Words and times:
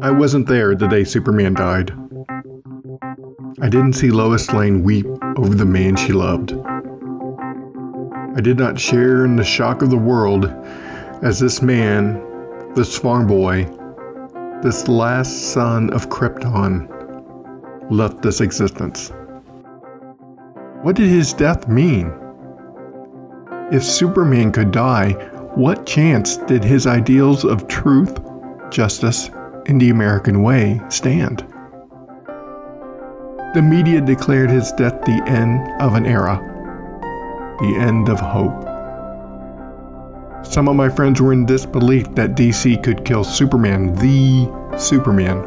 I 0.00 0.10
wasn't 0.10 0.46
there 0.46 0.74
the 0.74 0.86
day 0.88 1.04
Superman 1.04 1.54
died. 1.54 1.92
I 3.60 3.68
didn't 3.68 3.94
see 3.94 4.10
Lois 4.10 4.52
Lane 4.52 4.82
weep 4.82 5.06
over 5.36 5.54
the 5.54 5.64
man 5.64 5.96
she 5.96 6.12
loved. 6.12 6.52
I 8.36 8.40
did 8.40 8.58
not 8.58 8.78
share 8.78 9.24
in 9.24 9.36
the 9.36 9.44
shock 9.44 9.82
of 9.82 9.90
the 9.90 9.96
world 9.96 10.46
as 11.22 11.40
this 11.40 11.60
man, 11.60 12.22
this 12.74 12.96
farm 12.96 13.26
boy, 13.26 13.64
this 14.62 14.86
last 14.86 15.52
son 15.52 15.90
of 15.90 16.08
Krypton, 16.08 16.88
left 17.90 18.22
this 18.22 18.40
existence. 18.40 19.10
What 20.82 20.94
did 20.94 21.08
his 21.08 21.32
death 21.32 21.66
mean? 21.66 22.12
If 23.72 23.82
Superman 23.82 24.52
could 24.52 24.70
die, 24.70 25.16
what 25.54 25.86
chance 25.86 26.36
did 26.36 26.62
his 26.62 26.86
ideals 26.86 27.44
of 27.44 27.68
truth, 27.68 28.18
justice, 28.70 29.30
and 29.66 29.80
the 29.80 29.90
American 29.90 30.42
way 30.42 30.80
stand? 30.88 31.44
The 33.54 33.62
media 33.62 34.00
declared 34.00 34.50
his 34.50 34.72
death 34.72 35.00
the 35.04 35.22
end 35.26 35.68
of 35.80 35.94
an 35.94 36.06
era, 36.06 36.36
the 37.60 37.76
end 37.78 38.08
of 38.08 38.20
hope. 38.20 38.64
Some 40.44 40.68
of 40.68 40.76
my 40.76 40.88
friends 40.88 41.20
were 41.20 41.32
in 41.32 41.46
disbelief 41.46 42.14
that 42.14 42.36
DC 42.36 42.82
could 42.82 43.04
kill 43.04 43.24
Superman, 43.24 43.94
the 43.94 44.48
Superman. 44.78 45.42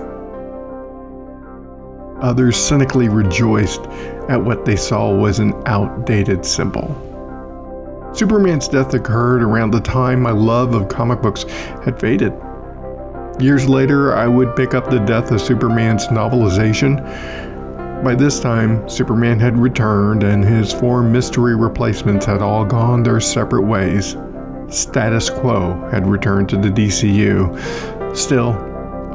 Others 2.21 2.57
cynically 2.57 3.07
rejoiced 3.07 3.81
at 4.29 4.43
what 4.43 4.65
they 4.65 4.75
saw 4.75 5.11
was 5.15 5.39
an 5.39 5.53
outdated 5.65 6.45
symbol. 6.45 7.10
Superman's 8.13 8.67
death 8.67 8.93
occurred 8.93 9.41
around 9.41 9.71
the 9.71 9.79
time 9.79 10.21
my 10.21 10.31
love 10.31 10.75
of 10.75 10.89
comic 10.89 11.21
books 11.21 11.43
had 11.83 11.99
faded. 11.99 12.33
Years 13.39 13.69
later, 13.69 14.13
I 14.13 14.27
would 14.27 14.55
pick 14.55 14.73
up 14.73 14.89
the 14.89 14.99
death 14.99 15.31
of 15.31 15.41
Superman's 15.41 16.07
novelization. 16.07 17.01
By 18.03 18.15
this 18.15 18.39
time, 18.39 18.87
Superman 18.89 19.39
had 19.39 19.57
returned 19.57 20.23
and 20.23 20.43
his 20.43 20.73
four 20.73 21.01
mystery 21.01 21.55
replacements 21.55 22.25
had 22.25 22.41
all 22.41 22.65
gone 22.65 23.01
their 23.01 23.21
separate 23.21 23.65
ways. 23.65 24.17
Status 24.67 25.29
quo 25.29 25.87
had 25.89 26.05
returned 26.05 26.49
to 26.49 26.57
the 26.57 26.69
DCU. 26.69 28.15
Still, 28.15 28.51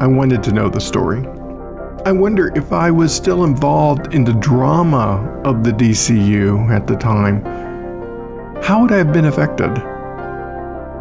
I 0.01 0.07
wanted 0.07 0.42
to 0.45 0.53
know 0.53 0.70
the 0.70 0.81
story. 0.81 1.27
I 2.07 2.13
wonder 2.13 2.51
if 2.57 2.73
I 2.73 2.91
was 2.91 3.15
still 3.15 3.45
involved 3.45 4.15
in 4.15 4.25
the 4.25 4.35
drama 4.35 5.41
of 5.45 5.65
the 5.65 5.73
DCU 5.73 6.70
at 6.70 6.87
the 6.87 6.97
time 6.97 7.66
how 8.62 8.83
would 8.83 8.93
I 8.93 8.99
have 8.99 9.12
been 9.12 9.27
affected? 9.27 9.71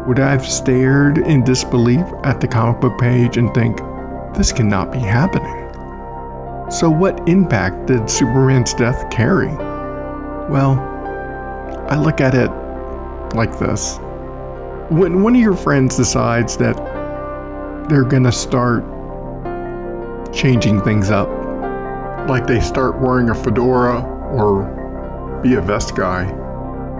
Would 0.06 0.20
I 0.20 0.30
have 0.30 0.46
stared 0.46 1.18
in 1.18 1.42
disbelief 1.42 2.06
at 2.22 2.40
the 2.40 2.46
comic 2.46 2.80
book 2.80 2.98
page 2.98 3.36
and 3.36 3.52
think, 3.54 3.78
this 4.34 4.52
cannot 4.52 4.92
be 4.92 4.98
happening? 4.98 5.72
So, 6.70 6.90
what 6.90 7.28
impact 7.28 7.86
did 7.86 8.08
Superman's 8.08 8.74
death 8.74 9.10
carry? 9.10 9.54
Well, 10.48 10.78
I 11.88 11.96
look 11.96 12.20
at 12.20 12.34
it 12.34 12.50
like 13.34 13.58
this. 13.58 13.98
When 14.88 15.22
one 15.22 15.34
of 15.34 15.40
your 15.40 15.56
friends 15.56 15.96
decides 15.96 16.56
that 16.58 16.76
they're 17.88 18.04
gonna 18.04 18.32
start 18.32 18.84
changing 20.32 20.82
things 20.82 21.10
up, 21.10 21.28
like 22.28 22.46
they 22.46 22.60
start 22.60 23.00
wearing 23.00 23.30
a 23.30 23.34
fedora 23.34 24.02
or 24.32 25.40
be 25.42 25.54
a 25.54 25.60
vest 25.60 25.96
guy, 25.96 26.24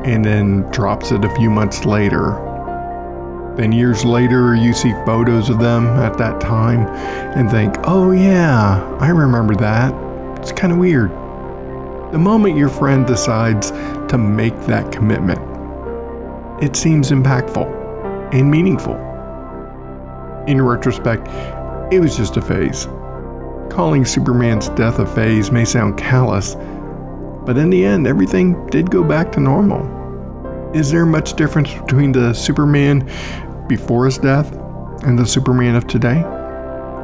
and 0.06 0.24
then 0.24 0.62
drops 0.70 1.10
it 1.10 1.24
a 1.24 1.34
few 1.34 1.50
months 1.50 1.84
later. 1.84 2.40
Then 3.56 3.72
years 3.72 4.04
later, 4.04 4.54
you 4.54 4.72
see 4.72 4.92
photos 5.04 5.50
of 5.50 5.58
them 5.58 5.86
at 5.98 6.16
that 6.18 6.40
time 6.40 6.86
and 7.36 7.50
think, 7.50 7.74
oh 7.84 8.12
yeah, 8.12 8.80
I 9.00 9.08
remember 9.08 9.56
that. 9.56 9.92
It's 10.38 10.52
kind 10.52 10.72
of 10.72 10.78
weird. 10.78 11.10
The 12.12 12.18
moment 12.18 12.56
your 12.56 12.68
friend 12.68 13.04
decides 13.04 13.72
to 13.72 14.16
make 14.16 14.54
that 14.66 14.92
commitment, 14.92 15.40
it 16.62 16.76
seems 16.76 17.10
impactful 17.10 17.66
and 18.32 18.48
meaningful. 18.48 18.94
In 20.46 20.62
retrospect, 20.62 21.26
it 21.92 21.98
was 21.98 22.16
just 22.16 22.36
a 22.36 22.42
phase. 22.42 22.86
Calling 23.70 24.04
Superman's 24.04 24.68
death 24.70 25.00
a 25.00 25.06
phase 25.06 25.50
may 25.50 25.64
sound 25.64 25.98
callous, 25.98 26.54
but 27.44 27.58
in 27.58 27.70
the 27.70 27.84
end, 27.84 28.06
everything 28.06 28.66
did 28.66 28.88
go 28.90 29.02
back 29.02 29.32
to 29.32 29.40
normal. 29.40 29.95
Is 30.74 30.90
there 30.90 31.06
much 31.06 31.34
difference 31.34 31.72
between 31.72 32.12
the 32.12 32.32
Superman 32.32 33.08
before 33.68 34.04
his 34.04 34.18
death 34.18 34.52
and 35.04 35.18
the 35.18 35.26
Superman 35.26 35.76
of 35.76 35.86
today? 35.86 36.22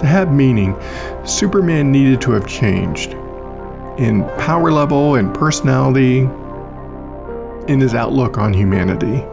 To 0.01 0.07
have 0.07 0.33
meaning, 0.33 0.77
Superman 1.25 1.93
needed 1.93 2.21
to 2.23 2.33
have 2.33 2.47
changed 2.47 3.13
in 3.99 4.25
power 4.39 4.73
level 4.73 5.15
and 5.15 5.33
personality, 5.35 6.29
in 7.69 7.81
his 7.81 7.95
outlook 7.95 8.39
on 8.39 8.53
humanity. 8.53 9.25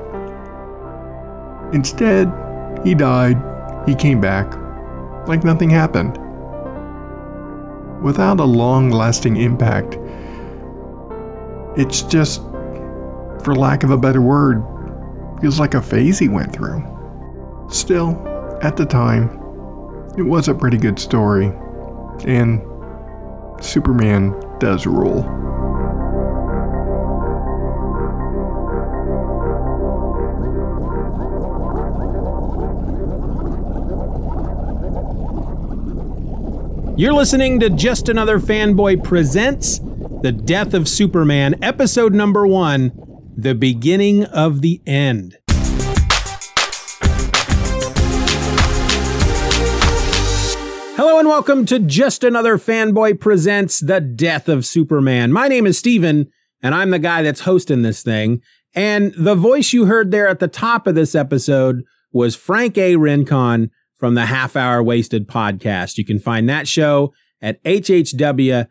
Instead, 1.73 2.31
he 2.83 2.93
died, 2.93 3.41
he 3.87 3.95
came 3.95 4.21
back, 4.21 4.55
like 5.27 5.43
nothing 5.43 5.69
happened. 5.69 6.17
Without 8.03 8.39
a 8.39 8.45
long 8.45 8.91
lasting 8.91 9.37
impact, 9.37 9.97
it's 11.75 12.01
just 12.03 12.41
for 13.43 13.55
lack 13.55 13.83
of 13.83 13.91
a 13.91 13.97
better 13.97 14.21
word, 14.21 14.63
feels 15.41 15.59
like 15.59 15.73
a 15.73 15.81
phase 15.81 16.19
he 16.19 16.27
went 16.27 16.53
through. 16.53 16.83
Still, 17.69 18.11
at 18.61 18.75
the 18.75 18.85
time, 18.85 19.29
it 20.17 20.23
was 20.23 20.47
a 20.47 20.53
pretty 20.53 20.77
good 20.77 20.99
story, 20.99 21.51
and 22.25 22.61
Superman 23.61 24.35
does 24.59 24.85
rule. 24.85 25.23
You're 36.97 37.13
listening 37.13 37.61
to 37.61 37.69
Just 37.69 38.09
Another 38.09 38.39
Fanboy 38.39 39.01
Presents 39.05 39.79
The 40.21 40.33
Death 40.33 40.73
of 40.73 40.89
Superman, 40.89 41.55
episode 41.63 42.13
number 42.13 42.45
one 42.45 43.08
the 43.41 43.55
beginning 43.55 44.25
of 44.25 44.61
the 44.61 44.81
end. 44.85 45.37
Hello 50.97 51.19
and 51.19 51.29
welcome 51.29 51.65
to 51.67 51.79
Just 51.79 52.25
Another 52.25 52.57
Fanboy 52.57 53.21
Presents 53.21 53.79
The 53.79 54.01
Death 54.01 54.49
of 54.49 54.65
Superman. 54.65 55.31
My 55.31 55.47
name 55.47 55.65
is 55.65 55.77
Steeven, 55.77 56.29
and 56.61 56.75
I'm 56.75 56.89
the 56.89 56.99
guy 56.99 57.21
that's 57.21 57.39
hosting 57.39 57.81
this 57.81 58.03
thing. 58.03 58.41
And 58.75 59.13
the 59.17 59.35
voice 59.35 59.71
you 59.71 59.85
heard 59.85 60.11
there 60.11 60.27
at 60.27 60.39
the 60.39 60.49
top 60.49 60.85
of 60.85 60.95
this 60.95 61.15
episode 61.15 61.83
was 62.11 62.35
Frank 62.35 62.77
A. 62.77 62.97
Rincon 62.97 63.71
from 63.95 64.15
the 64.15 64.25
Half 64.25 64.57
Hour 64.57 64.83
Wasted 64.83 65.29
podcast. 65.29 65.97
You 65.97 66.03
can 66.03 66.19
find 66.19 66.49
that 66.49 66.67
show 66.67 67.13
at 67.41 67.63
hhwlod.com. 67.63 68.67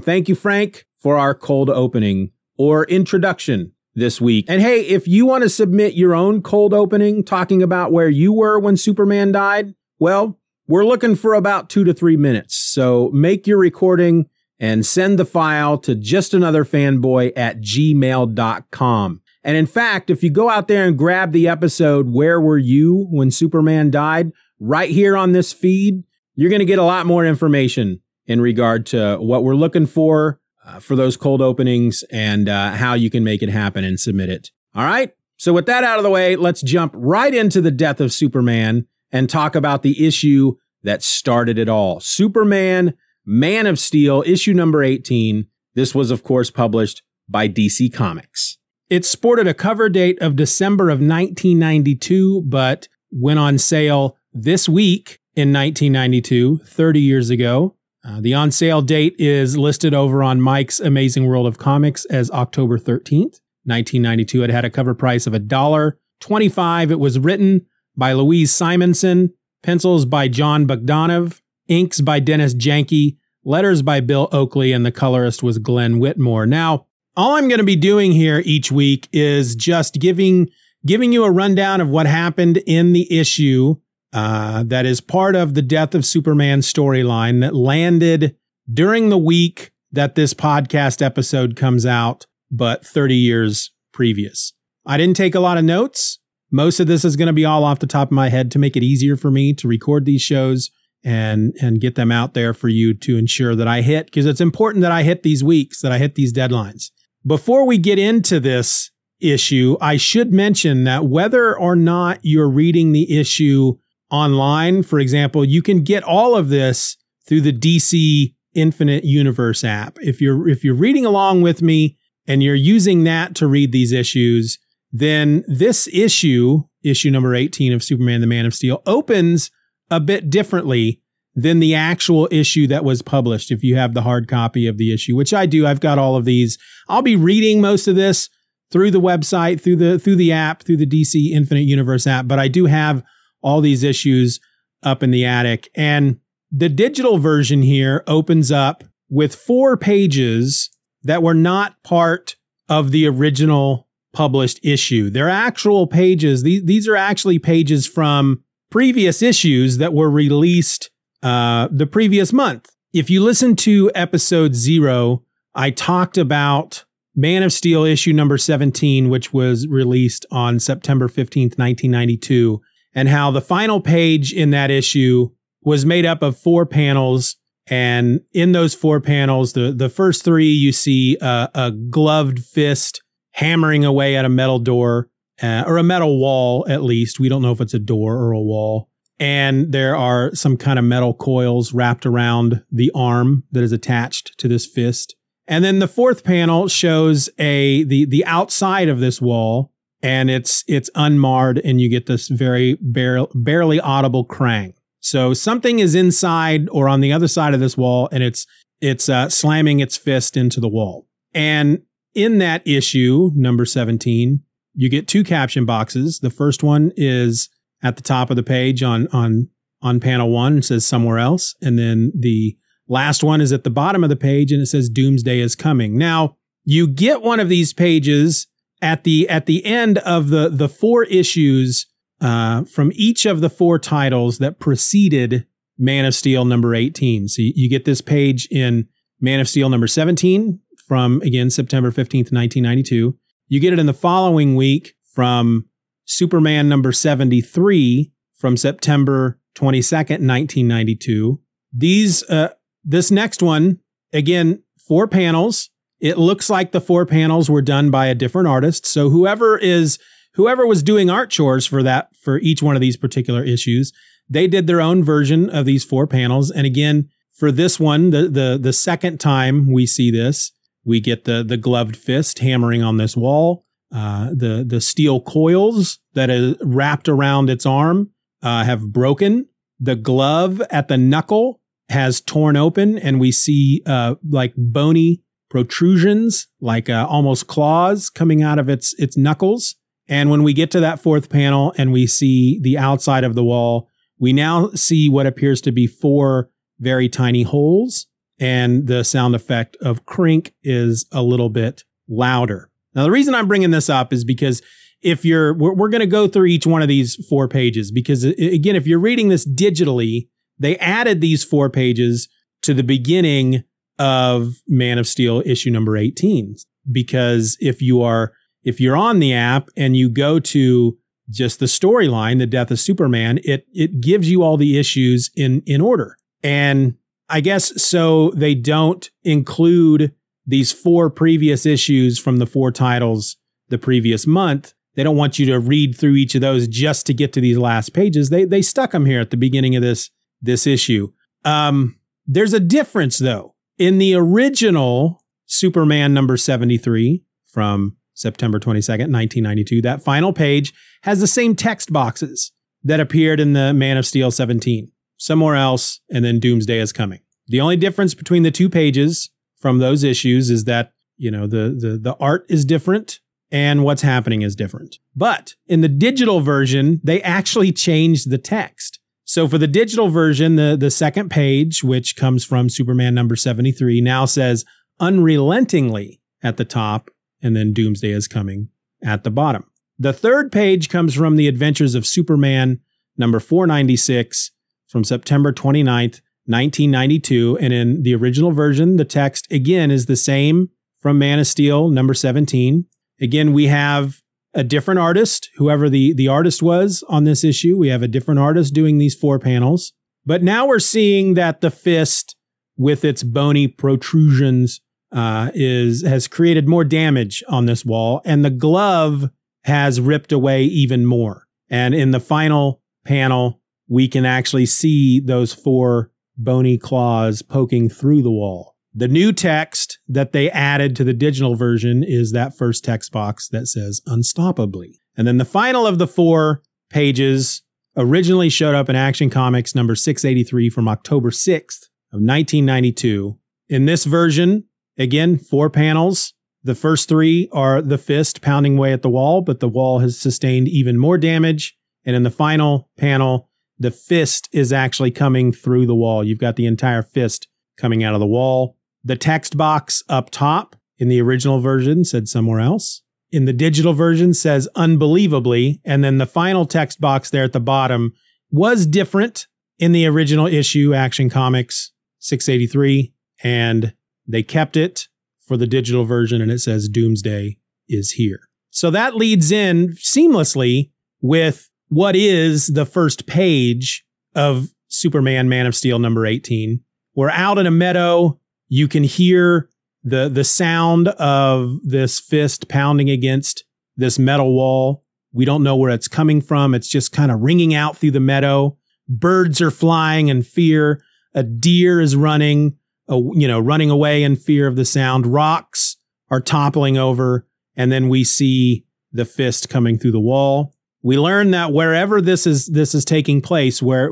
Thank 0.00 0.28
you, 0.28 0.34
Frank, 0.36 0.86
for 0.96 1.18
our 1.18 1.34
cold 1.34 1.68
opening 1.68 2.30
or 2.62 2.84
introduction 2.84 3.72
this 3.96 4.20
week. 4.20 4.46
And 4.48 4.62
hey, 4.62 4.82
if 4.82 5.08
you 5.08 5.26
want 5.26 5.42
to 5.42 5.48
submit 5.48 5.94
your 5.94 6.14
own 6.14 6.42
cold 6.42 6.72
opening 6.72 7.24
talking 7.24 7.60
about 7.60 7.90
where 7.90 8.08
you 8.08 8.32
were 8.32 8.60
when 8.60 8.76
Superman 8.76 9.32
died, 9.32 9.74
well, 9.98 10.38
we're 10.68 10.84
looking 10.84 11.16
for 11.16 11.34
about 11.34 11.68
two 11.68 11.82
to 11.82 11.92
three 11.92 12.16
minutes. 12.16 12.56
So 12.56 13.10
make 13.12 13.48
your 13.48 13.58
recording 13.58 14.26
and 14.60 14.86
send 14.86 15.18
the 15.18 15.24
file 15.24 15.76
to 15.78 15.96
justanotherfanboy 15.96 17.32
at 17.36 17.60
gmail.com. 17.60 19.20
And 19.42 19.56
in 19.56 19.66
fact, 19.66 20.08
if 20.08 20.22
you 20.22 20.30
go 20.30 20.48
out 20.48 20.68
there 20.68 20.86
and 20.86 20.96
grab 20.96 21.32
the 21.32 21.48
episode, 21.48 22.12
Where 22.12 22.40
Were 22.40 22.58
You 22.58 23.08
When 23.10 23.32
Superman 23.32 23.90
Died, 23.90 24.30
right 24.60 24.88
here 24.90 25.16
on 25.16 25.32
this 25.32 25.52
feed, 25.52 26.04
you're 26.36 26.50
going 26.50 26.60
to 26.60 26.64
get 26.64 26.78
a 26.78 26.84
lot 26.84 27.06
more 27.06 27.26
information 27.26 28.00
in 28.26 28.40
regard 28.40 28.86
to 28.86 29.16
what 29.16 29.42
we're 29.42 29.56
looking 29.56 29.86
for, 29.86 30.38
uh, 30.66 30.78
for 30.78 30.96
those 30.96 31.16
cold 31.16 31.42
openings 31.42 32.04
and 32.10 32.48
uh, 32.48 32.72
how 32.72 32.94
you 32.94 33.10
can 33.10 33.24
make 33.24 33.42
it 33.42 33.48
happen 33.48 33.84
and 33.84 33.98
submit 33.98 34.28
it. 34.28 34.50
All 34.74 34.84
right. 34.84 35.12
So, 35.36 35.52
with 35.52 35.66
that 35.66 35.84
out 35.84 35.98
of 35.98 36.04
the 36.04 36.10
way, 36.10 36.36
let's 36.36 36.62
jump 36.62 36.92
right 36.94 37.34
into 37.34 37.60
the 37.60 37.70
death 37.70 38.00
of 38.00 38.12
Superman 38.12 38.86
and 39.10 39.28
talk 39.28 39.54
about 39.54 39.82
the 39.82 40.06
issue 40.06 40.54
that 40.82 41.02
started 41.02 41.58
it 41.58 41.68
all 41.68 42.00
Superman, 42.00 42.94
Man 43.24 43.66
of 43.66 43.78
Steel, 43.78 44.22
issue 44.26 44.54
number 44.54 44.82
18. 44.82 45.46
This 45.74 45.94
was, 45.94 46.10
of 46.10 46.22
course, 46.22 46.50
published 46.50 47.02
by 47.28 47.48
DC 47.48 47.92
Comics. 47.92 48.58
It 48.88 49.04
sported 49.04 49.46
a 49.46 49.54
cover 49.54 49.88
date 49.88 50.18
of 50.20 50.36
December 50.36 50.90
of 50.90 50.98
1992, 50.98 52.42
but 52.42 52.88
went 53.10 53.38
on 53.38 53.58
sale 53.58 54.18
this 54.32 54.68
week 54.68 55.18
in 55.34 55.52
1992, 55.52 56.58
30 56.58 57.00
years 57.00 57.30
ago. 57.30 57.74
Uh, 58.04 58.20
the 58.20 58.34
on 58.34 58.50
sale 58.50 58.82
date 58.82 59.14
is 59.18 59.56
listed 59.56 59.94
over 59.94 60.22
on 60.22 60.40
Mike's 60.40 60.80
Amazing 60.80 61.26
World 61.26 61.46
of 61.46 61.58
Comics 61.58 62.04
as 62.06 62.30
October 62.32 62.78
13th, 62.78 63.40
1992. 63.64 64.42
It 64.42 64.50
had 64.50 64.64
a 64.64 64.70
cover 64.70 64.94
price 64.94 65.26
of 65.26 65.32
$1.25. 65.32 65.92
25. 66.22 66.90
It 66.90 67.00
was 67.00 67.18
written 67.18 67.66
by 67.96 68.12
Louise 68.14 68.54
Simonson, 68.54 69.34
pencils 69.62 70.06
by 70.06 70.28
Jon 70.28 70.66
Bogdanove, 70.66 71.40
inks 71.68 72.00
by 72.00 72.20
Dennis 72.20 72.54
Janke, 72.54 73.16
letters 73.44 73.82
by 73.82 74.00
Bill 74.00 74.28
Oakley, 74.32 74.72
and 74.72 74.86
the 74.86 74.92
colorist 74.92 75.42
was 75.42 75.58
Glenn 75.58 75.98
Whitmore. 75.98 76.46
Now, 76.46 76.86
all 77.16 77.34
I'm 77.34 77.48
going 77.48 77.58
to 77.58 77.64
be 77.64 77.76
doing 77.76 78.12
here 78.12 78.40
each 78.44 78.72
week 78.72 79.08
is 79.12 79.54
just 79.54 79.94
giving 79.94 80.48
giving 80.86 81.12
you 81.12 81.24
a 81.24 81.30
rundown 81.30 81.80
of 81.80 81.88
what 81.88 82.06
happened 82.06 82.56
in 82.66 82.92
the 82.92 83.12
issue 83.16 83.76
uh, 84.12 84.62
that 84.64 84.86
is 84.86 85.00
part 85.00 85.34
of 85.36 85.54
the 85.54 85.62
Death 85.62 85.94
of 85.94 86.04
Superman 86.04 86.60
storyline 86.60 87.40
that 87.40 87.54
landed 87.54 88.36
during 88.72 89.08
the 89.08 89.18
week 89.18 89.72
that 89.90 90.14
this 90.14 90.34
podcast 90.34 91.02
episode 91.02 91.56
comes 91.56 91.86
out, 91.86 92.26
but 92.50 92.86
30 92.86 93.14
years 93.14 93.70
previous. 93.92 94.52
I 94.86 94.96
didn't 94.96 95.16
take 95.16 95.34
a 95.34 95.40
lot 95.40 95.58
of 95.58 95.64
notes. 95.64 96.18
Most 96.50 96.80
of 96.80 96.86
this 96.86 97.04
is 97.04 97.16
going 97.16 97.28
to 97.28 97.32
be 97.32 97.44
all 97.44 97.64
off 97.64 97.78
the 97.78 97.86
top 97.86 98.08
of 98.08 98.12
my 98.12 98.28
head 98.28 98.50
to 98.50 98.58
make 98.58 98.76
it 98.76 98.82
easier 98.82 99.16
for 99.16 99.30
me 99.30 99.54
to 99.54 99.68
record 99.68 100.04
these 100.04 100.22
shows 100.22 100.70
and 101.04 101.54
and 101.60 101.80
get 101.80 101.96
them 101.96 102.12
out 102.12 102.34
there 102.34 102.54
for 102.54 102.68
you 102.68 102.94
to 102.94 103.16
ensure 103.16 103.56
that 103.56 103.66
I 103.66 103.80
hit 103.80 104.06
because 104.06 104.26
it's 104.26 104.40
important 104.40 104.82
that 104.82 104.92
I 104.92 105.02
hit 105.02 105.22
these 105.22 105.42
weeks, 105.42 105.80
that 105.80 105.90
I 105.90 105.98
hit 105.98 106.14
these 106.14 106.32
deadlines. 106.32 106.90
Before 107.26 107.66
we 107.66 107.78
get 107.78 107.98
into 107.98 108.38
this 108.38 108.90
issue, 109.20 109.76
I 109.80 109.96
should 109.96 110.32
mention 110.32 110.84
that 110.84 111.06
whether 111.06 111.56
or 111.56 111.74
not 111.74 112.20
you're 112.22 112.50
reading 112.50 112.92
the 112.92 113.18
issue 113.18 113.78
online, 114.12 114.82
for 114.82 115.00
example, 115.00 115.44
you 115.44 115.62
can 115.62 115.82
get 115.82 116.04
all 116.04 116.36
of 116.36 116.50
this 116.50 116.96
through 117.26 117.40
the 117.40 117.52
DC 117.52 118.34
Infinite 118.54 119.04
Universe 119.04 119.64
app. 119.64 119.98
If 120.00 120.20
you're 120.20 120.48
if 120.48 120.62
you're 120.62 120.74
reading 120.74 121.06
along 121.06 121.42
with 121.42 121.62
me 121.62 121.96
and 122.28 122.42
you're 122.42 122.54
using 122.54 123.04
that 123.04 123.34
to 123.36 123.46
read 123.46 123.72
these 123.72 123.92
issues, 123.92 124.58
then 124.92 125.42
this 125.48 125.88
issue, 125.88 126.62
issue 126.84 127.10
number 127.10 127.34
18 127.34 127.72
of 127.72 127.82
Superman 127.82 128.20
the 128.20 128.26
Man 128.26 128.44
of 128.44 128.54
Steel, 128.54 128.82
opens 128.86 129.50
a 129.90 129.98
bit 129.98 130.28
differently 130.28 131.00
than 131.34 131.60
the 131.60 131.74
actual 131.74 132.28
issue 132.30 132.66
that 132.66 132.84
was 132.84 133.00
published 133.00 133.50
if 133.50 133.64
you 133.64 133.74
have 133.76 133.94
the 133.94 134.02
hard 134.02 134.28
copy 134.28 134.66
of 134.66 134.76
the 134.76 134.92
issue, 134.92 135.16
which 135.16 135.32
I 135.32 135.46
do. 135.46 135.66
I've 135.66 135.80
got 135.80 135.98
all 135.98 136.14
of 136.16 136.26
these. 136.26 136.58
I'll 136.88 137.00
be 137.00 137.16
reading 137.16 137.62
most 137.62 137.88
of 137.88 137.96
this 137.96 138.28
through 138.70 138.90
the 138.90 139.00
website, 139.00 139.62
through 139.62 139.76
the 139.76 139.98
through 139.98 140.16
the 140.16 140.32
app, 140.32 140.62
through 140.62 140.76
the 140.76 140.86
DC 140.86 141.30
Infinite 141.30 141.64
Universe 141.64 142.06
app, 142.06 142.28
but 142.28 142.38
I 142.38 142.48
do 142.48 142.66
have 142.66 143.02
all 143.42 143.60
these 143.60 143.82
issues 143.82 144.40
up 144.82 145.02
in 145.02 145.10
the 145.10 145.24
attic. 145.24 145.70
And 145.74 146.18
the 146.50 146.68
digital 146.68 147.18
version 147.18 147.62
here 147.62 148.02
opens 148.06 148.50
up 148.50 148.84
with 149.08 149.34
four 149.34 149.76
pages 149.76 150.70
that 151.02 151.22
were 151.22 151.34
not 151.34 151.82
part 151.82 152.36
of 152.68 152.90
the 152.90 153.06
original 153.06 153.88
published 154.12 154.60
issue. 154.62 155.10
They're 155.10 155.28
actual 155.28 155.86
pages. 155.86 156.42
These, 156.42 156.64
these 156.64 156.88
are 156.88 156.96
actually 156.96 157.38
pages 157.38 157.86
from 157.86 158.42
previous 158.70 159.22
issues 159.22 159.78
that 159.78 159.94
were 159.94 160.10
released 160.10 160.90
uh, 161.22 161.68
the 161.70 161.86
previous 161.86 162.32
month. 162.32 162.70
If 162.92 163.08
you 163.08 163.22
listen 163.22 163.56
to 163.56 163.90
episode 163.94 164.54
zero, 164.54 165.22
I 165.54 165.70
talked 165.70 166.18
about 166.18 166.84
Man 167.14 167.42
of 167.42 167.52
Steel 167.52 167.84
issue 167.84 168.12
number 168.12 168.38
17, 168.38 169.08
which 169.08 169.32
was 169.32 169.66
released 169.66 170.24
on 170.30 170.58
September 170.58 171.08
15th, 171.08 171.58
1992, 171.58 172.60
and 172.94 173.08
how 173.08 173.30
the 173.30 173.40
final 173.40 173.80
page 173.80 174.32
in 174.32 174.50
that 174.50 174.70
issue 174.70 175.28
was 175.62 175.86
made 175.86 176.04
up 176.04 176.22
of 176.22 176.36
four 176.36 176.66
panels. 176.66 177.36
And 177.68 178.20
in 178.32 178.52
those 178.52 178.74
four 178.74 179.00
panels, 179.00 179.52
the, 179.52 179.72
the 179.72 179.88
first 179.88 180.24
three, 180.24 180.50
you 180.50 180.72
see 180.72 181.16
a, 181.20 181.48
a 181.54 181.70
gloved 181.70 182.44
fist 182.44 183.02
hammering 183.32 183.84
away 183.84 184.16
at 184.16 184.24
a 184.24 184.28
metal 184.28 184.58
door 184.58 185.08
uh, 185.42 185.64
or 185.66 185.78
a 185.78 185.82
metal 185.82 186.18
wall, 186.18 186.66
at 186.68 186.82
least. 186.82 187.20
We 187.20 187.28
don't 187.28 187.42
know 187.42 187.52
if 187.52 187.60
it's 187.60 187.74
a 187.74 187.78
door 187.78 188.16
or 188.16 188.32
a 188.32 188.40
wall. 188.40 188.88
And 189.18 189.72
there 189.72 189.94
are 189.94 190.34
some 190.34 190.56
kind 190.56 190.78
of 190.78 190.84
metal 190.84 191.14
coils 191.14 191.72
wrapped 191.72 192.06
around 192.06 192.64
the 192.72 192.90
arm 192.94 193.44
that 193.52 193.62
is 193.62 193.72
attached 193.72 194.36
to 194.38 194.48
this 194.48 194.66
fist. 194.66 195.14
And 195.46 195.64
then 195.64 195.78
the 195.78 195.88
fourth 195.88 196.24
panel 196.24 196.68
shows 196.68 197.28
a 197.38 197.84
the 197.84 198.04
the 198.04 198.24
outside 198.24 198.88
of 198.88 199.00
this 199.00 199.20
wall, 199.20 199.71
and 200.02 200.30
it's 200.30 200.64
it's 200.66 200.90
unmarred, 200.94 201.58
and 201.58 201.80
you 201.80 201.88
get 201.88 202.06
this 202.06 202.28
very 202.28 202.76
bare, 202.80 203.26
barely 203.34 203.80
audible 203.80 204.26
krang. 204.26 204.74
So 205.00 205.34
something 205.34 205.78
is 205.78 205.94
inside 205.94 206.68
or 206.70 206.88
on 206.88 207.00
the 207.00 207.12
other 207.12 207.28
side 207.28 207.54
of 207.54 207.60
this 207.60 207.76
wall, 207.76 208.08
and 208.12 208.22
it's 208.22 208.46
it's 208.80 209.08
uh, 209.08 209.28
slamming 209.28 209.80
its 209.80 209.96
fist 209.96 210.36
into 210.36 210.60
the 210.60 210.68
wall. 210.68 211.06
And 211.34 211.82
in 212.14 212.38
that 212.38 212.66
issue, 212.66 213.30
number 213.34 213.64
17, 213.64 214.42
you 214.74 214.88
get 214.88 215.08
two 215.08 215.24
caption 215.24 215.64
boxes. 215.64 216.18
The 216.18 216.30
first 216.30 216.62
one 216.62 216.92
is 216.96 217.48
at 217.82 217.96
the 217.96 218.02
top 218.02 218.30
of 218.30 218.36
the 218.36 218.42
page 218.42 218.82
on 218.82 219.06
on 219.08 219.48
on 219.82 220.00
panel 220.00 220.30
one, 220.30 220.58
it 220.58 220.64
says 220.64 220.86
somewhere 220.86 221.18
else. 221.18 221.54
And 221.60 221.78
then 221.78 222.12
the 222.16 222.56
last 222.88 223.24
one 223.24 223.40
is 223.40 223.52
at 223.52 223.64
the 223.64 223.70
bottom 223.70 224.04
of 224.04 224.10
the 224.10 224.16
page 224.16 224.52
and 224.52 224.62
it 224.62 224.66
says 224.66 224.88
Doomsday 224.88 225.40
is 225.40 225.56
coming. 225.56 225.98
Now, 225.98 226.36
you 226.64 226.86
get 226.86 227.22
one 227.22 227.40
of 227.40 227.48
these 227.48 227.72
pages 227.72 228.46
at 228.82 229.04
the 229.04 229.28
at 229.28 229.46
the 229.46 229.64
end 229.64 229.98
of 229.98 230.28
the 230.28 230.48
the 230.48 230.68
four 230.68 231.04
issues 231.04 231.86
uh, 232.20 232.64
from 232.64 232.92
each 232.94 233.24
of 233.24 233.40
the 233.40 233.50
four 233.50 233.78
titles 233.78 234.38
that 234.38 234.58
preceded 234.58 235.46
Man 235.78 236.04
of 236.04 236.14
Steel 236.14 236.44
number 236.44 236.74
18. 236.74 237.28
So 237.28 237.42
you, 237.42 237.52
you 237.56 237.70
get 237.70 237.84
this 237.84 238.00
page 238.00 238.46
in 238.50 238.88
Man 239.20 239.40
of 239.40 239.48
Steel 239.48 239.68
number 239.68 239.86
17 239.86 240.60
from 240.86 241.22
again 241.22 241.50
September 241.50 241.90
15th, 241.90 242.30
1992. 242.32 243.16
You 243.48 243.60
get 243.60 243.72
it 243.72 243.78
in 243.78 243.86
the 243.86 243.94
following 243.94 244.54
week 244.54 244.94
from 245.14 245.66
Superman 246.04 246.68
number 246.68 246.92
73 246.92 248.12
from 248.34 248.56
September 248.56 249.38
22nd, 249.54 250.26
1992. 250.26 251.40
These 251.72 252.22
uh, 252.24 252.50
this 252.84 253.10
next 253.10 253.42
one 253.42 253.80
again 254.12 254.62
four 254.86 255.06
panels. 255.06 255.70
It 256.02 256.18
looks 256.18 256.50
like 256.50 256.72
the 256.72 256.80
four 256.80 257.06
panels 257.06 257.48
were 257.48 257.62
done 257.62 257.90
by 257.90 258.06
a 258.06 258.14
different 258.14 258.48
artist. 258.48 258.84
So 258.84 259.08
whoever 259.08 259.56
is 259.56 260.00
whoever 260.34 260.66
was 260.66 260.82
doing 260.82 261.08
art 261.08 261.30
chores 261.30 261.64
for 261.64 261.80
that 261.84 262.08
for 262.16 262.40
each 262.40 262.60
one 262.60 262.74
of 262.74 262.80
these 262.80 262.96
particular 262.96 263.44
issues, 263.44 263.92
they 264.28 264.48
did 264.48 264.66
their 264.66 264.80
own 264.80 265.04
version 265.04 265.48
of 265.48 265.64
these 265.64 265.84
four 265.84 266.08
panels. 266.08 266.50
And 266.50 266.66
again, 266.66 267.08
for 267.32 267.52
this 267.52 267.78
one, 267.78 268.10
the 268.10 268.28
the 268.28 268.58
the 268.60 268.72
second 268.72 269.20
time 269.20 269.70
we 269.70 269.86
see 269.86 270.10
this, 270.10 270.50
we 270.84 271.00
get 271.00 271.24
the 271.24 271.44
the 271.44 271.56
gloved 271.56 271.96
fist 271.96 272.40
hammering 272.40 272.82
on 272.82 272.96
this 272.96 273.16
wall. 273.16 273.64
Uh, 273.94 274.30
the 274.30 274.64
the 274.66 274.80
steel 274.80 275.20
coils 275.20 276.00
that 276.14 276.30
are 276.30 276.56
wrapped 276.62 277.08
around 277.08 277.48
its 277.48 277.64
arm 277.64 278.10
uh, 278.42 278.64
have 278.64 278.92
broken. 278.92 279.46
The 279.78 279.94
glove 279.94 280.60
at 280.70 280.88
the 280.88 280.98
knuckle 280.98 281.60
has 281.90 282.20
torn 282.20 282.56
open, 282.56 282.98
and 282.98 283.20
we 283.20 283.30
see 283.30 283.82
uh, 283.86 284.16
like 284.28 284.54
bony 284.56 285.22
protrusions, 285.52 286.46
like 286.62 286.88
uh, 286.88 287.06
almost 287.10 287.46
claws 287.46 288.08
coming 288.08 288.42
out 288.42 288.58
of 288.58 288.70
its 288.70 288.94
its 288.98 289.18
knuckles. 289.18 289.74
And 290.08 290.30
when 290.30 290.42
we 290.42 290.54
get 290.54 290.70
to 290.70 290.80
that 290.80 290.98
fourth 290.98 291.28
panel 291.28 291.74
and 291.76 291.92
we 291.92 292.06
see 292.06 292.58
the 292.62 292.78
outside 292.78 293.22
of 293.22 293.34
the 293.34 293.44
wall, 293.44 293.86
we 294.18 294.32
now 294.32 294.70
see 294.70 295.10
what 295.10 295.26
appears 295.26 295.60
to 295.60 295.70
be 295.70 295.86
four 295.86 296.48
very 296.80 297.06
tiny 297.06 297.42
holes. 297.42 298.06
And 298.40 298.86
the 298.86 299.04
sound 299.04 299.34
effect 299.34 299.76
of 299.82 300.06
crink 300.06 300.54
is 300.62 301.04
a 301.12 301.22
little 301.22 301.50
bit 301.50 301.84
louder. 302.08 302.70
Now, 302.94 303.02
the 303.02 303.10
reason 303.10 303.34
I'm 303.34 303.46
bringing 303.46 303.72
this 303.72 303.90
up 303.90 304.10
is 304.10 304.24
because 304.24 304.62
if 305.02 305.22
you're, 305.22 305.52
we're, 305.52 305.74
we're 305.74 305.90
going 305.90 306.00
to 306.00 306.06
go 306.06 306.28
through 306.28 306.46
each 306.46 306.66
one 306.66 306.80
of 306.80 306.88
these 306.88 307.14
four 307.28 307.46
pages 307.46 307.92
because, 307.92 308.24
again, 308.24 308.74
if 308.74 308.86
you're 308.86 308.98
reading 308.98 309.28
this 309.28 309.46
digitally, 309.46 310.28
they 310.58 310.78
added 310.78 311.20
these 311.20 311.44
four 311.44 311.68
pages 311.68 312.28
to 312.62 312.72
the 312.72 312.82
beginning 312.82 313.64
of 314.02 314.56
Man 314.66 314.98
of 314.98 315.06
Steel 315.06 315.44
issue 315.46 315.70
number 315.70 315.96
18. 315.96 316.56
Because 316.90 317.56
if 317.60 317.80
you 317.80 318.02
are 318.02 318.32
if 318.64 318.80
you're 318.80 318.96
on 318.96 319.20
the 319.20 319.32
app 319.32 319.68
and 319.76 319.96
you 319.96 320.08
go 320.08 320.40
to 320.40 320.98
just 321.30 321.60
the 321.60 321.66
storyline, 321.66 322.38
the 322.38 322.46
death 322.46 322.72
of 322.72 322.80
Superman, 322.80 323.38
it 323.44 323.64
it 323.72 324.00
gives 324.00 324.28
you 324.28 324.42
all 324.42 324.56
the 324.56 324.78
issues 324.78 325.30
in 325.36 325.62
in 325.66 325.80
order. 325.80 326.16
And 326.42 326.96
I 327.28 327.40
guess 327.40 327.80
so 327.80 328.30
they 328.30 328.56
don't 328.56 329.08
include 329.22 330.12
these 330.44 330.72
four 330.72 331.08
previous 331.08 331.64
issues 331.64 332.18
from 332.18 332.38
the 332.38 332.46
four 332.46 332.72
titles 332.72 333.36
the 333.68 333.78
previous 333.78 334.26
month. 334.26 334.74
They 334.96 335.04
don't 335.04 335.16
want 335.16 335.38
you 335.38 335.46
to 335.46 335.60
read 335.60 335.96
through 335.96 336.16
each 336.16 336.34
of 336.34 336.40
those 336.40 336.66
just 336.66 337.06
to 337.06 337.14
get 337.14 337.32
to 337.34 337.40
these 337.40 337.56
last 337.56 337.90
pages. 337.94 338.30
They 338.30 338.44
they 338.44 338.62
stuck 338.62 338.90
them 338.90 339.06
here 339.06 339.20
at 339.20 339.30
the 339.30 339.36
beginning 339.36 339.76
of 339.76 339.82
this 339.82 340.10
this 340.40 340.66
issue. 340.66 341.12
Um, 341.44 342.00
there's 342.26 342.52
a 342.52 342.60
difference 342.60 343.18
though. 343.18 343.54
In 343.78 343.98
the 343.98 344.14
original 344.14 345.22
Superman 345.46 346.14
number 346.14 346.36
73 346.36 347.22
from 347.46 347.96
September 348.14 348.58
22nd, 348.58 349.10
1992. 349.10 349.82
That 349.82 350.02
final 350.02 350.32
page 350.32 350.72
has 351.02 351.20
the 351.20 351.26
same 351.26 351.54
text 351.54 351.92
boxes 351.92 352.52
that 352.84 353.00
appeared 353.00 353.40
in 353.40 353.52
the 353.52 353.72
Man 353.72 353.96
of 353.96 354.06
Steel 354.06 354.30
17, 354.30 354.90
somewhere 355.16 355.56
else, 355.56 356.00
and 356.10 356.24
then 356.24 356.40
Doomsday 356.40 356.78
is 356.78 356.92
coming. 356.92 357.20
The 357.48 357.60
only 357.60 357.76
difference 357.76 358.14
between 358.14 358.42
the 358.42 358.50
two 358.50 358.68
pages 358.68 359.30
from 359.58 359.78
those 359.78 360.04
issues 360.04 360.50
is 360.50 360.64
that, 360.64 360.92
you 361.16 361.30
know, 361.30 361.46
the 361.46 361.76
the 361.78 361.98
the 362.00 362.16
art 362.18 362.46
is 362.48 362.64
different 362.64 363.20
and 363.50 363.84
what's 363.84 364.02
happening 364.02 364.42
is 364.42 364.56
different. 364.56 364.98
But 365.14 365.54
in 365.66 365.82
the 365.82 365.88
digital 365.88 366.40
version, 366.40 367.00
they 367.04 367.20
actually 367.22 367.72
changed 367.72 368.30
the 368.30 368.38
text. 368.38 368.98
So 369.24 369.46
for 369.48 369.58
the 369.58 369.68
digital 369.68 370.08
version, 370.08 370.56
the, 370.56 370.76
the 370.78 370.90
second 370.90 371.30
page, 371.30 371.84
which 371.84 372.16
comes 372.16 372.44
from 372.44 372.68
Superman 372.68 373.14
number 373.14 373.36
73, 373.36 374.00
now 374.00 374.24
says 374.24 374.64
unrelentingly 375.00 376.20
at 376.42 376.56
the 376.56 376.64
top, 376.64 377.10
and 377.40 377.56
then 377.56 377.72
Doomsday 377.72 378.10
is 378.10 378.28
coming 378.28 378.68
at 379.02 379.24
the 379.24 379.30
bottom. 379.30 379.64
The 379.98 380.12
third 380.12 380.50
page 380.50 380.88
comes 380.88 381.14
from 381.14 381.36
the 381.36 381.48
Adventures 381.48 381.94
of 381.94 382.06
Superman 382.06 382.80
number 383.16 383.38
496 383.38 384.50
from 384.88 385.04
September 385.04 385.52
29th, 385.52 386.20
1992. 386.46 387.58
And 387.60 387.72
in 387.72 388.02
the 388.02 388.14
original 388.14 388.52
version, 388.52 388.96
the 388.96 389.04
text 389.04 389.50
again 389.50 389.90
is 389.90 390.06
the 390.06 390.16
same 390.16 390.70
from 390.98 391.18
Man 391.18 391.38
of 391.38 391.46
Steel 391.46 391.88
number 391.88 392.14
17. 392.14 392.86
Again, 393.20 393.52
we 393.52 393.66
have 393.66 394.21
a 394.54 394.64
different 394.64 395.00
artist, 395.00 395.50
whoever 395.56 395.88
the, 395.88 396.12
the 396.12 396.28
artist 396.28 396.62
was 396.62 397.02
on 397.08 397.24
this 397.24 397.42
issue. 397.44 397.76
We 397.76 397.88
have 397.88 398.02
a 398.02 398.08
different 398.08 398.40
artist 398.40 398.74
doing 398.74 398.98
these 398.98 399.14
four 399.14 399.38
panels. 399.38 399.92
But 400.24 400.42
now 400.42 400.66
we're 400.66 400.78
seeing 400.78 401.34
that 401.34 401.60
the 401.60 401.70
fist 401.70 402.36
with 402.76 403.04
its 403.04 403.22
bony 403.22 403.68
protrusions 403.68 404.80
uh, 405.10 405.50
is 405.54 406.02
has 406.02 406.26
created 406.26 406.68
more 406.68 406.84
damage 406.84 407.42
on 407.48 407.66
this 407.66 407.84
wall, 407.84 408.22
and 408.24 408.44
the 408.44 408.50
glove 408.50 409.30
has 409.64 410.00
ripped 410.00 410.32
away 410.32 410.64
even 410.64 411.04
more. 411.04 411.46
And 411.68 411.94
in 411.94 412.12
the 412.12 412.20
final 412.20 412.82
panel, 413.04 413.60
we 413.88 414.08
can 414.08 414.24
actually 414.24 414.66
see 414.66 415.20
those 415.20 415.52
four 415.52 416.10
bony 416.36 416.78
claws 416.78 417.42
poking 417.42 417.88
through 417.88 418.22
the 418.22 418.30
wall. 418.30 418.76
The 418.94 419.08
new 419.08 419.32
text 419.32 419.91
that 420.12 420.32
they 420.32 420.50
added 420.50 420.94
to 420.96 421.04
the 421.04 421.14
digital 421.14 421.54
version 421.54 422.04
is 422.06 422.32
that 422.32 422.56
first 422.56 422.84
text 422.84 423.12
box 423.12 423.48
that 423.48 423.66
says 423.66 424.00
unstoppably. 424.06 424.98
And 425.16 425.26
then 425.26 425.38
the 425.38 425.44
final 425.44 425.86
of 425.86 425.98
the 425.98 426.06
four 426.06 426.62
pages 426.90 427.62
originally 427.96 428.48
showed 428.48 428.74
up 428.74 428.88
in 428.88 428.96
Action 428.96 429.30
Comics 429.30 429.74
number 429.74 429.94
683 429.94 430.68
from 430.70 430.88
October 430.88 431.30
6th 431.30 431.84
of 432.12 432.20
1992. 432.20 433.38
In 433.68 433.86
this 433.86 434.04
version, 434.04 434.64
again, 434.98 435.38
four 435.38 435.70
panels. 435.70 436.34
The 436.62 436.74
first 436.74 437.08
three 437.08 437.48
are 437.52 437.82
the 437.82 437.98
fist 437.98 438.40
pounding 438.40 438.76
away 438.76 438.92
at 438.92 439.02
the 439.02 439.10
wall, 439.10 439.40
but 439.40 439.60
the 439.60 439.68
wall 439.68 439.98
has 440.00 440.18
sustained 440.18 440.68
even 440.68 440.98
more 440.98 441.18
damage. 441.18 441.76
And 442.04 442.14
in 442.14 442.22
the 442.22 442.30
final 442.30 442.90
panel, 442.98 443.48
the 443.78 443.90
fist 443.90 444.48
is 444.52 444.72
actually 444.72 445.10
coming 445.10 445.52
through 445.52 445.86
the 445.86 445.94
wall. 445.94 446.22
You've 446.22 446.38
got 446.38 446.56
the 446.56 446.66
entire 446.66 447.02
fist 447.02 447.48
coming 447.76 448.04
out 448.04 448.14
of 448.14 448.20
the 448.20 448.26
wall. 448.26 448.76
The 449.04 449.16
text 449.16 449.56
box 449.56 450.02
up 450.08 450.30
top 450.30 450.76
in 450.98 451.08
the 451.08 451.20
original 451.20 451.60
version 451.60 452.04
said 452.04 452.28
somewhere 452.28 452.60
else. 452.60 453.02
In 453.30 453.46
the 453.46 453.52
digital 453.52 453.94
version 453.94 454.34
says 454.34 454.68
unbelievably. 454.76 455.80
And 455.84 456.04
then 456.04 456.18
the 456.18 456.26
final 456.26 456.66
text 456.66 457.00
box 457.00 457.30
there 457.30 457.44
at 457.44 457.52
the 457.52 457.60
bottom 457.60 458.12
was 458.50 458.86
different 458.86 459.46
in 459.78 459.92
the 459.92 460.06
original 460.06 460.46
issue, 460.46 460.94
Action 460.94 461.30
Comics 461.30 461.92
683. 462.18 463.12
And 463.42 463.94
they 464.26 464.42
kept 464.42 464.76
it 464.76 465.08
for 465.40 465.56
the 465.56 465.66
digital 465.66 466.04
version 466.04 466.40
and 466.40 466.52
it 466.52 466.60
says 466.60 466.88
Doomsday 466.88 467.58
is 467.88 468.12
here. 468.12 468.40
So 468.70 468.90
that 468.90 469.16
leads 469.16 469.50
in 469.50 469.88
seamlessly 469.96 470.90
with 471.20 471.68
what 471.88 472.16
is 472.16 472.68
the 472.68 472.86
first 472.86 473.26
page 473.26 474.04
of 474.34 474.68
Superman 474.88 475.48
Man 475.48 475.66
of 475.66 475.74
Steel 475.74 475.98
number 475.98 476.26
18. 476.26 476.80
We're 477.14 477.30
out 477.30 477.58
in 477.58 477.66
a 477.66 477.70
meadow 477.70 478.40
you 478.72 478.88
can 478.88 479.04
hear 479.04 479.68
the 480.02 480.30
the 480.30 480.44
sound 480.44 481.08
of 481.08 481.76
this 481.84 482.18
fist 482.18 482.70
pounding 482.70 483.10
against 483.10 483.64
this 483.98 484.18
metal 484.18 484.54
wall. 484.54 485.04
We 485.30 485.44
don't 485.44 485.62
know 485.62 485.76
where 485.76 485.90
it's 485.90 486.08
coming 486.08 486.40
from. 486.40 486.74
It's 486.74 486.88
just 486.88 487.12
kind 487.12 487.30
of 487.30 487.40
ringing 487.40 487.74
out 487.74 487.98
through 487.98 488.12
the 488.12 488.20
meadow. 488.20 488.78
Birds 489.06 489.60
are 489.60 489.70
flying 489.70 490.28
in 490.28 490.42
fear. 490.42 491.02
A 491.34 491.42
deer 491.42 492.00
is 492.00 492.16
running, 492.16 492.78
a, 493.08 493.16
you 493.16 493.46
know, 493.46 493.60
running 493.60 493.90
away 493.90 494.22
in 494.22 494.36
fear 494.36 494.66
of 494.66 494.76
the 494.76 494.86
sound. 494.86 495.26
Rocks 495.26 495.98
are 496.30 496.40
toppling 496.40 496.96
over, 496.96 497.46
and 497.76 497.92
then 497.92 498.08
we 498.08 498.24
see 498.24 498.86
the 499.12 499.26
fist 499.26 499.68
coming 499.68 499.98
through 499.98 500.12
the 500.12 500.18
wall. 500.20 500.74
We 501.02 501.18
learn 501.18 501.50
that 501.50 501.74
wherever 501.74 502.22
this 502.22 502.46
is 502.46 502.68
this 502.68 502.94
is 502.94 503.04
taking 503.04 503.42
place, 503.42 503.82
where 503.82 504.10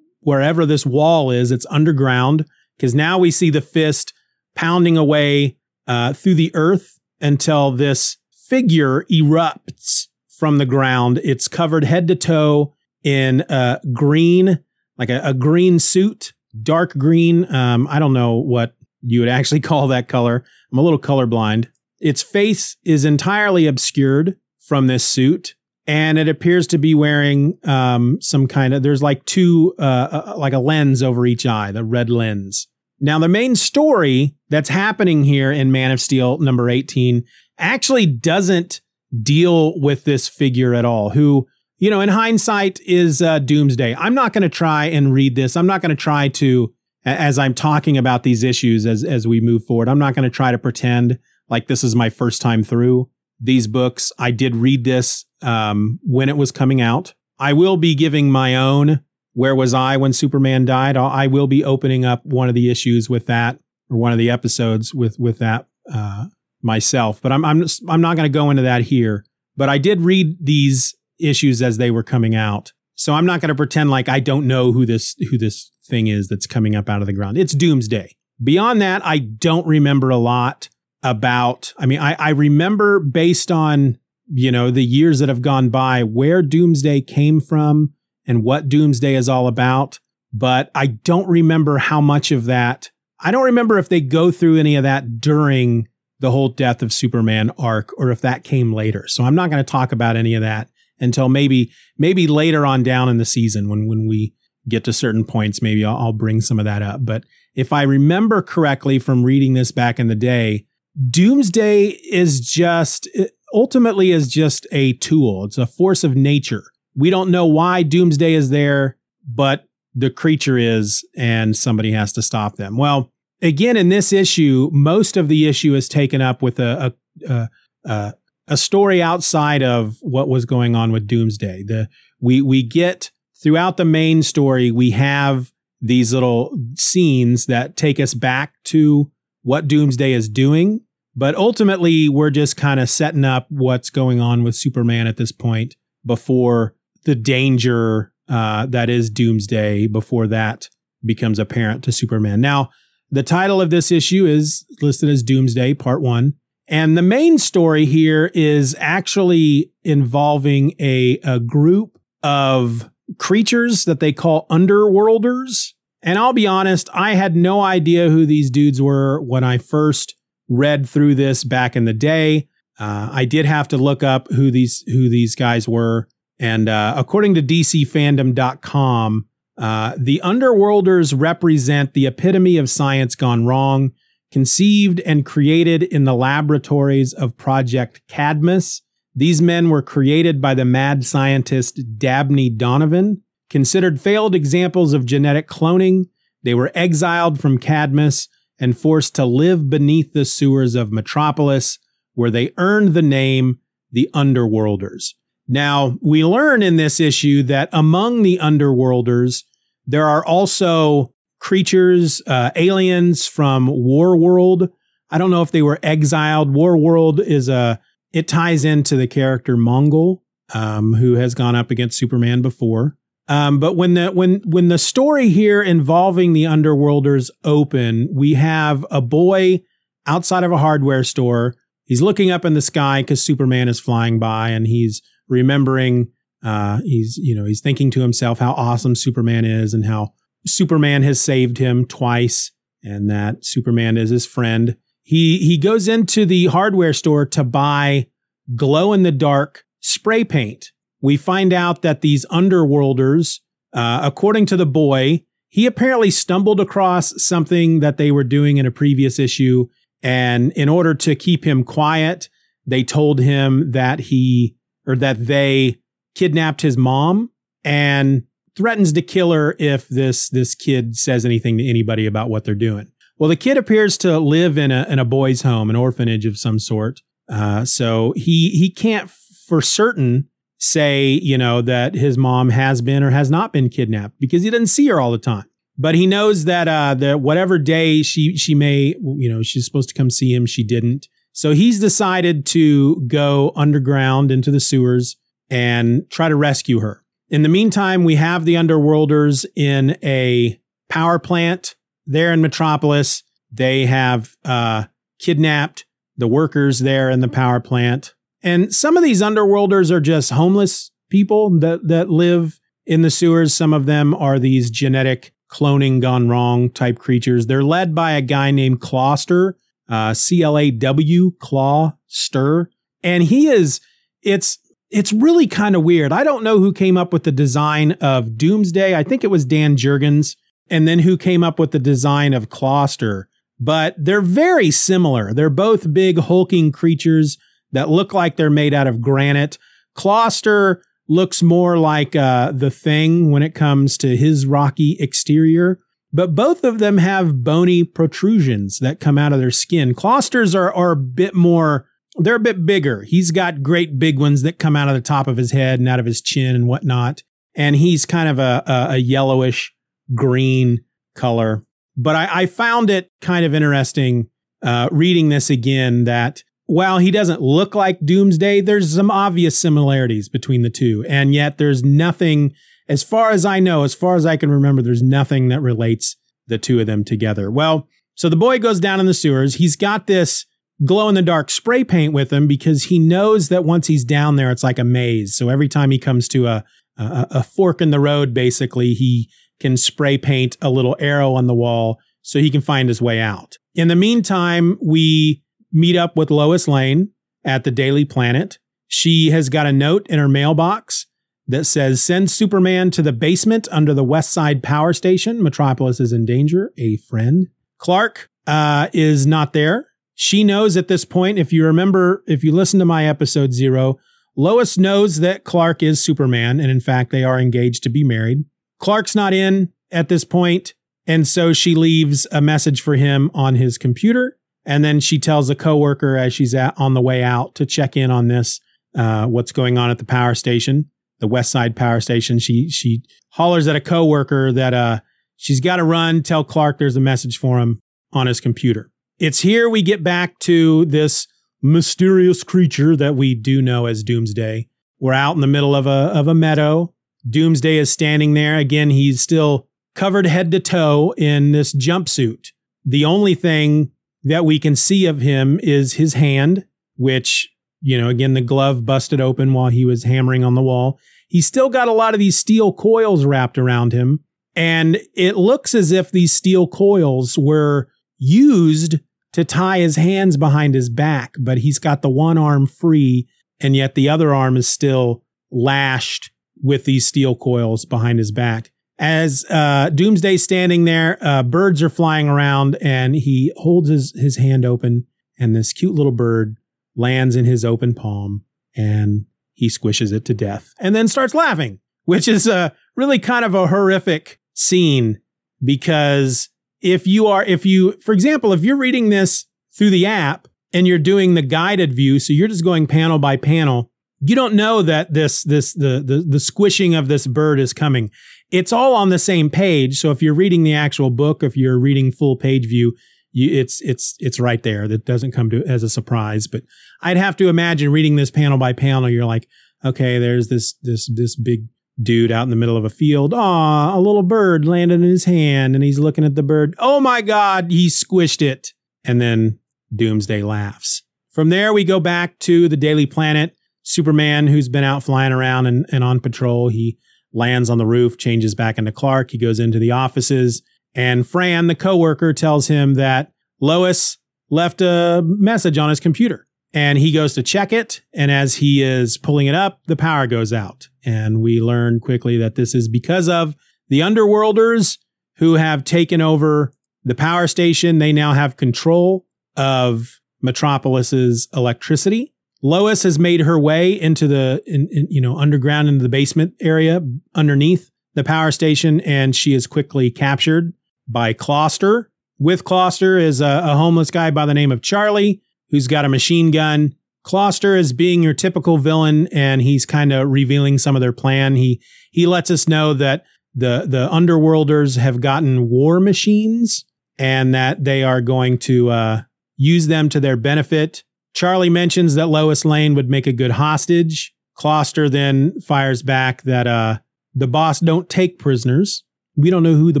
wherever 0.22 0.66
this 0.66 0.84
wall 0.84 1.30
is, 1.30 1.52
it's 1.52 1.66
underground 1.70 2.46
because 2.76 2.96
now 2.96 3.16
we 3.16 3.30
see 3.30 3.50
the 3.50 3.60
fist 3.60 4.12
pounding 4.54 4.96
away 4.96 5.56
uh, 5.86 6.12
through 6.12 6.34
the 6.34 6.50
earth 6.54 6.98
until 7.20 7.72
this 7.72 8.16
figure 8.48 9.04
erupts 9.10 10.08
from 10.28 10.58
the 10.58 10.66
ground. 10.66 11.20
It's 11.24 11.48
covered 11.48 11.84
head 11.84 12.08
to 12.08 12.16
toe 12.16 12.74
in 13.02 13.42
a 13.48 13.80
green, 13.92 14.60
like 14.98 15.10
a, 15.10 15.20
a 15.24 15.34
green 15.34 15.78
suit, 15.78 16.32
dark 16.62 16.92
green. 16.96 17.52
Um, 17.52 17.86
I 17.88 17.98
don't 17.98 18.12
know 18.12 18.34
what 18.34 18.74
you 19.02 19.20
would 19.20 19.28
actually 19.28 19.60
call 19.68 19.88
that 19.88 20.08
color. 20.08 20.44
I'm 20.72 20.78
a 20.78 20.82
little 20.82 20.98
colorblind. 20.98 21.68
Its 22.00 22.22
face 22.22 22.76
is 22.84 23.04
entirely 23.04 23.66
obscured 23.66 24.36
from 24.58 24.86
this 24.86 25.04
suit, 25.04 25.54
and 25.86 26.18
it 26.18 26.28
appears 26.28 26.66
to 26.68 26.78
be 26.78 26.94
wearing 26.94 27.58
um, 27.64 28.20
some 28.20 28.46
kind 28.46 28.74
of. 28.74 28.82
There's 28.82 29.02
like 29.02 29.24
two, 29.24 29.74
uh, 29.78 29.82
uh, 30.26 30.34
like 30.36 30.52
a 30.52 30.58
lens 30.58 31.02
over 31.02 31.26
each 31.26 31.46
eye, 31.46 31.72
the 31.72 31.84
red 31.84 32.10
lens. 32.10 32.68
Now, 33.00 33.18
the 33.18 33.28
main 33.28 33.56
story 33.56 34.34
that's 34.48 34.68
happening 34.68 35.24
here 35.24 35.50
in 35.50 35.72
Man 35.72 35.90
of 35.90 36.00
Steel 36.00 36.38
number 36.38 36.70
18 36.70 37.24
actually 37.58 38.06
doesn't 38.06 38.80
deal 39.22 39.78
with 39.80 40.04
this 40.04 40.28
figure 40.28 40.74
at 40.74 40.84
all, 40.84 41.10
who, 41.10 41.46
you 41.78 41.90
know, 41.90 42.00
in 42.00 42.08
hindsight 42.08 42.80
is 42.80 43.20
uh, 43.20 43.38
Doomsday. 43.38 43.94
I'm 43.96 44.14
not 44.14 44.32
going 44.32 44.42
to 44.42 44.48
try 44.48 44.86
and 44.86 45.12
read 45.12 45.36
this. 45.36 45.56
I'm 45.56 45.66
not 45.66 45.82
going 45.82 45.90
to 45.90 45.96
try 45.96 46.28
to, 46.28 46.72
as 47.04 47.38
I'm 47.38 47.54
talking 47.54 47.98
about 47.98 48.22
these 48.22 48.42
issues 48.42 48.86
as, 48.86 49.04
as 49.04 49.26
we 49.26 49.40
move 49.40 49.64
forward, 49.64 49.88
I'm 49.88 49.98
not 49.98 50.14
going 50.14 50.28
to 50.28 50.34
try 50.34 50.50
to 50.50 50.58
pretend 50.58 51.18
like 51.48 51.68
this 51.68 51.84
is 51.84 51.94
my 51.94 52.10
first 52.10 52.40
time 52.40 52.62
through 52.62 53.10
these 53.40 53.66
books. 53.66 54.12
I 54.18 54.30
did 54.30 54.56
read 54.56 54.84
this 54.84 55.24
um, 55.42 55.98
when 56.02 56.28
it 56.28 56.36
was 56.36 56.52
coming 56.52 56.80
out. 56.80 57.14
I 57.38 57.52
will 57.52 57.76
be 57.76 57.94
giving 57.94 58.30
my 58.30 58.56
own 58.56 59.00
where 59.34 59.54
was 59.54 59.74
I 59.74 59.96
when 59.96 60.12
Superman 60.12 60.64
died? 60.64 60.96
I 60.96 61.26
will 61.26 61.46
be 61.46 61.64
opening 61.64 62.04
up 62.04 62.24
one 62.24 62.48
of 62.48 62.54
the 62.54 62.70
issues 62.70 63.10
with 63.10 63.26
that, 63.26 63.58
or 63.90 63.98
one 63.98 64.12
of 64.12 64.18
the 64.18 64.30
episodes 64.30 64.94
with 64.94 65.18
with 65.18 65.38
that 65.40 65.66
uh, 65.92 66.26
myself. 66.62 67.20
But 67.20 67.32
I'm 67.32 67.44
I'm 67.44 67.64
I'm 67.88 68.00
not 68.00 68.16
going 68.16 68.30
to 68.30 68.36
go 68.36 68.50
into 68.50 68.62
that 68.62 68.82
here. 68.82 69.24
But 69.56 69.68
I 69.68 69.78
did 69.78 70.00
read 70.00 70.36
these 70.40 70.94
issues 71.20 71.62
as 71.62 71.76
they 71.76 71.90
were 71.90 72.02
coming 72.02 72.34
out, 72.34 72.72
so 72.94 73.12
I'm 73.12 73.26
not 73.26 73.40
going 73.40 73.48
to 73.48 73.54
pretend 73.54 73.90
like 73.90 74.08
I 74.08 74.20
don't 74.20 74.46
know 74.46 74.72
who 74.72 74.86
this 74.86 75.16
who 75.30 75.36
this 75.36 75.70
thing 75.86 76.06
is 76.06 76.28
that's 76.28 76.46
coming 76.46 76.74
up 76.74 76.88
out 76.88 77.02
of 77.02 77.06
the 77.06 77.12
ground. 77.12 77.36
It's 77.36 77.54
Doomsday. 77.54 78.16
Beyond 78.42 78.80
that, 78.82 79.04
I 79.04 79.18
don't 79.18 79.66
remember 79.66 80.10
a 80.10 80.16
lot 80.16 80.68
about. 81.02 81.74
I 81.76 81.86
mean, 81.86 82.00
I, 82.00 82.14
I 82.14 82.30
remember 82.30 83.00
based 83.00 83.50
on 83.50 83.98
you 84.28 84.52
know 84.52 84.70
the 84.70 84.84
years 84.84 85.18
that 85.18 85.28
have 85.28 85.42
gone 85.42 85.70
by 85.70 86.04
where 86.04 86.40
Doomsday 86.40 87.00
came 87.00 87.40
from 87.40 87.93
and 88.26 88.42
what 88.42 88.68
Doomsday 88.68 89.14
is 89.14 89.28
all 89.28 89.46
about, 89.46 89.98
but 90.32 90.70
I 90.74 90.86
don't 90.86 91.28
remember 91.28 91.78
how 91.78 92.00
much 92.00 92.32
of 92.32 92.46
that. 92.46 92.90
I 93.20 93.30
don't 93.30 93.44
remember 93.44 93.78
if 93.78 93.88
they 93.88 94.00
go 94.00 94.30
through 94.30 94.58
any 94.58 94.76
of 94.76 94.82
that 94.82 95.20
during 95.20 95.88
the 96.20 96.30
whole 96.30 96.48
death 96.48 96.82
of 96.82 96.92
Superman 96.92 97.50
arc 97.58 97.90
or 97.98 98.10
if 98.10 98.20
that 98.22 98.44
came 98.44 98.72
later. 98.72 99.06
So 99.06 99.24
I'm 99.24 99.34
not 99.34 99.50
going 99.50 99.64
to 99.64 99.70
talk 99.70 99.92
about 99.92 100.16
any 100.16 100.34
of 100.34 100.42
that 100.42 100.68
until 101.00 101.28
maybe 101.28 101.72
maybe 101.98 102.26
later 102.26 102.64
on 102.64 102.82
down 102.82 103.08
in 103.08 103.18
the 103.18 103.24
season 103.24 103.68
when 103.68 103.86
when 103.86 104.06
we 104.08 104.34
get 104.68 104.84
to 104.84 104.92
certain 104.92 105.24
points 105.24 105.60
maybe 105.60 105.84
I'll, 105.84 105.96
I'll 105.96 106.12
bring 106.12 106.40
some 106.40 106.58
of 106.58 106.64
that 106.64 106.82
up. 106.82 107.04
But 107.04 107.24
if 107.54 107.72
I 107.72 107.82
remember 107.82 108.42
correctly 108.42 108.98
from 108.98 109.24
reading 109.24 109.54
this 109.54 109.70
back 109.70 110.00
in 110.00 110.06
the 110.08 110.14
day, 110.14 110.66
Doomsday 111.10 111.88
is 112.10 112.40
just 112.40 113.08
ultimately 113.52 114.12
is 114.12 114.28
just 114.28 114.66
a 114.72 114.94
tool. 114.94 115.44
It's 115.44 115.58
a 115.58 115.66
force 115.66 116.04
of 116.04 116.16
nature 116.16 116.64
we 116.96 117.10
don't 117.10 117.30
know 117.30 117.46
why 117.46 117.82
Doomsday 117.82 118.34
is 118.34 118.50
there, 118.50 118.96
but 119.26 119.66
the 119.94 120.10
creature 120.10 120.58
is, 120.58 121.04
and 121.16 121.56
somebody 121.56 121.92
has 121.92 122.12
to 122.14 122.22
stop 122.22 122.56
them. 122.56 122.76
Well, 122.76 123.12
again, 123.42 123.76
in 123.76 123.88
this 123.88 124.12
issue, 124.12 124.70
most 124.72 125.16
of 125.16 125.28
the 125.28 125.46
issue 125.46 125.74
is 125.74 125.88
taken 125.88 126.20
up 126.20 126.42
with 126.42 126.58
a 126.58 126.94
a, 127.28 127.48
a, 127.84 128.14
a 128.48 128.56
story 128.56 129.02
outside 129.02 129.62
of 129.62 129.96
what 130.00 130.28
was 130.28 130.44
going 130.44 130.74
on 130.74 130.92
with 130.92 131.06
Doomsday. 131.06 131.64
The 131.64 131.88
we 132.20 132.42
we 132.42 132.62
get 132.62 133.10
throughout 133.42 133.76
the 133.76 133.84
main 133.84 134.22
story, 134.22 134.70
we 134.70 134.90
have 134.90 135.52
these 135.80 136.14
little 136.14 136.56
scenes 136.76 137.46
that 137.46 137.76
take 137.76 138.00
us 138.00 138.14
back 138.14 138.54
to 138.64 139.10
what 139.42 139.68
Doomsday 139.68 140.12
is 140.12 140.28
doing. 140.28 140.80
But 141.14 141.36
ultimately, 141.36 142.08
we're 142.08 142.30
just 142.30 142.56
kind 142.56 142.80
of 142.80 142.90
setting 142.90 143.24
up 143.24 143.46
what's 143.48 143.90
going 143.90 144.20
on 144.20 144.42
with 144.42 144.56
Superman 144.56 145.06
at 145.06 145.16
this 145.16 145.30
point 145.30 145.76
before 146.04 146.74
the 147.04 147.14
danger 147.14 148.12
uh, 148.28 148.66
that 148.66 148.88
is 148.88 149.10
Doomsday 149.10 149.86
before 149.86 150.26
that 150.28 150.68
becomes 151.04 151.38
apparent 151.38 151.84
to 151.84 151.92
Superman. 151.92 152.40
Now, 152.40 152.70
the 153.10 153.22
title 153.22 153.60
of 153.60 153.70
this 153.70 153.92
issue 153.92 154.26
is 154.26 154.64
listed 154.80 155.08
as 155.08 155.22
Doomsday 155.22 155.74
Part 155.74 156.00
One, 156.00 156.34
And 156.66 156.96
the 156.96 157.02
main 157.02 157.38
story 157.38 157.84
here 157.84 158.30
is 158.34 158.74
actually 158.78 159.70
involving 159.82 160.72
a, 160.80 161.18
a 161.22 161.38
group 161.38 161.98
of 162.22 162.90
creatures 163.18 163.84
that 163.84 164.00
they 164.00 164.12
call 164.12 164.46
underworlders. 164.48 165.74
And 166.02 166.18
I'll 166.18 166.32
be 166.32 166.46
honest, 166.46 166.88
I 166.92 167.14
had 167.14 167.36
no 167.36 167.60
idea 167.60 168.10
who 168.10 168.26
these 168.26 168.50
dudes 168.50 168.80
were 168.80 169.20
when 169.22 169.44
I 169.44 169.58
first 169.58 170.16
read 170.48 170.88
through 170.88 171.14
this 171.14 171.44
back 171.44 171.76
in 171.76 171.84
the 171.84 171.92
day. 171.92 172.48
Uh, 172.78 173.08
I 173.12 173.24
did 173.24 173.46
have 173.46 173.68
to 173.68 173.76
look 173.76 174.02
up 174.02 174.28
who 174.32 174.50
these 174.50 174.82
who 174.86 175.08
these 175.08 175.34
guys 175.36 175.68
were, 175.68 176.08
and 176.38 176.68
uh, 176.68 176.94
according 176.96 177.34
to 177.34 177.42
DCFandom.com, 177.42 179.28
uh, 179.56 179.94
the 179.96 180.20
Underworlders 180.24 181.14
represent 181.16 181.94
the 181.94 182.06
epitome 182.06 182.56
of 182.56 182.68
science 182.68 183.14
gone 183.14 183.46
wrong, 183.46 183.92
conceived 184.32 185.00
and 185.00 185.24
created 185.24 185.84
in 185.84 186.04
the 186.04 186.14
laboratories 186.14 187.12
of 187.12 187.36
Project 187.36 188.02
Cadmus. 188.08 188.82
These 189.14 189.40
men 189.40 189.70
were 189.70 189.82
created 189.82 190.40
by 190.40 190.54
the 190.54 190.64
mad 190.64 191.04
scientist 191.06 191.80
Dabney 191.98 192.50
Donovan, 192.50 193.22
considered 193.48 194.00
failed 194.00 194.34
examples 194.34 194.92
of 194.92 195.06
genetic 195.06 195.46
cloning. 195.46 196.06
They 196.42 196.54
were 196.54 196.72
exiled 196.74 197.40
from 197.40 197.58
Cadmus 197.58 198.28
and 198.58 198.76
forced 198.76 199.14
to 199.14 199.24
live 199.24 199.70
beneath 199.70 200.12
the 200.12 200.24
sewers 200.24 200.74
of 200.74 200.90
Metropolis, 200.90 201.78
where 202.14 202.30
they 202.30 202.52
earned 202.58 202.94
the 202.94 203.02
name 203.02 203.60
the 203.92 204.10
Underworlders. 204.14 205.14
Now, 205.46 205.98
we 206.00 206.24
learn 206.24 206.62
in 206.62 206.76
this 206.76 207.00
issue 207.00 207.42
that 207.44 207.68
among 207.72 208.22
the 208.22 208.38
Underworlders, 208.40 209.44
there 209.86 210.06
are 210.06 210.24
also 210.24 211.12
creatures, 211.38 212.22
uh, 212.26 212.50
aliens 212.56 213.26
from 213.26 213.68
Warworld. 213.68 214.70
I 215.10 215.18
don't 215.18 215.30
know 215.30 215.42
if 215.42 215.50
they 215.50 215.62
were 215.62 215.78
exiled. 215.82 216.54
Warworld 216.54 217.20
is 217.20 217.48
a, 217.48 217.78
it 218.12 218.26
ties 218.26 218.64
into 218.64 218.96
the 218.96 219.06
character 219.06 219.56
Mongul, 219.56 220.20
um, 220.54 220.94
who 220.94 221.14
has 221.14 221.34
gone 221.34 221.54
up 221.54 221.70
against 221.70 221.98
Superman 221.98 222.40
before. 222.40 222.96
Um, 223.28 223.58
but 223.58 223.74
when 223.74 223.94
the 223.94 224.08
when 224.08 224.42
when 224.44 224.68
the 224.68 224.78
story 224.78 225.30
here 225.30 225.62
involving 225.62 226.34
the 226.34 226.44
underworlders 226.44 227.30
open, 227.42 228.08
we 228.12 228.34
have 228.34 228.84
a 228.90 229.00
boy 229.00 229.62
outside 230.06 230.44
of 230.44 230.52
a 230.52 230.58
hardware 230.58 231.04
store. 231.04 231.54
He's 231.86 232.02
looking 232.02 232.30
up 232.30 232.44
in 232.44 232.54
the 232.54 232.60
sky 232.60 233.02
because 233.02 233.22
Superman 233.22 233.68
is 233.68 233.80
flying 233.80 234.18
by, 234.18 234.50
and 234.50 234.66
he's 234.66 235.00
remembering. 235.34 236.08
Uh, 236.42 236.80
he's 236.84 237.16
you 237.16 237.34
know 237.34 237.44
he's 237.44 237.60
thinking 237.60 237.90
to 237.90 238.00
himself 238.00 238.38
how 238.38 238.52
awesome 238.52 238.94
Superman 238.94 239.44
is, 239.44 239.74
and 239.74 239.84
how 239.84 240.12
Superman 240.46 241.02
has 241.02 241.20
saved 241.20 241.58
him 241.58 241.86
twice, 241.86 242.50
and 242.82 243.10
that 243.10 243.44
Superman 243.44 243.96
is 243.96 244.10
his 244.10 244.26
friend. 244.26 244.76
He 245.02 245.38
he 245.38 245.58
goes 245.58 245.88
into 245.88 246.24
the 246.24 246.46
hardware 246.46 246.92
store 246.92 247.26
to 247.26 247.44
buy 247.44 248.06
glow 248.54 248.92
in 248.92 249.02
the 249.02 249.12
dark 249.12 249.64
spray 249.80 250.24
paint 250.24 250.72
we 251.04 251.18
find 251.18 251.52
out 251.52 251.82
that 251.82 252.00
these 252.00 252.24
underworlders, 252.32 253.40
uh, 253.74 254.00
according 254.02 254.46
to 254.46 254.56
the 254.56 254.64
boy, 254.64 255.22
he 255.50 255.66
apparently 255.66 256.10
stumbled 256.10 256.60
across 256.60 257.12
something 257.22 257.80
that 257.80 257.98
they 257.98 258.10
were 258.10 258.24
doing 258.24 258.56
in 258.56 258.64
a 258.64 258.70
previous 258.70 259.18
issue. 259.18 259.66
And 260.02 260.50
in 260.52 260.70
order 260.70 260.94
to 260.94 261.14
keep 261.14 261.44
him 261.44 261.62
quiet, 261.62 262.30
they 262.66 262.82
told 262.82 263.20
him 263.20 263.72
that 263.72 264.00
he 264.00 264.56
or 264.86 264.96
that 264.96 265.26
they 265.26 265.78
kidnapped 266.14 266.62
his 266.62 266.76
mom 266.76 267.30
and 267.64 268.24
threatens 268.56 268.92
to 268.92 269.02
kill 269.02 269.32
her 269.32 269.56
if 269.58 269.88
this 269.88 270.28
this 270.28 270.54
kid 270.54 270.96
says 270.96 271.24
anything 271.24 271.58
to 271.58 271.68
anybody 271.68 272.06
about 272.06 272.28
what 272.28 272.44
they're 272.44 272.54
doing. 272.54 272.90
Well, 273.18 273.28
the 273.28 273.36
kid 273.36 273.56
appears 273.56 273.96
to 273.98 274.18
live 274.18 274.58
in 274.58 274.70
a 274.70 274.86
in 274.88 274.98
a 274.98 275.04
boys' 275.04 275.42
home, 275.42 275.70
an 275.70 275.76
orphanage 275.76 276.26
of 276.26 276.38
some 276.38 276.58
sort. 276.58 277.00
Uh, 277.28 277.64
so 277.64 278.12
he 278.16 278.50
he 278.50 278.70
can't 278.70 279.10
for 279.10 279.60
certain 279.60 280.28
say, 280.58 281.18
you 281.22 281.36
know, 281.36 281.60
that 281.62 281.94
his 281.94 282.16
mom 282.16 282.48
has 282.50 282.80
been 282.80 283.02
or 283.02 283.10
has 283.10 283.30
not 283.30 283.52
been 283.52 283.68
kidnapped 283.68 284.18
because 284.18 284.42
he 284.42 284.50
doesn't 284.50 284.68
see 284.68 284.86
her 284.86 285.00
all 285.00 285.12
the 285.12 285.18
time. 285.18 285.44
But 285.76 285.94
he 285.94 286.06
knows 286.06 286.44
that 286.44 286.68
uh 286.68 286.94
that 286.94 287.20
whatever 287.20 287.58
day 287.58 288.02
she 288.02 288.36
she 288.36 288.54
may, 288.54 288.94
you 289.16 289.28
know, 289.28 289.42
she's 289.42 289.64
supposed 289.64 289.88
to 289.88 289.94
come 289.94 290.10
see 290.10 290.32
him, 290.32 290.46
she 290.46 290.64
didn't. 290.64 291.08
So 291.34 291.50
he's 291.50 291.80
decided 291.80 292.46
to 292.46 293.00
go 293.08 293.52
underground 293.56 294.30
into 294.30 294.52
the 294.52 294.60
sewers 294.60 295.16
and 295.50 296.08
try 296.08 296.28
to 296.28 296.36
rescue 296.36 296.78
her. 296.78 297.02
In 297.28 297.42
the 297.42 297.48
meantime, 297.48 298.04
we 298.04 298.14
have 298.14 298.44
the 298.44 298.54
underworlders 298.54 299.44
in 299.56 299.98
a 300.02 300.60
power 300.88 301.18
plant 301.18 301.74
there 302.06 302.32
in 302.32 302.40
Metropolis. 302.40 303.24
They 303.50 303.86
have 303.86 304.36
uh, 304.44 304.84
kidnapped 305.18 305.86
the 306.16 306.28
workers 306.28 306.78
there 306.78 307.10
in 307.10 307.18
the 307.18 307.28
power 307.28 307.58
plant. 307.58 308.14
And 308.44 308.72
some 308.72 308.96
of 308.96 309.02
these 309.02 309.20
underworlders 309.20 309.90
are 309.90 310.00
just 310.00 310.30
homeless 310.30 310.92
people 311.10 311.58
that, 311.58 311.88
that 311.88 312.10
live 312.10 312.60
in 312.86 313.02
the 313.02 313.10
sewers. 313.10 313.52
Some 313.52 313.72
of 313.72 313.86
them 313.86 314.14
are 314.14 314.38
these 314.38 314.70
genetic 314.70 315.32
cloning 315.50 316.00
gone 316.00 316.28
wrong 316.28 316.70
type 316.70 317.00
creatures. 317.00 317.46
They're 317.46 317.64
led 317.64 317.92
by 317.92 318.12
a 318.12 318.22
guy 318.22 318.52
named 318.52 318.80
Clawster, 318.80 319.54
uh, 319.88 320.14
C 320.14 320.42
L 320.42 320.58
A 320.58 320.70
W, 320.70 321.32
Clawster. 321.38 322.66
And 323.02 323.22
he 323.22 323.48
is, 323.48 323.80
it's, 324.22 324.58
it's 324.90 325.12
really 325.12 325.46
kind 325.46 325.76
of 325.76 325.82
weird. 325.82 326.12
I 326.12 326.24
don't 326.24 326.44
know 326.44 326.58
who 326.58 326.72
came 326.72 326.96
up 326.96 327.12
with 327.12 327.24
the 327.24 327.32
design 327.32 327.92
of 328.00 328.36
Doomsday. 328.36 328.94
I 328.94 329.02
think 329.02 329.24
it 329.24 329.30
was 329.30 329.44
Dan 329.44 329.76
Jurgens. 329.76 330.36
And 330.70 330.88
then 330.88 331.00
who 331.00 331.18
came 331.18 331.44
up 331.44 331.58
with 331.58 331.72
the 331.72 331.78
design 331.78 332.32
of 332.32 332.48
Clawster. 332.48 333.24
But 333.60 333.94
they're 333.98 334.22
very 334.22 334.70
similar. 334.70 335.34
They're 335.34 335.50
both 335.50 335.92
big 335.92 336.18
hulking 336.18 336.72
creatures 336.72 337.36
that 337.72 337.90
look 337.90 338.14
like 338.14 338.36
they're 338.36 338.48
made 338.48 338.72
out 338.72 338.86
of 338.86 339.02
granite. 339.02 339.58
Clawster 339.94 340.80
looks 341.06 341.42
more 341.42 341.76
like 341.76 342.16
uh, 342.16 342.50
the 342.52 342.70
thing 342.70 343.30
when 343.30 343.42
it 343.42 343.54
comes 343.54 343.98
to 343.98 344.16
his 344.16 344.46
rocky 344.46 344.96
exterior, 344.98 345.80
but 346.14 346.34
both 346.34 346.62
of 346.62 346.78
them 346.78 346.98
have 346.98 347.42
bony 347.42 347.82
protrusions 347.82 348.78
that 348.78 349.00
come 349.00 349.18
out 349.18 349.32
of 349.32 349.40
their 349.40 349.50
skin. 349.50 349.94
Clawsters 349.94 350.54
are, 350.54 350.72
are 350.72 350.92
a 350.92 350.96
bit 350.96 351.34
more, 351.34 351.88
they're 352.16 352.36
a 352.36 352.40
bit 352.40 352.64
bigger. 352.64 353.02
He's 353.02 353.32
got 353.32 353.64
great 353.64 353.98
big 353.98 354.20
ones 354.20 354.42
that 354.42 354.60
come 354.60 354.76
out 354.76 354.88
of 354.88 354.94
the 354.94 355.00
top 355.00 355.26
of 355.26 355.36
his 355.36 355.50
head 355.50 355.80
and 355.80 355.88
out 355.88 355.98
of 355.98 356.06
his 356.06 356.22
chin 356.22 356.54
and 356.54 356.68
whatnot. 356.68 357.24
And 357.56 357.74
he's 357.74 358.06
kind 358.06 358.28
of 358.28 358.38
a, 358.38 358.62
a, 358.64 358.86
a 358.92 358.96
yellowish 358.98 359.74
green 360.14 360.84
color. 361.16 361.64
But 361.96 362.14
I, 362.14 362.42
I, 362.42 362.46
found 362.46 362.90
it 362.90 363.10
kind 363.20 363.44
of 363.44 363.54
interesting 363.54 364.28
uh, 364.62 364.88
reading 364.92 365.28
this 365.28 365.50
again 365.50 366.04
that 366.04 366.42
while 366.66 366.98
he 366.98 367.10
doesn't 367.10 367.40
look 367.40 367.74
like 367.74 368.04
Doomsday, 368.04 368.60
there's 368.60 368.94
some 368.94 369.10
obvious 369.10 369.58
similarities 369.58 370.28
between 370.28 370.62
the 370.62 370.70
two. 370.70 371.04
And 371.08 371.34
yet 371.34 371.58
there's 371.58 371.84
nothing, 371.84 372.54
as 372.88 373.02
far 373.02 373.30
as 373.30 373.44
I 373.44 373.60
know, 373.60 373.84
as 373.84 373.94
far 373.94 374.16
as 374.16 374.26
I 374.26 374.36
can 374.36 374.50
remember, 374.50 374.82
there's 374.82 375.02
nothing 375.02 375.48
that 375.48 375.60
relates 375.60 376.16
the 376.46 376.58
two 376.58 376.80
of 376.80 376.86
them 376.86 377.04
together. 377.04 377.50
Well, 377.50 377.88
so 378.14 378.28
the 378.28 378.36
boy 378.36 378.58
goes 378.58 378.80
down 378.80 379.00
in 379.00 379.06
the 379.06 379.14
sewers. 379.14 379.56
He's 379.56 379.76
got 379.76 380.06
this 380.06 380.46
glow 380.84 381.08
in 381.08 381.14
the 381.14 381.22
dark 381.22 381.50
spray 381.50 381.84
paint 381.84 382.12
with 382.12 382.32
him 382.32 382.46
because 382.46 382.84
he 382.84 382.98
knows 382.98 383.48
that 383.48 383.64
once 383.64 383.86
he's 383.86 384.04
down 384.04 384.36
there, 384.36 384.50
it's 384.50 384.62
like 384.62 384.78
a 384.78 384.84
maze. 384.84 385.34
So 385.36 385.48
every 385.48 385.68
time 385.68 385.90
he 385.90 385.98
comes 385.98 386.28
to 386.28 386.46
a, 386.46 386.64
a, 386.96 387.26
a 387.30 387.42
fork 387.42 387.80
in 387.80 387.90
the 387.90 388.00
road, 388.00 388.34
basically, 388.34 388.92
he 388.92 389.30
can 389.60 389.76
spray 389.76 390.18
paint 390.18 390.56
a 390.60 390.70
little 390.70 390.96
arrow 390.98 391.34
on 391.34 391.46
the 391.46 391.54
wall 391.54 391.98
so 392.22 392.38
he 392.38 392.50
can 392.50 392.60
find 392.60 392.88
his 392.88 393.00
way 393.00 393.20
out. 393.20 393.56
In 393.74 393.88
the 393.88 393.96
meantime, 393.96 394.78
we 394.82 395.42
meet 395.72 395.96
up 395.96 396.16
with 396.16 396.30
Lois 396.30 396.68
Lane 396.68 397.10
at 397.44 397.64
the 397.64 397.70
Daily 397.70 398.04
Planet. 398.04 398.58
She 398.88 399.30
has 399.30 399.48
got 399.48 399.66
a 399.66 399.72
note 399.72 400.06
in 400.08 400.18
her 400.18 400.28
mailbox 400.28 401.06
that 401.46 401.64
says, 401.64 402.02
Send 402.02 402.30
Superman 402.30 402.90
to 402.92 403.02
the 403.02 403.12
basement 403.12 403.68
under 403.70 403.94
the 403.94 404.04
West 404.04 404.32
Side 404.32 404.62
Power 404.62 404.92
Station. 404.92 405.42
Metropolis 405.42 406.00
is 406.00 406.12
in 406.12 406.24
danger. 406.24 406.72
A 406.78 406.96
friend. 406.96 407.48
Clark 407.78 408.30
uh, 408.46 408.88
is 408.92 409.26
not 409.26 409.52
there. 409.52 409.88
She 410.14 410.44
knows 410.44 410.76
at 410.76 410.88
this 410.88 411.04
point, 411.04 411.38
if 411.38 411.52
you 411.52 411.64
remember, 411.64 412.22
if 412.26 412.44
you 412.44 412.52
listen 412.52 412.78
to 412.78 412.84
my 412.84 413.06
episode 413.06 413.52
zero, 413.52 413.98
Lois 414.36 414.78
knows 414.78 415.20
that 415.20 415.44
Clark 415.44 415.82
is 415.82 416.00
Superman, 416.02 416.60
and 416.60 416.70
in 416.70 416.80
fact, 416.80 417.10
they 417.10 417.24
are 417.24 417.38
engaged 417.38 417.82
to 417.84 417.88
be 417.88 418.04
married. 418.04 418.44
Clark's 418.78 419.14
not 419.14 419.32
in 419.32 419.72
at 419.90 420.08
this 420.08 420.24
point, 420.24 420.74
and 421.06 421.26
so 421.26 421.52
she 421.52 421.74
leaves 421.74 422.26
a 422.32 422.40
message 422.40 422.80
for 422.80 422.96
him 422.96 423.30
on 423.34 423.54
his 423.54 423.78
computer. 423.78 424.38
And 424.66 424.84
then 424.84 425.00
she 425.00 425.18
tells 425.18 425.50
a 425.50 425.54
coworker 425.54 426.16
as 426.16 426.32
she's 426.32 426.54
at, 426.54 426.74
on 426.78 426.94
the 426.94 427.02
way 427.02 427.22
out 427.22 427.54
to 427.56 427.66
check 427.66 427.96
in 427.96 428.10
on 428.10 428.28
this, 428.28 428.60
uh, 428.94 429.26
what's 429.26 429.52
going 429.52 429.76
on 429.76 429.90
at 429.90 429.98
the 429.98 430.04
power 430.04 430.34
station, 430.34 430.90
the 431.24 431.28
West 431.28 431.50
Side 431.50 431.74
Power 431.74 432.00
Station. 432.00 432.38
She 432.38 432.68
she 432.68 433.02
hollers 433.30 433.66
at 433.66 433.76
a 433.76 433.80
coworker 433.80 434.52
that 434.52 434.74
uh, 434.74 435.00
she's 435.36 435.60
got 435.60 435.76
to 435.76 435.84
run. 435.84 436.22
Tell 436.22 436.44
Clark 436.44 436.78
there's 436.78 436.96
a 436.96 437.00
message 437.00 437.38
for 437.38 437.58
him 437.58 437.80
on 438.12 438.26
his 438.26 438.40
computer. 438.40 438.90
It's 439.18 439.40
here 439.40 439.70
we 439.70 439.80
get 439.80 440.04
back 440.04 440.38
to 440.40 440.84
this 440.84 441.26
mysterious 441.62 442.42
creature 442.42 442.94
that 442.96 443.16
we 443.16 443.34
do 443.34 443.62
know 443.62 443.86
as 443.86 444.02
Doomsday. 444.02 444.68
We're 445.00 445.14
out 445.14 445.34
in 445.34 445.40
the 445.40 445.46
middle 445.46 445.74
of 445.74 445.86
a 445.86 446.12
of 446.14 446.28
a 446.28 446.34
meadow. 446.34 446.92
Doomsday 447.28 447.78
is 447.78 447.90
standing 447.90 448.34
there 448.34 448.58
again. 448.58 448.90
He's 448.90 449.22
still 449.22 449.66
covered 449.94 450.26
head 450.26 450.50
to 450.50 450.60
toe 450.60 451.14
in 451.16 451.52
this 451.52 451.74
jumpsuit. 451.74 452.48
The 452.84 453.06
only 453.06 453.34
thing 453.34 453.92
that 454.24 454.44
we 454.44 454.58
can 454.58 454.76
see 454.76 455.06
of 455.06 455.22
him 455.22 455.58
is 455.62 455.94
his 455.94 456.14
hand, 456.14 456.66
which, 456.96 457.48
you 457.86 458.00
know, 458.00 458.08
again, 458.08 458.32
the 458.32 458.40
glove 458.40 458.86
busted 458.86 459.20
open 459.20 459.52
while 459.52 459.68
he 459.68 459.84
was 459.84 460.04
hammering 460.04 460.42
on 460.42 460.54
the 460.54 460.62
wall. 460.62 460.98
He's 461.28 461.46
still 461.46 461.68
got 461.68 461.86
a 461.86 461.92
lot 461.92 462.14
of 462.14 462.18
these 462.18 462.34
steel 462.34 462.72
coils 462.72 463.26
wrapped 463.26 463.58
around 463.58 463.92
him. 463.92 464.20
And 464.56 464.98
it 465.14 465.36
looks 465.36 465.74
as 465.74 465.92
if 465.92 466.10
these 466.10 466.32
steel 466.32 466.66
coils 466.66 467.36
were 467.36 467.90
used 468.16 469.00
to 469.34 469.44
tie 469.44 469.80
his 469.80 469.96
hands 469.96 470.38
behind 470.38 470.74
his 470.74 470.88
back, 470.88 471.34
but 471.38 471.58
he's 471.58 471.78
got 471.78 472.00
the 472.00 472.08
one 472.08 472.38
arm 472.38 472.66
free, 472.66 473.28
and 473.60 473.76
yet 473.76 473.96
the 473.96 474.08
other 474.08 474.32
arm 474.32 474.56
is 474.56 474.66
still 474.66 475.22
lashed 475.50 476.30
with 476.62 476.86
these 476.86 477.06
steel 477.06 477.36
coils 477.36 477.84
behind 477.84 478.18
his 478.18 478.32
back. 478.32 478.70
As 478.98 479.44
uh, 479.50 479.90
Doomsday's 479.90 480.42
standing 480.42 480.84
there, 480.84 481.18
uh, 481.20 481.42
birds 481.42 481.82
are 481.82 481.90
flying 481.90 482.28
around, 482.30 482.78
and 482.80 483.14
he 483.14 483.52
holds 483.56 483.90
his, 483.90 484.12
his 484.16 484.36
hand 484.36 484.64
open, 484.64 485.06
and 485.38 485.54
this 485.54 485.74
cute 485.74 485.94
little 485.94 486.12
bird 486.12 486.56
lands 486.96 487.36
in 487.36 487.44
his 487.44 487.64
open 487.64 487.94
palm, 487.94 488.44
and 488.76 489.26
he 489.52 489.68
squishes 489.68 490.12
it 490.12 490.24
to 490.26 490.34
death, 490.34 490.74
and 490.78 490.94
then 490.94 491.08
starts 491.08 491.34
laughing, 491.34 491.80
which 492.04 492.28
is 492.28 492.46
a 492.46 492.74
really 492.96 493.18
kind 493.18 493.44
of 493.44 493.54
a 493.54 493.66
horrific 493.66 494.40
scene 494.52 495.20
because 495.62 496.48
if 496.80 497.06
you 497.06 497.26
are, 497.26 497.44
if 497.44 497.64
you, 497.64 497.92
for 498.02 498.12
example, 498.12 498.52
if 498.52 498.62
you're 498.62 498.76
reading 498.76 499.08
this 499.08 499.46
through 499.76 499.90
the 499.90 500.06
app 500.06 500.48
and 500.72 500.86
you're 500.86 500.98
doing 500.98 501.34
the 501.34 501.42
guided 501.42 501.94
view, 501.94 502.18
so 502.18 502.32
you're 502.32 502.48
just 502.48 502.64
going 502.64 502.86
panel 502.86 503.18
by 503.18 503.36
panel, 503.36 503.90
you 504.20 504.34
don't 504.34 504.54
know 504.54 504.82
that 504.82 505.12
this 505.12 505.42
this 505.42 505.72
the 505.74 506.02
the 506.04 506.24
the 506.26 506.40
squishing 506.40 506.94
of 506.94 507.08
this 507.08 507.26
bird 507.26 507.58
is 507.58 507.72
coming. 507.72 508.10
It's 508.50 508.72
all 508.72 508.94
on 508.94 509.08
the 509.08 509.18
same 509.18 509.50
page. 509.50 509.98
So 509.98 510.10
if 510.10 510.22
you're 510.22 510.34
reading 510.34 510.62
the 510.62 510.74
actual 510.74 511.10
book, 511.10 511.42
if 511.42 511.56
you're 511.56 511.78
reading 511.78 512.12
full 512.12 512.36
page 512.36 512.66
view, 512.66 512.94
you, 513.34 513.60
it's 513.60 513.82
it's 513.82 514.14
it's 514.20 514.40
right 514.40 514.62
there. 514.62 514.88
That 514.88 515.04
doesn't 515.04 515.32
come 515.32 515.50
to 515.50 515.62
as 515.66 515.82
a 515.82 515.90
surprise. 515.90 516.46
But 516.46 516.62
I'd 517.02 517.16
have 517.16 517.36
to 517.36 517.48
imagine 517.48 517.92
reading 517.92 518.16
this 518.16 518.30
panel 518.30 518.56
by 518.56 518.72
panel. 518.72 519.10
You're 519.10 519.26
like, 519.26 519.46
okay, 519.84 520.18
there's 520.18 520.48
this 520.48 520.74
this 520.82 521.10
this 521.12 521.36
big 521.36 521.66
dude 522.00 522.32
out 522.32 522.44
in 522.44 522.50
the 522.50 522.56
middle 522.56 522.76
of 522.76 522.84
a 522.84 522.90
field. 522.90 523.34
Aw, 523.34 523.96
a 523.96 524.00
little 524.00 524.22
bird 524.22 524.66
landed 524.66 525.02
in 525.02 525.08
his 525.08 525.24
hand, 525.24 525.74
and 525.74 525.84
he's 525.84 525.98
looking 525.98 526.24
at 526.24 526.36
the 526.36 526.42
bird. 526.42 526.74
Oh 526.78 527.00
my 527.00 527.20
God, 527.20 527.70
he 527.70 527.88
squished 527.88 528.40
it. 528.40 528.72
And 529.04 529.20
then 529.20 529.58
Doomsday 529.94 530.42
laughs. 530.42 531.02
From 531.30 531.50
there, 531.50 531.72
we 531.72 531.84
go 531.84 532.00
back 532.00 532.38
to 532.40 532.68
the 532.68 532.76
Daily 532.76 533.06
Planet. 533.06 533.56
Superman, 533.82 534.46
who's 534.46 534.68
been 534.68 534.84
out 534.84 535.02
flying 535.02 535.32
around 535.32 535.66
and, 535.66 535.84
and 535.92 536.02
on 536.02 536.20
patrol, 536.20 536.68
he 536.68 536.98
lands 537.34 537.68
on 537.68 537.76
the 537.76 537.84
roof, 537.84 538.16
changes 538.16 538.54
back 538.54 538.78
into 538.78 538.92
Clark. 538.92 539.30
He 539.30 539.38
goes 539.38 539.60
into 539.60 539.78
the 539.78 539.90
offices, 539.90 540.62
and 540.94 541.26
Fran, 541.26 541.66
the 541.66 541.74
coworker, 541.74 542.32
tells 542.32 542.68
him 542.68 542.94
that 542.94 543.32
Lois 543.60 544.18
left 544.50 544.80
a 544.80 545.22
message 545.24 545.78
on 545.78 545.88
his 545.88 546.00
computer. 546.00 546.46
And 546.72 546.98
he 546.98 547.12
goes 547.12 547.34
to 547.34 547.42
check 547.42 547.72
it. 547.72 548.02
And 548.12 548.30
as 548.30 548.56
he 548.56 548.82
is 548.82 549.16
pulling 549.16 549.46
it 549.46 549.54
up, 549.54 549.80
the 549.86 549.96
power 549.96 550.26
goes 550.26 550.52
out. 550.52 550.88
And 551.04 551.40
we 551.40 551.60
learn 551.60 552.00
quickly 552.00 552.36
that 552.38 552.56
this 552.56 552.74
is 552.74 552.88
because 552.88 553.28
of 553.28 553.54
the 553.88 554.00
underworlders 554.00 554.98
who 555.36 555.54
have 555.54 555.84
taken 555.84 556.20
over 556.20 556.72
the 557.04 557.14
power 557.14 557.46
station. 557.46 557.98
They 557.98 558.12
now 558.12 558.32
have 558.32 558.56
control 558.56 559.24
of 559.56 560.20
Metropolis's 560.42 561.48
electricity. 561.54 562.34
Lois 562.62 563.02
has 563.02 563.18
made 563.18 563.40
her 563.40 563.58
way 563.58 563.92
into 563.92 564.26
the, 564.26 564.62
in, 564.66 564.88
in, 564.90 565.06
you 565.10 565.20
know, 565.20 565.36
underground 565.36 565.88
into 565.88 566.02
the 566.02 566.08
basement 566.08 566.54
area 566.60 567.00
underneath 567.34 567.90
the 568.14 568.24
power 568.24 568.50
station, 568.50 569.00
and 569.00 569.36
she 569.36 569.54
is 569.54 569.66
quickly 569.66 570.10
captured 570.10 570.72
by 571.08 571.32
Clawster. 571.34 572.06
With 572.38 572.64
Clawster 572.64 573.20
is 573.20 573.40
a, 573.40 573.62
a 573.64 573.76
homeless 573.76 574.10
guy 574.10 574.30
by 574.30 574.46
the 574.46 574.54
name 574.54 574.72
of 574.72 574.82
Charlie, 574.82 575.40
who's 575.70 575.86
got 575.86 576.04
a 576.04 576.08
machine 576.08 576.50
gun. 576.50 576.94
Clawster 577.24 577.78
is 577.78 577.92
being 577.92 578.22
your 578.22 578.34
typical 578.34 578.78
villain, 578.78 579.28
and 579.32 579.62
he's 579.62 579.86
kind 579.86 580.12
of 580.12 580.28
revealing 580.28 580.78
some 580.78 580.94
of 580.94 581.00
their 581.00 581.12
plan. 581.12 581.56
He 581.56 581.82
he 582.10 582.26
lets 582.26 582.50
us 582.50 582.68
know 582.68 582.92
that 582.94 583.24
the 583.54 583.84
the 583.86 584.08
underworlders 584.08 584.98
have 584.98 585.20
gotten 585.20 585.70
war 585.70 586.00
machines, 586.00 586.84
and 587.18 587.54
that 587.54 587.84
they 587.84 588.02
are 588.02 588.20
going 588.20 588.58
to 588.58 588.90
uh, 588.90 589.22
use 589.56 589.86
them 589.86 590.08
to 590.10 590.20
their 590.20 590.36
benefit 590.36 591.04
Charlie 591.34 591.70
mentions 591.70 592.14
that 592.14 592.28
Lois 592.28 592.64
Lane 592.64 592.94
would 592.94 593.10
make 593.10 593.26
a 593.26 593.32
good 593.32 593.50
hostage. 593.50 594.32
Clawster 594.56 595.10
then 595.10 595.60
fires 595.60 596.02
back 596.02 596.42
that 596.42 596.66
uh, 596.66 596.98
the 597.34 597.48
boss 597.48 597.80
don't 597.80 598.08
take 598.08 598.38
prisoners. 598.38 599.02
We 599.36 599.50
don't 599.50 599.62
know 599.62 599.74
who 599.74 599.92
the 599.92 600.00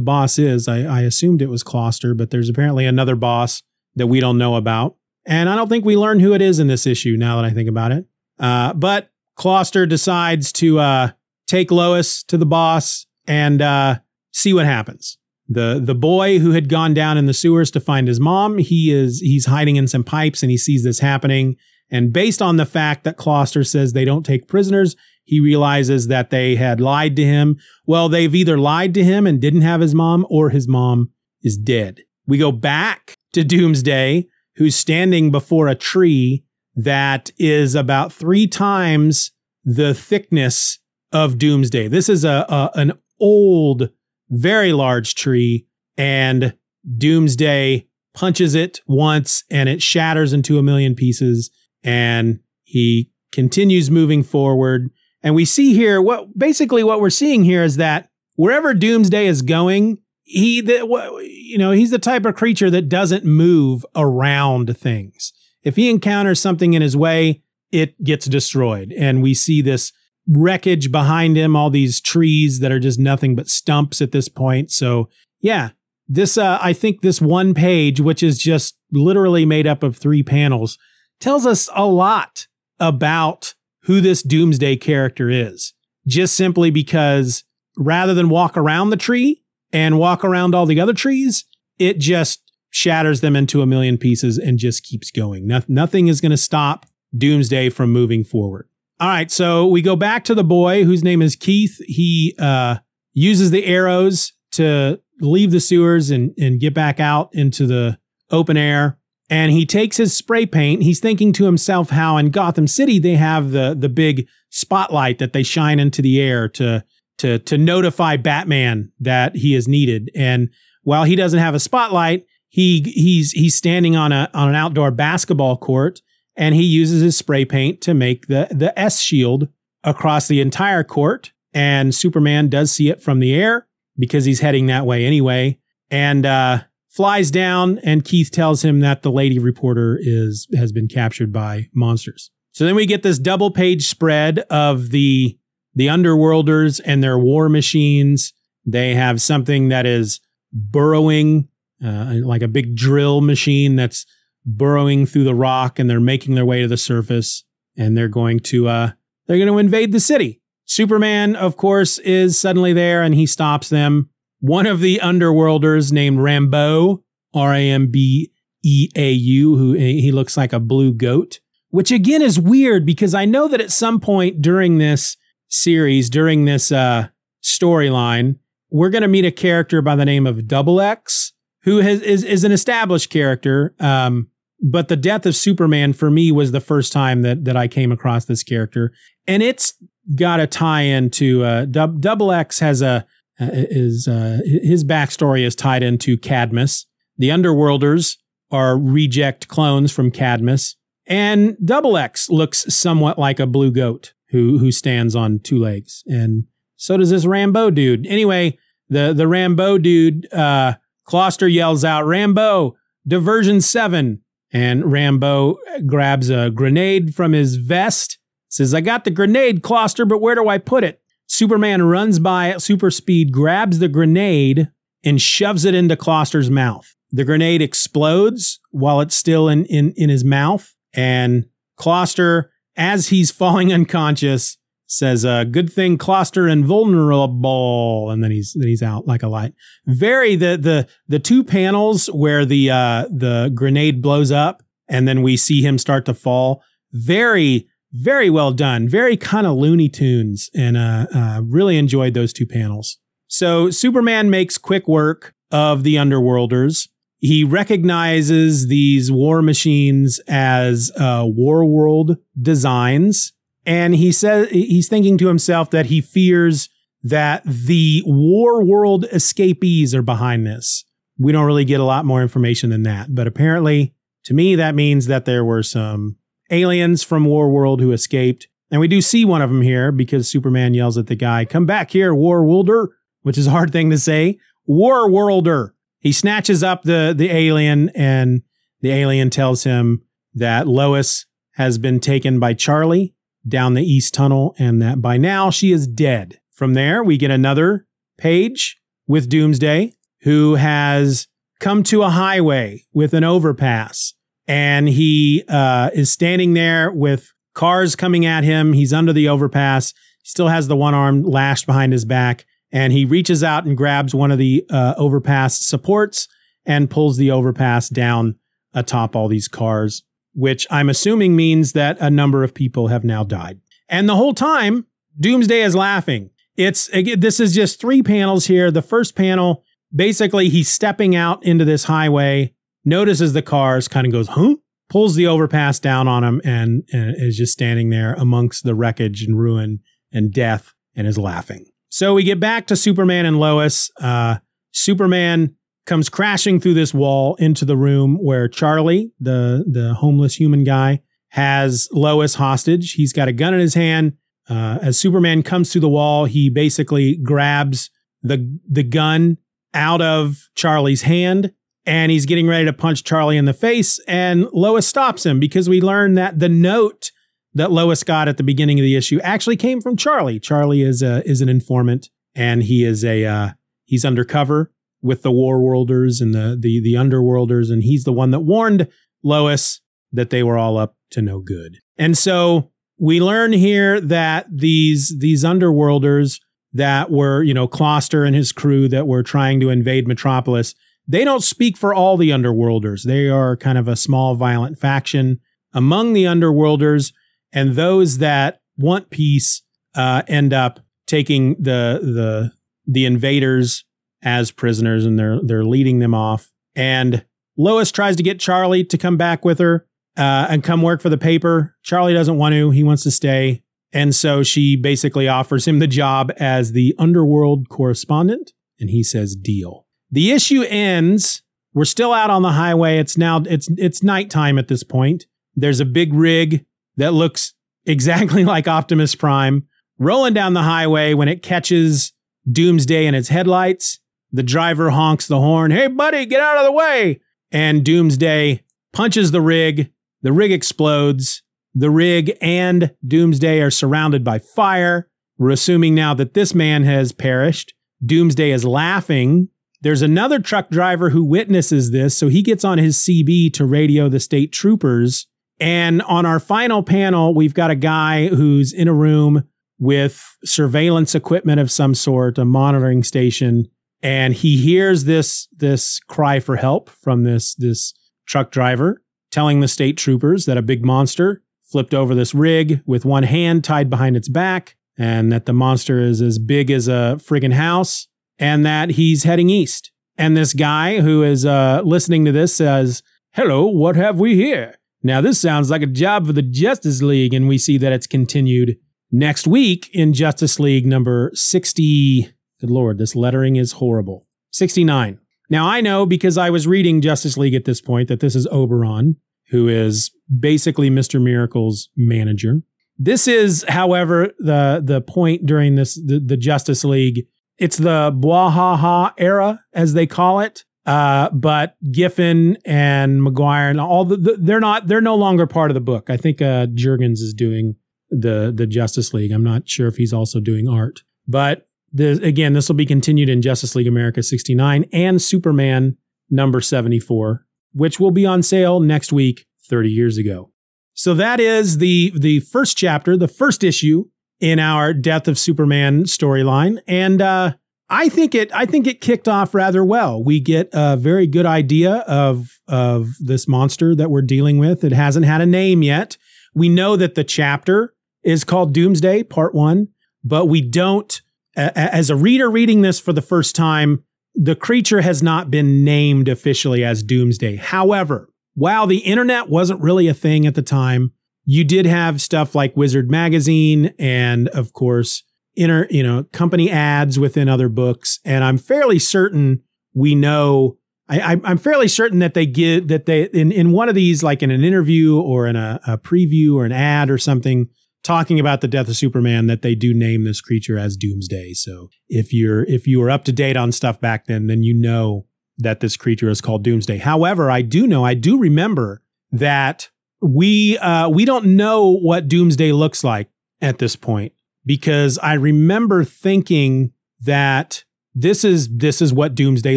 boss 0.00 0.38
is. 0.38 0.68
I, 0.68 0.82
I 0.82 1.00
assumed 1.00 1.42
it 1.42 1.48
was 1.48 1.64
Clawster, 1.64 2.16
but 2.16 2.30
there's 2.30 2.48
apparently 2.48 2.86
another 2.86 3.16
boss 3.16 3.62
that 3.96 4.06
we 4.06 4.20
don't 4.20 4.38
know 4.38 4.56
about. 4.56 4.96
And 5.26 5.48
I 5.48 5.56
don't 5.56 5.68
think 5.68 5.84
we 5.84 5.96
learn 5.96 6.20
who 6.20 6.34
it 6.34 6.42
is 6.42 6.58
in 6.58 6.66
this 6.66 6.86
issue 6.86 7.16
now 7.16 7.36
that 7.36 7.44
I 7.44 7.50
think 7.50 7.68
about 7.68 7.92
it. 7.92 8.06
Uh, 8.38 8.74
but 8.74 9.10
Clawster 9.38 9.88
decides 9.88 10.52
to 10.54 10.78
uh, 10.78 11.10
take 11.46 11.70
Lois 11.70 12.22
to 12.24 12.36
the 12.36 12.46
boss 12.46 13.06
and 13.26 13.62
uh, 13.62 13.98
see 14.32 14.52
what 14.52 14.66
happens 14.66 15.18
the 15.48 15.80
the 15.82 15.94
boy 15.94 16.38
who 16.38 16.52
had 16.52 16.68
gone 16.68 16.94
down 16.94 17.18
in 17.18 17.26
the 17.26 17.34
sewers 17.34 17.70
to 17.70 17.80
find 17.80 18.08
his 18.08 18.18
mom 18.18 18.58
he 18.58 18.92
is 18.92 19.20
he's 19.20 19.46
hiding 19.46 19.76
in 19.76 19.86
some 19.86 20.02
pipes 20.04 20.42
and 20.42 20.50
he 20.50 20.56
sees 20.56 20.84
this 20.84 21.00
happening 21.00 21.56
and 21.90 22.12
based 22.12 22.40
on 22.40 22.56
the 22.56 22.64
fact 22.64 23.04
that 23.04 23.18
Clawster 23.18 23.66
says 23.66 23.92
they 23.92 24.06
don't 24.06 24.24
take 24.24 24.48
prisoners 24.48 24.96
he 25.24 25.40
realizes 25.40 26.08
that 26.08 26.30
they 26.30 26.56
had 26.56 26.80
lied 26.80 27.16
to 27.16 27.24
him 27.24 27.56
well 27.86 28.08
they've 28.08 28.34
either 28.34 28.58
lied 28.58 28.94
to 28.94 29.04
him 29.04 29.26
and 29.26 29.40
didn't 29.40 29.62
have 29.62 29.80
his 29.80 29.94
mom 29.94 30.26
or 30.28 30.50
his 30.50 30.68
mom 30.68 31.10
is 31.42 31.56
dead 31.56 32.00
we 32.26 32.38
go 32.38 32.52
back 32.52 33.16
to 33.32 33.44
doomsday 33.44 34.26
who's 34.56 34.76
standing 34.76 35.30
before 35.30 35.68
a 35.68 35.74
tree 35.74 36.44
that 36.76 37.30
is 37.38 37.74
about 37.74 38.12
three 38.12 38.46
times 38.46 39.32
the 39.64 39.94
thickness 39.94 40.78
of 41.12 41.38
doomsday 41.38 41.88
this 41.88 42.08
is 42.08 42.24
a, 42.24 42.44
a 42.48 42.70
an 42.74 42.92
old 43.20 43.88
very 44.30 44.72
large 44.72 45.14
tree, 45.14 45.66
and 45.96 46.54
Doomsday 46.98 47.86
punches 48.14 48.54
it 48.54 48.80
once 48.86 49.44
and 49.50 49.68
it 49.68 49.82
shatters 49.82 50.32
into 50.32 50.58
a 50.58 50.62
million 50.62 50.94
pieces. 50.94 51.50
And 51.82 52.40
he 52.62 53.10
continues 53.32 53.90
moving 53.90 54.22
forward. 54.22 54.90
And 55.24 55.34
we 55.34 55.44
see 55.44 55.74
here 55.74 56.00
what 56.00 56.38
basically 56.38 56.84
what 56.84 57.00
we're 57.00 57.10
seeing 57.10 57.42
here 57.42 57.64
is 57.64 57.76
that 57.78 58.10
wherever 58.36 58.74
Doomsday 58.74 59.26
is 59.26 59.42
going, 59.42 59.98
he 60.22 60.60
the, 60.60 60.86
you 61.24 61.58
know 61.58 61.72
he's 61.72 61.90
the 61.90 61.98
type 61.98 62.24
of 62.24 62.36
creature 62.36 62.70
that 62.70 62.88
doesn't 62.88 63.24
move 63.24 63.84
around 63.96 64.78
things. 64.78 65.32
If 65.64 65.76
he 65.76 65.90
encounters 65.90 66.40
something 66.40 66.74
in 66.74 66.82
his 66.82 66.96
way, 66.96 67.42
it 67.72 68.00
gets 68.04 68.26
destroyed. 68.26 68.92
And 68.96 69.22
we 69.22 69.34
see 69.34 69.62
this 69.62 69.92
wreckage 70.28 70.92
behind 70.92 71.36
him, 71.36 71.56
all 71.56 71.70
these 71.70 72.00
trees 72.00 72.60
that 72.60 72.70
are 72.70 72.78
just 72.78 72.98
nothing 72.98 73.34
but 73.34 73.48
stumps 73.48 74.00
at 74.00 74.12
this 74.12 74.28
point. 74.28 74.70
So, 74.70 75.08
yeah, 75.40 75.70
this, 76.08 76.38
uh, 76.38 76.58
I 76.62 76.72
think 76.72 77.00
this 77.00 77.20
one 77.20 77.54
page, 77.54 78.00
which 78.00 78.22
is 78.22 78.38
just 78.38 78.76
literally 78.92 79.44
made 79.44 79.66
up 79.66 79.82
of 79.82 79.96
three 79.96 80.22
panels, 80.22 80.78
tells 81.18 81.46
us 81.46 81.68
a 81.74 81.86
lot 81.86 82.46
about 82.78 83.54
who 83.84 84.00
this 84.00 84.22
Doomsday 84.22 84.76
character 84.76 85.30
is. 85.30 85.72
Just 86.06 86.34
simply 86.34 86.70
because 86.70 87.44
rather 87.76 88.14
than 88.14 88.28
walk 88.28 88.56
around 88.56 88.90
the 88.90 88.96
tree 88.96 89.42
and 89.72 89.98
walk 89.98 90.24
around 90.24 90.54
all 90.54 90.66
the 90.66 90.80
other 90.80 90.92
trees, 90.92 91.44
it 91.78 91.98
just 91.98 92.42
shatters 92.70 93.20
them 93.20 93.36
into 93.36 93.62
a 93.62 93.66
million 93.66 93.96
pieces 93.96 94.38
and 94.38 94.58
just 94.58 94.84
keeps 94.84 95.10
going. 95.10 95.46
No- 95.46 95.62
nothing 95.68 96.08
is 96.08 96.20
going 96.20 96.30
to 96.30 96.36
stop 96.36 96.86
Doomsday 97.16 97.70
from 97.70 97.92
moving 97.92 98.24
forward. 98.24 98.68
All 99.00 99.08
right, 99.08 99.30
so 99.30 99.66
we 99.66 99.82
go 99.82 99.96
back 99.96 100.24
to 100.24 100.34
the 100.34 100.44
boy 100.44 100.84
whose 100.84 101.02
name 101.02 101.20
is 101.20 101.36
Keith. 101.36 101.78
He 101.86 102.34
uh, 102.38 102.76
uses 103.12 103.50
the 103.50 103.66
arrows 103.66 104.32
to 104.52 105.00
leave 105.20 105.50
the 105.50 105.60
sewers 105.60 106.10
and, 106.10 106.32
and 106.38 106.60
get 106.60 106.74
back 106.74 107.00
out 107.00 107.30
into 107.32 107.66
the 107.66 107.98
open 108.30 108.56
air. 108.56 108.98
And 109.30 109.52
he 109.52 109.64
takes 109.64 109.96
his 109.96 110.16
spray 110.16 110.44
paint. 110.44 110.82
He's 110.82 111.00
thinking 111.00 111.32
to 111.34 111.44
himself 111.44 111.90
how 111.90 112.16
in 112.18 112.30
Gotham 112.30 112.66
City 112.66 112.98
they 112.98 113.16
have 113.16 113.52
the 113.52 113.74
the 113.78 113.88
big 113.88 114.28
spotlight 114.50 115.18
that 115.18 115.32
they 115.32 115.42
shine 115.42 115.80
into 115.80 116.02
the 116.02 116.20
air 116.20 116.48
to 116.50 116.84
to 117.18 117.38
to 117.38 117.58
notify 117.58 118.16
Batman 118.16 118.92
that 119.00 119.36
he 119.36 119.54
is 119.54 119.66
needed. 119.66 120.10
And 120.14 120.50
while 120.82 121.04
he 121.04 121.16
doesn't 121.16 121.40
have 121.40 121.54
a 121.54 121.60
spotlight, 121.60 122.26
he 122.48 122.82
he's 122.82 123.32
he's 123.32 123.54
standing 123.54 123.96
on 123.96 124.12
a 124.12 124.30
on 124.34 124.48
an 124.48 124.54
outdoor 124.54 124.90
basketball 124.90 125.56
court 125.56 126.00
and 126.36 126.54
he 126.54 126.62
uses 126.62 127.00
his 127.00 127.16
spray 127.16 127.44
paint 127.44 127.80
to 127.82 127.94
make 127.94 128.26
the, 128.26 128.48
the 128.50 128.76
S 128.78 129.00
shield 129.00 129.48
across 129.82 130.28
the 130.28 130.40
entire 130.40 130.84
court. 130.84 131.32
And 131.52 131.94
Superman 131.94 132.48
does 132.48 132.72
see 132.72 132.88
it 132.88 133.02
from 133.02 133.20
the 133.20 133.34
air 133.34 133.68
because 133.96 134.24
he's 134.24 134.40
heading 134.40 134.66
that 134.66 134.86
way 134.86 135.04
anyway, 135.04 135.60
and 135.88 136.26
uh, 136.26 136.62
flies 136.94 137.30
down. 137.30 137.78
And 137.82 138.04
Keith 138.04 138.30
tells 138.30 138.64
him 138.64 138.80
that 138.80 139.02
the 139.02 139.10
lady 139.10 139.38
reporter 139.38 139.98
is 140.00 140.46
has 140.56 140.72
been 140.72 140.88
captured 140.88 141.32
by 141.32 141.68
monsters. 141.74 142.30
So 142.52 142.64
then 142.64 142.76
we 142.76 142.86
get 142.86 143.02
this 143.02 143.18
double 143.18 143.50
page 143.50 143.88
spread 143.88 144.38
of 144.50 144.90
the 144.90 145.36
the 145.74 145.88
underworlders 145.88 146.80
and 146.84 147.02
their 147.02 147.18
war 147.18 147.48
machines. 147.48 148.32
They 148.64 148.94
have 148.94 149.20
something 149.20 149.68
that 149.68 149.86
is 149.86 150.20
burrowing 150.52 151.48
uh, 151.84 152.14
like 152.22 152.42
a 152.42 152.48
big 152.48 152.76
drill 152.76 153.20
machine 153.20 153.74
that's 153.74 154.06
burrowing 154.46 155.04
through 155.04 155.24
the 155.24 155.34
rock, 155.34 155.78
and 155.78 155.90
they're 155.90 156.00
making 156.00 156.36
their 156.36 156.44
way 156.44 156.62
to 156.62 156.68
the 156.68 156.76
surface, 156.76 157.44
and 157.76 157.96
they're 157.96 158.08
going 158.08 158.38
to 158.38 158.68
uh, 158.68 158.90
they're 159.26 159.38
going 159.38 159.48
to 159.48 159.58
invade 159.58 159.90
the 159.90 160.00
city. 160.00 160.40
Superman, 160.64 161.36
of 161.36 161.56
course, 161.56 161.98
is 161.98 162.38
suddenly 162.38 162.72
there, 162.72 163.02
and 163.02 163.14
he 163.14 163.26
stops 163.26 163.68
them. 163.68 164.10
One 164.44 164.66
of 164.66 164.80
the 164.80 165.00
underworlders 165.02 165.90
named 165.90 166.18
Rambeau, 166.18 167.02
R 167.32 167.54
A 167.54 167.70
M 167.70 167.90
B 167.90 168.30
E 168.62 168.90
A 168.94 169.10
U, 169.10 169.56
who 169.56 169.72
he 169.72 170.12
looks 170.12 170.36
like 170.36 170.52
a 170.52 170.60
blue 170.60 170.92
goat, 170.92 171.40
which 171.70 171.90
again 171.90 172.20
is 172.20 172.38
weird 172.38 172.84
because 172.84 173.14
I 173.14 173.24
know 173.24 173.48
that 173.48 173.62
at 173.62 173.72
some 173.72 174.00
point 174.00 174.42
during 174.42 174.76
this 174.76 175.16
series, 175.48 176.10
during 176.10 176.44
this 176.44 176.70
uh, 176.70 177.08
storyline, 177.42 178.36
we're 178.68 178.90
going 178.90 179.00
to 179.00 179.08
meet 179.08 179.24
a 179.24 179.30
character 179.30 179.80
by 179.80 179.96
the 179.96 180.04
name 180.04 180.26
of 180.26 180.46
Double 180.46 180.78
X, 180.78 181.32
who 181.62 181.78
has, 181.78 182.02
is, 182.02 182.22
is 182.22 182.44
an 182.44 182.52
established 182.52 183.08
character. 183.08 183.74
Um, 183.80 184.28
but 184.62 184.88
the 184.88 184.96
death 184.96 185.24
of 185.24 185.34
Superman 185.34 185.94
for 185.94 186.10
me 186.10 186.30
was 186.32 186.52
the 186.52 186.60
first 186.60 186.92
time 186.92 187.22
that 187.22 187.46
that 187.46 187.56
I 187.56 187.66
came 187.66 187.90
across 187.90 188.26
this 188.26 188.42
character, 188.42 188.92
and 189.26 189.42
it's 189.42 189.72
got 190.16 190.38
a 190.38 190.46
tie 190.46 190.82
into 190.82 191.44
uh, 191.44 191.64
Double 191.64 192.30
X 192.30 192.58
has 192.58 192.82
a 192.82 193.06
uh, 193.40 193.48
is 193.52 194.06
uh, 194.06 194.38
his 194.44 194.84
backstory 194.84 195.44
is 195.44 195.56
tied 195.56 195.82
into 195.82 196.16
Cadmus. 196.16 196.86
The 197.18 197.30
Underworlders 197.30 198.16
are 198.50 198.78
reject 198.78 199.48
clones 199.48 199.90
from 199.90 200.10
Cadmus, 200.10 200.76
and 201.06 201.56
Double 201.64 201.96
X 201.96 202.30
looks 202.30 202.72
somewhat 202.74 203.18
like 203.18 203.40
a 203.40 203.46
blue 203.46 203.72
goat 203.72 204.14
who 204.30 204.58
who 204.58 204.70
stands 204.70 205.16
on 205.16 205.40
two 205.40 205.58
legs, 205.58 206.02
and 206.06 206.44
so 206.76 206.96
does 206.96 207.10
this 207.10 207.24
Rambeau 207.24 207.74
dude. 207.74 208.06
Anyway, 208.06 208.58
the 208.88 209.12
the 209.12 209.24
Rambeau 209.24 209.82
dude, 209.82 210.32
uh, 210.32 210.74
Clawster 211.08 211.52
yells 211.52 211.84
out, 211.84 212.04
"Rambeau, 212.04 212.72
diversion 213.06 213.60
seven!" 213.60 214.20
And 214.52 214.84
Rambeau 214.84 215.56
grabs 215.84 216.30
a 216.30 216.50
grenade 216.50 217.14
from 217.14 217.32
his 217.32 217.56
vest, 217.56 218.18
says, 218.48 218.72
"I 218.72 218.80
got 218.80 219.04
the 219.04 219.10
grenade, 219.10 219.62
Clawster, 219.62 220.08
but 220.08 220.20
where 220.20 220.36
do 220.36 220.48
I 220.48 220.58
put 220.58 220.84
it?" 220.84 221.00
Superman 221.26 221.82
runs 221.82 222.18
by 222.18 222.50
at 222.50 222.62
super 222.62 222.90
speed, 222.90 223.32
grabs 223.32 223.78
the 223.78 223.88
grenade, 223.88 224.68
and 225.04 225.20
shoves 225.20 225.64
it 225.64 225.74
into 225.74 225.96
Clawster's 225.96 226.50
mouth. 226.50 226.94
The 227.10 227.24
grenade 227.24 227.62
explodes 227.62 228.60
while 228.70 229.00
it's 229.00 229.16
still 229.16 229.48
in, 229.48 229.64
in, 229.66 229.92
in 229.96 230.10
his 230.10 230.24
mouth. 230.24 230.74
And 230.92 231.46
Clawster, 231.78 232.46
as 232.76 233.08
he's 233.08 233.30
falling 233.30 233.72
unconscious, 233.72 234.56
says, 234.86 235.24
uh, 235.24 235.44
good 235.44 235.72
thing 235.72 235.96
Clawster 235.96 236.50
invulnerable. 236.50 238.10
And 238.10 238.22
then 238.22 238.30
he's, 238.30 238.54
then 238.54 238.68
he's 238.68 238.82
out 238.82 239.06
like 239.06 239.22
a 239.22 239.28
light. 239.28 239.54
Very, 239.86 240.36
the, 240.36 240.56
the, 240.56 240.88
the 241.08 241.18
two 241.18 241.42
panels 241.42 242.06
where 242.08 242.44
the, 242.44 242.70
uh, 242.70 243.06
the 243.10 243.50
grenade 243.54 244.02
blows 244.02 244.30
up 244.30 244.62
and 244.88 245.08
then 245.08 245.22
we 245.22 245.36
see 245.36 245.62
him 245.62 245.78
start 245.78 246.04
to 246.06 246.14
fall. 246.14 246.62
Very, 246.92 247.68
very 247.94 248.28
well 248.28 248.52
done. 248.52 248.88
Very 248.88 249.16
kind 249.16 249.46
of 249.46 249.56
Looney 249.56 249.88
Tunes. 249.88 250.50
And, 250.54 250.76
uh, 250.76 251.06
uh, 251.14 251.42
really 251.44 251.78
enjoyed 251.78 252.14
those 252.14 252.32
two 252.32 252.46
panels. 252.46 252.98
So 253.28 253.70
Superman 253.70 254.30
makes 254.30 254.58
quick 254.58 254.86
work 254.86 255.34
of 255.50 255.82
the 255.82 255.94
Underworlders. 255.94 256.88
He 257.18 257.42
recognizes 257.44 258.68
these 258.68 259.10
war 259.10 259.40
machines 259.40 260.20
as 260.28 260.90
uh, 260.98 261.24
War 261.26 261.64
World 261.64 262.18
designs 262.40 263.32
and 263.66 263.94
he 263.94 264.12
says 264.12 264.50
he's 264.50 264.88
thinking 264.88 265.18
to 265.18 265.28
himself 265.28 265.70
that 265.70 265.86
he 265.86 266.00
fears 266.00 266.68
that 267.02 267.42
the 267.44 268.02
war 268.06 268.64
world 268.64 269.06
escapees 269.12 269.94
are 269.94 270.02
behind 270.02 270.46
this. 270.46 270.84
We 271.18 271.32
don't 271.32 271.46
really 271.46 271.64
get 271.64 271.80
a 271.80 271.84
lot 271.84 272.04
more 272.04 272.22
information 272.22 272.70
than 272.70 272.82
that, 272.84 273.14
but 273.14 273.26
apparently 273.26 273.94
to 274.24 274.34
me 274.34 274.56
that 274.56 274.74
means 274.74 275.06
that 275.06 275.24
there 275.24 275.44
were 275.44 275.62
some 275.62 276.16
aliens 276.50 277.02
from 277.02 277.24
war 277.24 277.50
world 277.50 277.80
who 277.80 277.92
escaped. 277.92 278.48
And 278.70 278.80
we 278.80 278.88
do 278.88 279.00
see 279.00 279.24
one 279.24 279.42
of 279.42 279.50
them 279.50 279.62
here 279.62 279.92
because 279.92 280.30
Superman 280.30 280.74
yells 280.74 280.98
at 280.98 281.06
the 281.06 281.14
guy, 281.14 281.44
"Come 281.44 281.66
back 281.66 281.90
here, 281.90 282.14
war 282.14 282.44
worlder," 282.44 282.90
which 283.22 283.38
is 283.38 283.46
a 283.46 283.50
hard 283.50 283.72
thing 283.72 283.90
to 283.90 283.98
say. 283.98 284.38
War 284.66 285.10
worlder. 285.10 285.74
He 286.00 286.12
snatches 286.12 286.62
up 286.62 286.82
the 286.82 287.14
the 287.16 287.30
alien 287.30 287.90
and 287.90 288.42
the 288.80 288.90
alien 288.90 289.30
tells 289.30 289.64
him 289.64 290.02
that 290.34 290.66
Lois 290.66 291.26
has 291.52 291.78
been 291.78 292.00
taken 292.00 292.38
by 292.38 292.54
Charlie 292.54 293.14
down 293.46 293.74
the 293.74 293.84
East 293.84 294.14
Tunnel 294.14 294.54
and 294.58 294.82
that 294.82 295.00
by 295.00 295.16
now 295.16 295.50
she 295.50 295.70
is 295.72 295.86
dead. 295.86 296.40
From 296.50 296.74
there, 296.74 297.02
we 297.02 297.16
get 297.16 297.30
another 297.30 297.86
page 298.18 298.78
with 299.06 299.28
Doomsday, 299.28 299.92
who 300.22 300.54
has 300.54 301.28
come 301.60 301.82
to 301.84 302.02
a 302.02 302.10
highway 302.10 302.84
with 302.92 303.14
an 303.14 303.24
overpass. 303.24 304.14
And 304.46 304.88
he 304.88 305.44
uh, 305.48 305.90
is 305.94 306.12
standing 306.12 306.54
there 306.54 306.90
with 306.90 307.32
cars 307.54 307.96
coming 307.96 308.26
at 308.26 308.44
him. 308.44 308.72
He's 308.72 308.92
under 308.92 309.12
the 309.12 309.28
overpass. 309.28 309.92
He 310.22 310.28
still 310.28 310.48
has 310.48 310.68
the 310.68 310.76
one 310.76 310.94
arm 310.94 311.22
lashed 311.22 311.66
behind 311.66 311.92
his 311.92 312.04
back. 312.04 312.44
And 312.72 312.92
he 312.92 313.04
reaches 313.04 313.44
out 313.44 313.64
and 313.64 313.76
grabs 313.76 314.14
one 314.14 314.32
of 314.32 314.38
the 314.38 314.66
uh, 314.68 314.94
overpass 314.98 315.64
supports 315.64 316.28
and 316.66 316.90
pulls 316.90 317.16
the 317.16 317.30
overpass 317.30 317.88
down 317.88 318.36
atop 318.74 319.14
all 319.14 319.28
these 319.28 319.48
cars 319.48 320.02
which 320.34 320.66
I'm 320.70 320.88
assuming 320.88 321.36
means 321.36 321.72
that 321.72 321.96
a 322.00 322.10
number 322.10 322.44
of 322.44 322.54
people 322.54 322.88
have 322.88 323.04
now 323.04 323.24
died. 323.24 323.60
And 323.88 324.08
the 324.08 324.16
whole 324.16 324.34
time, 324.34 324.86
Doomsday 325.18 325.62
is 325.62 325.74
laughing. 325.74 326.30
It's 326.56 326.88
this 326.88 327.40
is 327.40 327.54
just 327.54 327.80
three 327.80 328.02
panels 328.02 328.46
here. 328.46 328.70
The 328.70 328.82
first 328.82 329.16
panel, 329.16 329.64
basically, 329.94 330.48
he's 330.48 330.68
stepping 330.68 331.16
out 331.16 331.44
into 331.44 331.64
this 331.64 331.84
highway, 331.84 332.54
notices 332.84 333.32
the 333.32 333.42
cars, 333.42 333.88
kind 333.88 334.06
of 334.06 334.12
goes, 334.12 334.28
huh? 334.28 334.56
Pulls 334.90 335.14
the 335.14 335.26
overpass 335.26 335.78
down 335.78 336.08
on 336.08 336.22
him 336.24 336.40
and, 336.44 336.82
and 336.92 337.16
is 337.16 337.36
just 337.36 337.52
standing 337.52 337.90
there 337.90 338.14
amongst 338.14 338.64
the 338.64 338.74
wreckage 338.74 339.22
and 339.22 339.38
ruin 339.38 339.80
and 340.12 340.32
death 340.32 340.74
and 340.94 341.06
is 341.06 341.18
laughing. 341.18 341.66
So 341.88 342.14
we 342.14 342.22
get 342.22 342.40
back 342.40 342.66
to 342.68 342.76
Superman 342.76 343.26
and 343.26 343.38
Lois. 343.38 343.90
Uh, 344.00 344.38
Superman 344.72 345.54
comes 345.86 346.08
crashing 346.08 346.60
through 346.60 346.74
this 346.74 346.92
wall 346.92 347.36
into 347.36 347.64
the 347.64 347.76
room 347.76 348.16
where 348.20 348.48
Charlie, 348.48 349.12
the 349.20 349.64
the 349.70 349.94
homeless 349.94 350.34
human 350.34 350.64
guy, 350.64 351.02
has 351.28 351.88
Lois 351.92 352.34
hostage. 352.34 352.92
He's 352.92 353.12
got 353.12 353.28
a 353.28 353.32
gun 353.32 353.54
in 353.54 353.60
his 353.60 353.74
hand. 353.74 354.14
Uh, 354.48 354.78
as 354.82 354.98
Superman 354.98 355.42
comes 355.42 355.72
through 355.72 355.82
the 355.82 355.88
wall, 355.88 356.26
he 356.26 356.50
basically 356.50 357.16
grabs 357.16 357.90
the 358.22 358.58
the 358.68 358.82
gun 358.82 359.38
out 359.72 360.00
of 360.00 360.48
Charlie's 360.54 361.02
hand 361.02 361.52
and 361.86 362.10
he's 362.10 362.26
getting 362.26 362.46
ready 362.46 362.64
to 362.64 362.72
punch 362.72 363.04
Charlie 363.04 363.36
in 363.36 363.44
the 363.44 363.52
face. 363.52 363.98
And 364.06 364.46
Lois 364.52 364.86
stops 364.86 365.24
him 365.26 365.38
because 365.38 365.68
we 365.68 365.80
learn 365.80 366.14
that 366.14 366.38
the 366.38 366.48
note 366.48 367.10
that 367.54 367.70
Lois 367.70 368.02
got 368.02 368.28
at 368.28 368.36
the 368.36 368.42
beginning 368.42 368.78
of 368.78 368.84
the 368.84 368.96
issue 368.96 369.20
actually 369.20 369.56
came 369.56 369.80
from 369.80 369.96
Charlie. 369.96 370.40
Charlie 370.40 370.82
is 370.82 371.02
a, 371.02 371.22
is 371.28 371.40
an 371.40 371.48
informant 371.48 372.08
and 372.34 372.62
he 372.62 372.84
is 372.84 373.04
a 373.04 373.24
uh, 373.24 373.50
he's 373.84 374.04
undercover 374.04 374.72
with 375.02 375.22
the 375.22 375.30
war 375.30 375.60
worlders 375.60 376.20
and 376.20 376.34
the, 376.34 376.56
the 376.58 376.80
the 376.80 376.94
underworlders 376.94 377.70
and 377.70 377.82
he's 377.82 378.04
the 378.04 378.12
one 378.12 378.30
that 378.30 378.40
warned 378.40 378.88
Lois 379.22 379.80
that 380.12 380.30
they 380.30 380.42
were 380.42 380.58
all 380.58 380.78
up 380.78 380.96
to 381.10 381.22
no 381.22 381.40
good. 381.40 381.78
And 381.98 382.16
so 382.16 382.70
we 382.98 383.20
learn 383.20 383.52
here 383.52 384.00
that 384.00 384.46
these 384.50 385.14
these 385.18 385.44
underworlders 385.44 386.40
that 386.72 387.10
were, 387.10 387.42
you 387.42 387.54
know, 387.54 387.68
Clawster 387.68 388.26
and 388.26 388.34
his 388.34 388.50
crew 388.50 388.88
that 388.88 389.06
were 389.06 389.22
trying 389.22 389.60
to 389.60 389.70
invade 389.70 390.08
Metropolis, 390.08 390.74
they 391.06 391.24
don't 391.24 391.42
speak 391.42 391.76
for 391.76 391.92
all 391.94 392.16
the 392.16 392.30
underworlders. 392.30 393.04
They 393.04 393.28
are 393.28 393.56
kind 393.56 393.78
of 393.78 393.88
a 393.88 393.96
small 393.96 394.34
violent 394.34 394.78
faction 394.78 395.40
among 395.72 396.12
the 396.12 396.24
underworlders 396.24 397.12
and 397.52 397.74
those 397.74 398.18
that 398.18 398.60
want 398.76 399.10
peace 399.10 399.62
uh, 399.94 400.22
end 400.26 400.52
up 400.52 400.80
taking 401.06 401.54
the 401.54 402.00
the 402.02 402.52
the 402.86 403.04
invaders 403.04 403.84
as 404.22 404.50
prisoners 404.50 405.04
and 405.04 405.18
they're 405.18 405.40
they're 405.42 405.64
leading 405.64 405.98
them 405.98 406.14
off. 406.14 406.50
And 406.74 407.24
Lois 407.56 407.92
tries 407.92 408.16
to 408.16 408.22
get 408.22 408.40
Charlie 408.40 408.84
to 408.84 408.98
come 408.98 409.16
back 409.16 409.44
with 409.44 409.58
her 409.58 409.86
uh, 410.16 410.46
and 410.50 410.64
come 410.64 410.82
work 410.82 411.00
for 411.00 411.08
the 411.08 411.18
paper. 411.18 411.76
Charlie 411.82 412.14
doesn't 412.14 412.36
want 412.36 412.54
to. 412.54 412.70
He 412.70 412.82
wants 412.82 413.02
to 413.04 413.10
stay. 413.10 413.62
And 413.92 414.12
so 414.12 414.42
she 414.42 414.74
basically 414.74 415.28
offers 415.28 415.68
him 415.68 415.78
the 415.78 415.86
job 415.86 416.32
as 416.38 416.72
the 416.72 416.96
underworld 416.98 417.68
correspondent. 417.68 418.52
And 418.80 418.90
he 418.90 419.04
says, 419.04 419.36
deal. 419.36 419.83
The 420.10 420.32
issue 420.32 420.62
ends. 420.62 421.42
We're 421.72 421.84
still 421.84 422.12
out 422.12 422.30
on 422.30 422.42
the 422.42 422.52
highway. 422.52 422.98
It's 422.98 423.18
now 423.18 423.42
it's 423.46 423.68
it's 423.76 424.02
nighttime 424.02 424.58
at 424.58 424.68
this 424.68 424.82
point. 424.82 425.26
There's 425.56 425.80
a 425.80 425.84
big 425.84 426.14
rig 426.14 426.64
that 426.96 427.14
looks 427.14 427.54
exactly 427.84 428.44
like 428.54 428.68
Optimus 428.68 429.14
Prime 429.14 429.66
rolling 429.98 430.34
down 430.34 430.54
the 430.54 430.62
highway 430.62 431.14
when 431.14 431.28
it 431.28 431.42
catches 431.42 432.12
Doomsday 432.50 433.06
in 433.06 433.14
its 433.14 433.28
headlights. 433.28 434.00
The 434.32 434.42
driver 434.42 434.90
honks 434.90 435.26
the 435.26 435.38
horn. 435.38 435.70
Hey, 435.70 435.86
buddy, 435.86 436.26
get 436.26 436.40
out 436.40 436.58
of 436.58 436.64
the 436.64 436.72
way. 436.72 437.20
And 437.52 437.84
Doomsday 437.84 438.64
punches 438.92 439.30
the 439.30 439.40
rig. 439.40 439.92
The 440.22 440.32
rig 440.32 440.50
explodes. 440.50 441.42
The 441.74 441.90
rig 441.90 442.36
and 442.40 442.92
Doomsday 443.06 443.60
are 443.60 443.70
surrounded 443.70 444.24
by 444.24 444.38
fire. 444.38 445.08
We're 445.38 445.50
assuming 445.50 445.94
now 445.94 446.14
that 446.14 446.34
this 446.34 446.54
man 446.54 446.82
has 446.84 447.12
perished. 447.12 447.74
Doomsday 448.04 448.50
is 448.50 448.64
laughing 448.64 449.48
There's 449.84 450.00
another 450.00 450.38
truck 450.38 450.70
driver 450.70 451.10
who 451.10 451.22
witnesses 451.22 451.90
this, 451.90 452.16
so 452.16 452.28
he 452.28 452.40
gets 452.40 452.64
on 452.64 452.78
his 452.78 452.96
CB 452.96 453.52
to 453.52 453.66
radio 453.66 454.08
the 454.08 454.18
state 454.18 454.50
troopers. 454.50 455.26
And 455.60 456.00
on 456.02 456.24
our 456.24 456.40
final 456.40 456.82
panel, 456.82 457.34
we've 457.34 457.52
got 457.52 457.70
a 457.70 457.74
guy 457.74 458.28
who's 458.28 458.72
in 458.72 458.88
a 458.88 458.94
room 458.94 459.44
with 459.78 460.38
surveillance 460.42 461.14
equipment 461.14 461.60
of 461.60 461.70
some 461.70 461.94
sort, 461.94 462.38
a 462.38 462.46
monitoring 462.46 463.02
station, 463.02 463.68
and 464.00 464.32
he 464.32 464.56
hears 464.56 465.04
this 465.04 465.48
this 465.54 466.00
cry 466.08 466.40
for 466.40 466.56
help 466.56 466.88
from 466.88 467.24
this 467.24 467.54
this 467.54 467.92
truck 468.26 468.50
driver 468.50 469.02
telling 469.30 469.60
the 469.60 469.68
state 469.68 469.98
troopers 469.98 470.46
that 470.46 470.56
a 470.56 470.62
big 470.62 470.82
monster 470.82 471.42
flipped 471.62 471.92
over 471.92 472.14
this 472.14 472.34
rig 472.34 472.80
with 472.86 473.04
one 473.04 473.24
hand 473.24 473.62
tied 473.62 473.90
behind 473.90 474.16
its 474.16 474.30
back 474.30 474.76
and 474.96 475.30
that 475.30 475.44
the 475.44 475.52
monster 475.52 476.00
is 476.00 476.22
as 476.22 476.38
big 476.38 476.70
as 476.70 476.88
a 476.88 477.18
friggin' 477.18 477.52
house 477.52 478.08
and 478.38 478.64
that 478.64 478.90
he's 478.90 479.24
heading 479.24 479.50
east. 479.50 479.90
And 480.16 480.36
this 480.36 480.52
guy 480.52 481.00
who 481.00 481.22
is 481.22 481.44
uh, 481.44 481.82
listening 481.84 482.24
to 482.24 482.32
this 482.32 482.54
says, 482.54 483.02
Hello, 483.32 483.66
what 483.66 483.96
have 483.96 484.18
we 484.18 484.36
here? 484.36 484.76
Now, 485.02 485.20
this 485.20 485.40
sounds 485.40 485.70
like 485.70 485.82
a 485.82 485.86
job 485.86 486.26
for 486.26 486.32
the 486.32 486.42
Justice 486.42 487.02
League. 487.02 487.34
And 487.34 487.48
we 487.48 487.58
see 487.58 487.78
that 487.78 487.92
it's 487.92 488.06
continued 488.06 488.76
next 489.10 489.46
week 489.46 489.90
in 489.92 490.14
Justice 490.14 490.58
League 490.58 490.86
number 490.86 491.30
60. 491.34 492.32
Good 492.60 492.70
Lord, 492.70 492.98
this 492.98 493.14
lettering 493.14 493.56
is 493.56 493.72
horrible. 493.72 494.26
69. 494.52 495.18
Now, 495.50 495.68
I 495.68 495.80
know 495.80 496.06
because 496.06 496.38
I 496.38 496.50
was 496.50 496.66
reading 496.66 497.00
Justice 497.00 497.36
League 497.36 497.54
at 497.54 497.64
this 497.64 497.80
point 497.80 498.08
that 498.08 498.20
this 498.20 498.34
is 498.34 498.46
Oberon, 498.46 499.16
who 499.50 499.68
is 499.68 500.10
basically 500.40 500.88
Mr. 500.88 501.20
Miracle's 501.20 501.90
manager. 501.96 502.62
This 502.96 503.28
is, 503.28 503.64
however, 503.68 504.32
the 504.38 504.80
the 504.82 505.00
point 505.00 505.46
during 505.46 505.74
this 505.74 505.96
the, 505.96 506.22
the 506.24 506.36
Justice 506.36 506.84
League. 506.84 507.26
It's 507.58 507.76
the 507.76 508.12
Bwahaha 508.12 509.12
era, 509.18 509.60
as 509.72 509.94
they 509.94 510.06
call 510.06 510.40
it. 510.40 510.64
Uh, 510.86 511.30
but 511.30 511.76
Giffen 511.90 512.58
and 512.66 513.22
Maguire 513.22 513.70
and 513.70 513.80
all 513.80 514.04
the, 514.04 514.16
the, 514.16 514.36
they're 514.38 514.60
not 514.60 514.86
they're 514.86 515.00
no 515.00 515.14
longer 515.14 515.46
part 515.46 515.70
of 515.70 515.74
the 515.74 515.80
book. 515.80 516.10
I 516.10 516.18
think 516.18 516.42
uh, 516.42 516.66
Jurgens 516.66 517.20
is 517.20 517.32
doing 517.32 517.76
the 518.10 518.52
the 518.54 518.66
Justice 518.66 519.14
League. 519.14 519.32
I'm 519.32 519.42
not 519.42 519.66
sure 519.66 519.86
if 519.86 519.96
he's 519.96 520.12
also 520.12 520.40
doing 520.40 520.68
art, 520.68 521.00
but 521.26 521.66
again, 521.98 522.52
this 522.52 522.68
will 522.68 522.76
be 522.76 522.86
continued 522.86 523.28
in 523.28 523.40
Justice 523.40 523.74
League 523.74 523.86
America 523.86 524.22
69 524.22 524.84
and 524.92 525.22
Superman 525.22 525.96
number 526.30 526.60
74, 526.60 527.46
which 527.72 528.00
will 528.00 528.10
be 528.10 528.26
on 528.26 528.42
sale 528.42 528.80
next 528.80 529.12
week, 529.12 529.46
30 529.68 529.90
years 529.90 530.18
ago. 530.18 530.50
So 530.92 531.14
that 531.14 531.40
is 531.40 531.78
the 531.78 532.12
the 532.16 532.40
first 532.40 532.76
chapter, 532.76 533.16
the 533.16 533.28
first 533.28 533.64
issue 533.64 534.04
in 534.44 534.58
our 534.58 534.92
Death 534.92 535.26
of 535.26 535.38
Superman 535.38 536.04
storyline, 536.04 536.78
and 536.86 537.22
uh, 537.22 537.54
I 537.88 538.10
think 538.10 538.34
it 538.34 538.54
I 538.54 538.66
think 538.66 538.86
it 538.86 539.00
kicked 539.00 539.26
off 539.26 539.54
rather 539.54 539.82
well. 539.82 540.22
We 540.22 540.38
get 540.38 540.68
a 540.74 540.98
very 540.98 541.26
good 541.26 541.46
idea 541.46 542.04
of 542.06 542.60
of 542.68 543.14
this 543.20 543.48
monster 543.48 543.94
that 543.94 544.10
we're 544.10 544.20
dealing 544.20 544.58
with. 544.58 544.84
It 544.84 544.92
hasn't 544.92 545.24
had 545.24 545.40
a 545.40 545.46
name 545.46 545.82
yet. 545.82 546.18
We 546.54 546.68
know 546.68 546.94
that 546.94 547.14
the 547.14 547.24
chapter 547.24 547.94
is 548.22 548.44
called 548.44 548.74
Doomsday 548.74 549.22
Part 549.24 549.54
One, 549.54 549.88
but 550.22 550.44
we 550.44 550.60
don't. 550.60 551.22
As 551.56 552.10
a 552.10 552.16
reader 552.16 552.50
reading 552.50 552.82
this 552.82 553.00
for 553.00 553.14
the 553.14 553.22
first 553.22 553.56
time, 553.56 554.04
the 554.34 554.56
creature 554.56 555.00
has 555.00 555.22
not 555.22 555.50
been 555.50 555.84
named 555.84 556.28
officially 556.28 556.84
as 556.84 557.02
Doomsday. 557.02 557.56
However, 557.56 558.28
while 558.54 558.86
the 558.86 558.98
internet 558.98 559.48
wasn't 559.48 559.80
really 559.80 560.06
a 560.06 560.14
thing 560.14 560.46
at 560.46 560.54
the 560.54 560.62
time, 560.62 561.12
you 561.44 561.64
did 561.64 561.86
have 561.86 562.20
stuff 562.20 562.54
like 562.54 562.76
Wizard 562.76 563.10
Magazine 563.10 563.94
and, 563.98 564.48
of 564.48 564.72
course, 564.72 565.22
inner, 565.56 565.86
you 565.90 566.02
know, 566.02 566.24
company 566.32 566.70
ads 566.70 567.18
within 567.18 567.48
other 567.48 567.68
books. 567.68 568.18
And 568.24 568.42
I'm 568.42 568.58
fairly 568.58 568.98
certain 568.98 569.62
we 569.94 570.14
know. 570.14 570.78
I, 571.06 571.38
am 571.44 571.58
fairly 571.58 571.88
certain 571.88 572.20
that 572.20 572.32
they 572.32 572.46
get 572.46 572.88
that 572.88 573.04
they 573.04 573.24
in 573.24 573.52
in 573.52 573.72
one 573.72 573.90
of 573.90 573.94
these, 573.94 574.22
like 574.22 574.42
in 574.42 574.50
an 574.50 574.64
interview 574.64 575.20
or 575.20 575.46
in 575.46 575.54
a, 575.54 575.78
a 575.86 575.98
preview 575.98 576.54
or 576.54 576.64
an 576.64 576.72
ad 576.72 577.10
or 577.10 577.18
something, 577.18 577.68
talking 578.02 578.40
about 578.40 578.62
the 578.62 578.68
death 578.68 578.88
of 578.88 578.96
Superman, 578.96 579.46
that 579.46 579.60
they 579.60 579.74
do 579.74 579.92
name 579.92 580.24
this 580.24 580.40
creature 580.40 580.78
as 580.78 580.96
Doomsday. 580.96 581.52
So 581.52 581.88
if 582.08 582.32
you're 582.32 582.64
if 582.64 582.86
you 582.86 583.00
were 583.00 583.10
up 583.10 583.24
to 583.24 583.32
date 583.32 583.56
on 583.56 583.70
stuff 583.70 584.00
back 584.00 584.26
then, 584.26 584.46
then 584.46 584.62
you 584.62 584.72
know 584.72 585.26
that 585.58 585.80
this 585.80 585.96
creature 585.96 586.30
is 586.30 586.40
called 586.40 586.64
Doomsday. 586.64 586.98
However, 586.98 587.50
I 587.50 587.60
do 587.60 587.86
know, 587.86 588.02
I 588.02 588.14
do 588.14 588.38
remember 588.38 589.02
that 589.30 589.90
we 590.24 590.78
uh, 590.78 591.08
we 591.08 591.26
don't 591.26 591.44
know 591.44 591.96
what 591.96 592.28
Doomsday 592.28 592.72
looks 592.72 593.04
like 593.04 593.28
at 593.60 593.78
this 593.78 593.94
point 593.94 594.32
because 594.64 595.18
I 595.18 595.34
remember 595.34 596.02
thinking 596.02 596.92
that 597.20 597.84
this 598.14 598.42
is 598.42 598.68
this 598.74 599.02
is 599.02 599.12
what 599.12 599.34
Doomsday 599.34 599.76